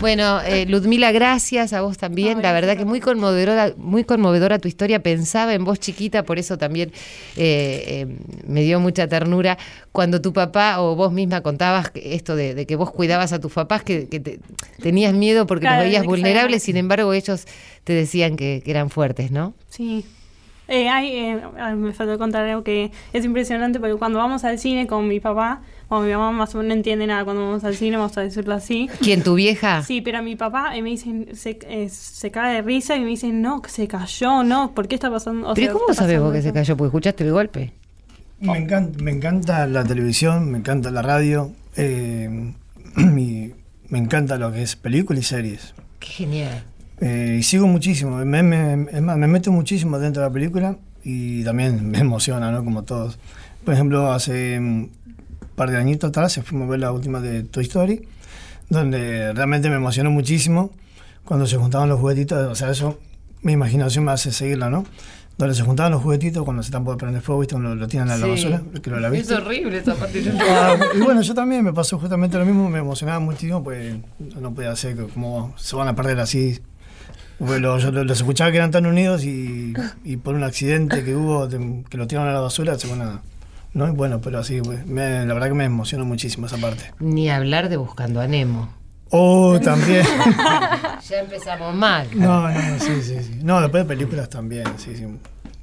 Bueno, 0.00 0.40
eh, 0.42 0.64
Ludmila, 0.66 1.10
gracias 1.10 1.72
a 1.72 1.80
vos 1.80 1.98
también. 1.98 2.40
La 2.42 2.52
verdad 2.52 2.76
que 2.76 2.84
muy 2.84 3.00
conmovedora, 3.00 3.72
muy 3.76 4.04
conmovedora 4.04 4.58
tu 4.58 4.68
historia. 4.68 5.02
Pensaba 5.02 5.54
en 5.54 5.64
vos 5.64 5.80
chiquita, 5.80 6.22
por 6.22 6.38
eso 6.38 6.56
también 6.58 6.90
eh, 7.36 8.06
eh, 8.06 8.06
me 8.46 8.62
dio 8.62 8.78
mucha 8.80 9.08
ternura 9.08 9.58
cuando 9.92 10.20
tu 10.20 10.32
papá 10.32 10.80
o 10.80 10.94
vos 10.94 11.12
misma 11.12 11.40
contabas 11.40 11.90
que 11.90 12.14
esto 12.14 12.36
de, 12.36 12.54
de 12.54 12.66
que 12.66 12.76
vos 12.76 12.90
cuidabas 12.92 13.32
a 13.32 13.40
tus 13.40 13.52
papás, 13.52 13.82
que, 13.82 14.08
que 14.08 14.20
te- 14.20 14.38
tenías 14.80 15.14
miedo 15.14 15.46
porque 15.46 15.62
Claro, 15.62 15.78
los 15.78 15.86
veías 15.86 16.04
vulnerables, 16.04 16.62
sin 16.62 16.76
embargo 16.76 17.12
ellos 17.12 17.46
te 17.84 17.92
decían 17.94 18.36
que, 18.36 18.62
que 18.64 18.70
eran 18.70 18.90
fuertes, 18.90 19.30
¿no? 19.30 19.54
Sí. 19.70 20.04
Eh, 20.70 20.86
hay, 20.90 21.16
eh, 21.16 21.40
me 21.76 21.94
faltó 21.94 22.18
contar 22.18 22.44
algo 22.46 22.62
que 22.62 22.92
es 23.14 23.24
impresionante 23.24 23.80
porque 23.80 23.94
cuando 23.96 24.18
vamos 24.18 24.44
al 24.44 24.58
cine 24.58 24.86
con 24.86 25.08
mi 25.08 25.18
papá, 25.18 25.62
o 25.88 26.00
mi 26.00 26.10
mamá 26.12 26.32
más 26.32 26.54
o 26.54 26.58
menos 26.58 26.68
no 26.68 26.74
entiende 26.74 27.06
nada 27.06 27.24
cuando 27.24 27.42
vamos 27.46 27.64
al 27.64 27.74
cine, 27.74 27.96
vamos 27.96 28.16
a 28.18 28.20
decirlo 28.22 28.54
así. 28.54 28.88
¿Quién, 29.00 29.22
tu 29.22 29.34
vieja? 29.34 29.82
Sí, 29.82 30.00
pero 30.00 30.18
a 30.18 30.22
mi 30.22 30.36
papá 30.36 30.76
eh, 30.76 30.82
me 30.82 30.90
dicen, 30.90 31.28
se, 31.34 31.58
eh, 31.68 31.88
se 31.88 32.30
cae 32.30 32.54
de 32.56 32.62
risa 32.62 32.96
y 32.96 33.00
me 33.00 33.06
dicen, 33.06 33.40
no, 33.42 33.62
que 33.62 33.70
se 33.70 33.88
cayó, 33.88 34.42
no, 34.42 34.72
¿por 34.74 34.86
qué 34.88 34.94
está 34.96 35.10
pasando? 35.10 35.48
O 35.50 35.54
¿Pero 35.54 35.66
sea, 35.68 35.72
cómo 35.72 35.94
sabes 35.94 36.20
vos 36.20 36.32
que 36.32 36.42
se 36.42 36.52
cayó? 36.52 36.76
Porque 36.76 36.88
escuchaste 36.88 37.24
el 37.24 37.32
golpe. 37.32 37.72
Me 38.40 38.56
encanta, 38.58 39.02
me 39.02 39.10
encanta 39.10 39.66
la 39.66 39.82
televisión, 39.84 40.50
me 40.52 40.58
encanta 40.58 40.90
la 40.90 41.02
radio, 41.02 41.50
eh, 41.76 42.52
y 42.96 43.52
me 43.88 43.98
encanta 43.98 44.36
lo 44.38 44.52
que 44.52 44.62
es 44.62 44.76
películas 44.76 45.22
y 45.22 45.26
series. 45.26 45.74
Qué 45.98 46.08
genial. 46.08 46.62
Eh, 47.00 47.36
y 47.40 47.42
sigo 47.42 47.66
muchísimo, 47.66 48.16
me, 48.24 48.42
me- 48.42 48.88
es 48.92 49.02
más, 49.02 49.16
me 49.16 49.26
meto 49.26 49.50
muchísimo 49.52 49.98
dentro 49.98 50.22
de 50.22 50.28
la 50.28 50.32
película 50.32 50.76
y 51.02 51.42
también 51.44 51.90
me 51.90 51.98
emociona, 51.98 52.50
¿no? 52.52 52.64
Como 52.64 52.82
todos. 52.84 53.18
Por 53.64 53.74
ejemplo, 53.74 54.12
hace 54.12 54.58
un 54.58 54.90
par 55.58 55.70
de 55.70 55.76
añitos 55.76 56.08
atrás 56.08 56.40
fuimos 56.44 56.68
a 56.68 56.70
ver 56.70 56.80
la 56.80 56.92
última 56.92 57.20
de 57.20 57.42
Toy 57.42 57.64
Story, 57.64 58.08
donde 58.70 59.32
realmente 59.34 59.68
me 59.68 59.76
emocionó 59.76 60.10
muchísimo 60.10 60.70
cuando 61.24 61.46
se 61.46 61.56
juntaban 61.56 61.88
los 61.88 62.00
juguetitos, 62.00 62.50
o 62.50 62.54
sea, 62.54 62.70
eso, 62.70 62.98
mi 63.42 63.52
imaginación 63.52 64.04
me 64.04 64.12
hace 64.12 64.32
seguirla, 64.32 64.70
¿no? 64.70 64.84
Donde 65.36 65.54
se 65.54 65.62
juntaban 65.62 65.92
los 65.92 66.02
juguetitos 66.02 66.42
cuando 66.44 66.62
se 66.62 66.68
están 66.68 66.84
por 66.84 66.96
prender 66.96 67.22
fuego, 67.22 67.40
¿viste? 67.42 67.54
Cuando 67.54 67.74
lo 67.74 67.86
tiran 67.86 68.10
a 68.10 68.16
la 68.16 68.24
Sí. 68.24 68.30
basura, 68.30 68.62
que 68.82 68.90
lo 68.90 68.98
la 68.98 69.08
viste. 69.10 69.34
Es 69.34 69.40
horrible 69.40 69.78
esa 69.78 69.94
parte. 69.94 70.22
yo- 70.22 70.32
Ah, 70.40 70.74
y 70.96 71.00
bueno, 71.00 71.20
yo 71.22 71.34
también 71.34 71.62
me 71.64 71.72
pasó 71.72 71.98
justamente 71.98 72.36
lo 72.38 72.44
mismo, 72.44 72.68
me 72.68 72.78
emocionaba 72.80 73.20
muchísimo, 73.20 73.62
pues 73.62 73.94
no 74.40 74.52
podía 74.54 74.72
hacer 74.72 74.96
que 74.96 75.04
como 75.04 75.54
se 75.56 75.76
van 75.76 75.86
a 75.88 75.94
perder 75.94 76.18
así. 76.20 76.58
Bueno, 77.38 77.78
yo 77.78 77.92
lo- 77.92 78.02
los 78.02 78.18
escuchaba 78.18 78.50
que 78.50 78.56
eran 78.56 78.72
tan 78.72 78.84
unidos 78.86 79.22
y, 79.24 79.74
y 80.02 80.16
por 80.16 80.34
un 80.34 80.42
accidente 80.42 81.04
que 81.04 81.14
hubo, 81.14 81.48
que 81.88 81.96
lo 81.96 82.06
tiraron 82.08 82.28
a 82.30 82.32
la 82.32 82.40
basura, 82.40 82.76
se 82.78 82.88
van 82.88 83.02
a... 83.02 83.22
No, 83.74 83.86
y 83.88 83.90
bueno, 83.92 84.20
pero 84.20 84.38
así, 84.38 84.60
pues, 84.62 84.86
me- 84.86 85.24
la 85.26 85.34
verdad 85.34 85.48
que 85.48 85.54
me 85.54 85.64
emocionó 85.64 86.04
muchísimo 86.04 86.46
esa 86.46 86.56
parte. 86.56 86.92
Ni 87.00 87.28
hablar 87.30 87.68
de 87.68 87.76
Buscando 87.76 88.20
a 88.20 88.26
Nemo. 88.26 88.68
Oh, 89.10 89.58
también. 89.60 90.04
Ya 91.08 91.20
empezamos 91.20 91.74
mal. 91.74 92.06
no, 92.14 92.50
no, 92.50 92.78
sí, 92.78 93.00
sí, 93.02 93.16
sí. 93.22 93.40
No, 93.42 93.60
después 93.62 93.84
de 93.84 93.88
películas 93.88 94.28
también, 94.28 94.64
sí, 94.76 94.94
sí. 94.94 95.06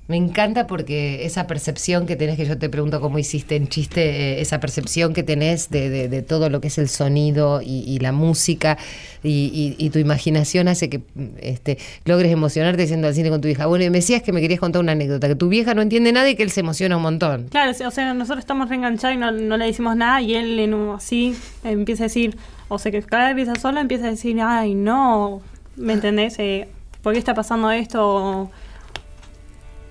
Me 0.07 0.17
encanta 0.17 0.67
porque 0.67 1.25
esa 1.25 1.47
percepción 1.47 2.05
que 2.05 2.15
tenés, 2.15 2.37
que 2.37 2.45
yo 2.45 2.59
te 2.59 2.69
pregunto 2.69 3.01
cómo 3.01 3.17
hiciste 3.17 3.55
en 3.55 3.67
chiste, 3.67 4.01
eh, 4.35 4.41
esa 4.41 4.59
percepción 4.59 5.13
que 5.15 5.23
tenés 5.23 5.71
de, 5.71 5.89
de- 5.89 6.07
de 6.09 6.21
todo 6.21 6.51
lo 6.51 6.61
que 6.61 6.67
es 6.67 6.77
el 6.77 6.89
sonido 6.89 7.59
y, 7.63 7.83
y 7.87 7.97
la 7.97 8.11
música 8.11 8.77
y, 9.23 9.75
y- 9.79 9.83
y 9.83 9.89
tu 9.89 9.97
imaginación 9.97 10.67
hace 10.67 10.89
que 10.91 10.99
mm, 10.99 11.25
este, 11.41 11.79
logres 12.05 12.31
emocionarte 12.31 12.85
yendo 12.85 13.07
al 13.07 13.15
cine 13.15 13.31
con 13.31 13.41
tu 13.41 13.47
hija. 13.47 13.65
Bueno, 13.65 13.83
y 13.85 13.89
me 13.89 13.97
decías 13.97 14.21
que 14.21 14.31
me 14.31 14.41
querías 14.41 14.59
contar 14.59 14.79
una 14.83 14.91
anécdota, 14.91 15.27
que 15.27 15.33
tu 15.35 15.49
vieja 15.49 15.73
no 15.73 15.81
entiende 15.81 16.11
nada 16.11 16.29
y 16.29 16.35
que 16.35 16.43
él 16.43 16.51
se 16.51 16.59
emociona 16.59 16.97
un 16.97 17.01
montón. 17.03 17.47
Claro, 17.49 17.71
o 17.71 17.91
sea, 17.91 18.13
nosotros 18.13 18.39
estamos 18.43 18.69
reenganchados 18.69 19.15
y 19.15 19.19
no, 19.19 19.31
no 19.31 19.57
le 19.57 19.65
decimos 19.65 19.95
nada 19.95 20.21
y 20.21 20.35
él 20.35 20.59
en 20.59 20.73
así 20.95 21.35
empieza 21.63 22.03
a 22.03 22.07
decir, 22.09 22.37
o 22.67 22.77
sea, 22.77 22.91
que 22.91 23.01
cada 23.01 23.33
vez 23.33 23.47
empieza 23.47 23.59
sola 23.59 23.81
empieza 23.81 24.05
a 24.05 24.11
decir, 24.11 24.39
ay, 24.39 24.75
no, 24.75 25.41
¿me 25.77 25.93
entendés? 25.93 26.37
Eh, 26.37 26.67
¿Por 27.01 27.13
qué 27.13 27.19
está 27.19 27.33
pasando 27.33 27.71
esto? 27.71 28.51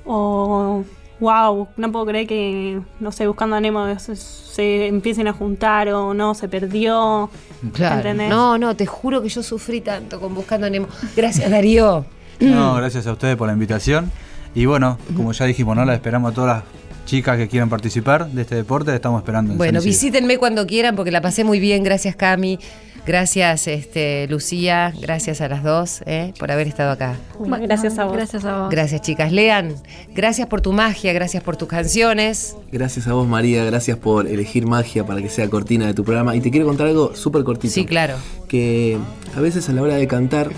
O, 0.05 0.84
wow, 1.20 1.68
no 1.76 1.92
puedo 1.92 2.07
creer 2.07 2.26
que, 2.26 2.80
no 3.00 3.12
sé, 3.12 3.26
buscando 3.26 3.57
a 3.57 3.61
Nemo 3.61 3.98
se, 3.98 4.16
se 4.16 4.86
empiecen 4.86 5.28
a 5.28 5.32
juntar 5.32 5.88
o 5.88 6.14
no, 6.14 6.34
se 6.34 6.48
perdió. 6.48 7.30
Claro. 7.72 7.96
¿Entendés? 7.96 8.28
No, 8.28 8.59
no, 8.59 8.76
te 8.76 8.86
juro 8.86 9.22
que 9.22 9.28
yo 9.28 9.42
sufrí 9.42 9.80
tanto 9.80 10.20
con 10.20 10.34
Buscando 10.34 10.66
a 10.66 10.70
Nemo. 10.70 10.88
Gracias, 11.16 11.50
Darío. 11.50 12.05
No, 12.40 12.74
gracias 12.74 13.07
a 13.07 13.12
ustedes 13.12 13.36
por 13.36 13.46
la 13.46 13.55
invitación. 13.55 14.11
Y 14.55 14.66
bueno, 14.66 14.98
como 15.16 15.32
ya 15.32 15.46
dijimos, 15.46 15.76
¿no? 15.76 15.84
La 15.84 15.94
esperamos 15.94 16.32
a 16.32 16.34
todas 16.34 16.57
las 16.57 16.64
chicas 17.05 17.36
que 17.36 17.48
quieran 17.48 17.68
participar 17.68 18.28
de 18.28 18.42
este 18.42 18.55
deporte, 18.55 18.94
estamos 18.94 19.20
esperando. 19.20 19.52
en 19.52 19.59
Bueno, 19.59 19.80
visítenme 19.80 20.38
cuando 20.38 20.66
quieran 20.66 20.96
porque 20.96 21.11
la 21.11 21.20
pasé 21.20 21.44
muy 21.44 21.61
bien. 21.61 21.82
Gracias, 21.82 22.16
Cami. 22.16 22.59
Gracias, 23.07 23.68
este, 23.68 24.26
Lucía. 24.28 24.94
Gracias 24.98 25.42
a 25.42 25.48
las 25.48 25.62
dos 25.62 26.02
eh, 26.07 26.32
por 26.38 26.50
haber 26.50 26.66
estado 26.66 26.90
acá. 26.90 27.16
Bueno, 27.38 27.59
gracias 27.61 27.98
a 27.98 28.05
vos. 28.05 28.14
Gracias 28.14 28.46
a 28.46 28.61
vos. 28.61 28.70
Gracias, 28.70 29.02
chicas. 29.02 29.30
Lean, 29.30 29.74
gracias 30.14 30.48
por 30.48 30.62
tu 30.62 30.72
magia, 30.72 31.12
gracias 31.12 31.42
por 31.42 31.57
tus 31.57 31.68
canciones. 31.68 32.57
Gracias 32.72 33.07
a 33.07 33.12
vos, 33.12 33.28
María. 33.28 33.62
Gracias 33.64 33.98
por 33.98 34.26
elegir 34.26 34.66
magia 34.66 35.05
para 35.05 35.20
que 35.20 35.28
sea 35.28 35.50
cortina 35.50 35.86
de 35.86 35.92
tu 35.92 36.02
programa. 36.02 36.34
Y 36.34 36.40
te 36.40 36.50
quiero 36.50 36.66
contar 36.66 36.86
algo 36.86 37.14
súper 37.14 37.44
cortito. 37.44 37.74
Sí, 37.74 37.84
claro. 37.84 38.16
Que 38.48 38.96
a 39.36 39.40
veces 39.40 39.68
a 39.68 39.74
la 39.74 39.82
hora 39.82 39.96
de 39.96 40.07
cantar, 40.07 40.50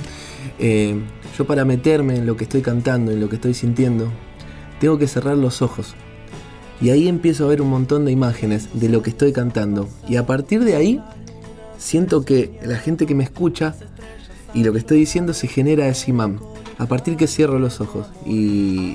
eh, 0.60 1.00
yo 1.36 1.46
para 1.46 1.64
meterme 1.64 2.14
en 2.14 2.26
lo 2.26 2.36
que 2.36 2.44
estoy 2.44 2.62
cantando, 2.62 3.10
en 3.10 3.18
lo 3.18 3.28
que 3.28 3.36
estoy 3.36 3.54
sintiendo, 3.54 4.08
tengo 4.78 4.98
que 4.98 5.08
cerrar 5.08 5.36
los 5.36 5.62
ojos. 5.62 5.96
Y 6.80 6.90
ahí 6.90 7.08
empiezo 7.08 7.44
a 7.44 7.48
ver 7.48 7.62
un 7.62 7.70
montón 7.70 8.04
de 8.04 8.12
imágenes 8.12 8.68
de 8.74 8.88
lo 8.88 9.02
que 9.02 9.10
estoy 9.10 9.32
cantando. 9.32 9.88
Y 10.08 10.16
a 10.16 10.26
partir 10.26 10.62
de 10.64 10.76
ahí, 10.76 11.00
siento 11.78 12.24
que 12.24 12.58
la 12.62 12.76
gente 12.78 13.06
que 13.06 13.14
me 13.14 13.24
escucha 13.24 13.74
y 14.54 14.62
lo 14.64 14.72
que 14.72 14.78
estoy 14.78 14.98
diciendo 14.98 15.32
se 15.34 15.46
genera 15.48 15.88
ese 15.88 16.10
imán. 16.10 16.38
A 16.78 16.86
partir 16.86 17.16
que 17.16 17.26
cierro 17.26 17.58
los 17.58 17.80
ojos 17.80 18.06
y, 18.26 18.34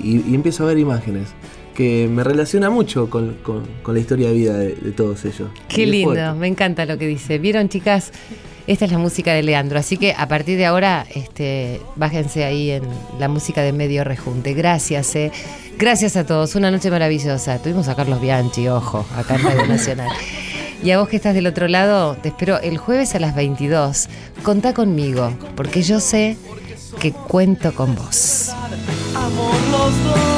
y- 0.04 0.26
y 0.30 0.36
empiezo 0.36 0.64
a 0.64 0.68
ver 0.68 0.78
imágenes. 0.78 1.30
Que 1.74 2.08
me 2.12 2.24
relaciona 2.24 2.70
mucho 2.70 3.10
con, 3.10 3.36
con- 3.44 3.64
con 3.82 3.94
la 3.96 4.00
historia 4.02 4.28
de 4.28 4.34
vida 4.36 4.58
de, 4.58 4.76
de 4.76 4.92
todos 4.92 5.24
ellos. 5.26 5.50
Qué 5.70 5.86
lindo, 5.88 6.36
me 6.36 6.48
encanta 6.48 6.86
lo 6.86 6.98
que 6.98 7.08
dice. 7.08 7.40
¿Vieron, 7.40 7.70
chicas? 7.70 8.12
Esta 8.72 8.86
es 8.86 8.92
la 8.94 9.00
música 9.00 9.34
de 9.34 9.44
Leandro, 9.44 9.80
así 9.80 9.98
que 9.98 10.16
a 10.18 10.30
partir 10.30 10.58
de 10.58 10.66
ahora, 10.66 11.06
este, 11.14 11.82
bájense 11.98 12.46
ahí 12.46 12.72
en 12.72 12.84
la 13.20 13.28
música 13.28 13.62
de 13.64 13.74
Medio 13.74 14.06
Rejunte. 14.06 14.54
Gracias, 14.54 15.14
eh. 15.18 15.30
Gracias 15.78 16.16
a 16.16 16.26
todos, 16.26 16.56
una 16.56 16.72
noche 16.72 16.90
maravillosa. 16.90 17.62
Tuvimos 17.62 17.90
a 17.90 17.96
Carlos 17.96 18.22
Bianchi, 18.22 18.70
ojo, 18.70 19.06
acá 19.18 19.36
en 19.36 19.44
Radio 19.44 19.68
Nacional. 19.68 20.08
Y 20.82 20.92
a 20.92 21.00
vos 21.00 21.10
que 21.10 21.18
estás 21.18 21.34
del 21.34 21.48
otro 21.48 21.68
lado, 21.68 22.16
te 22.16 22.30
espero 22.30 22.62
el 22.62 22.78
jueves 22.78 23.14
a 23.14 23.20
las 23.20 23.36
22. 23.36 24.08
Contá 24.42 24.74
conmigo, 24.74 25.34
porque 25.58 25.82
yo 25.82 26.00
sé 26.00 26.38
que 27.02 27.12
cuento 27.12 27.76
con 27.76 27.94
vos. 27.94 28.52
Amor 29.14 29.54
los 29.70 30.04
dos. 30.06 30.31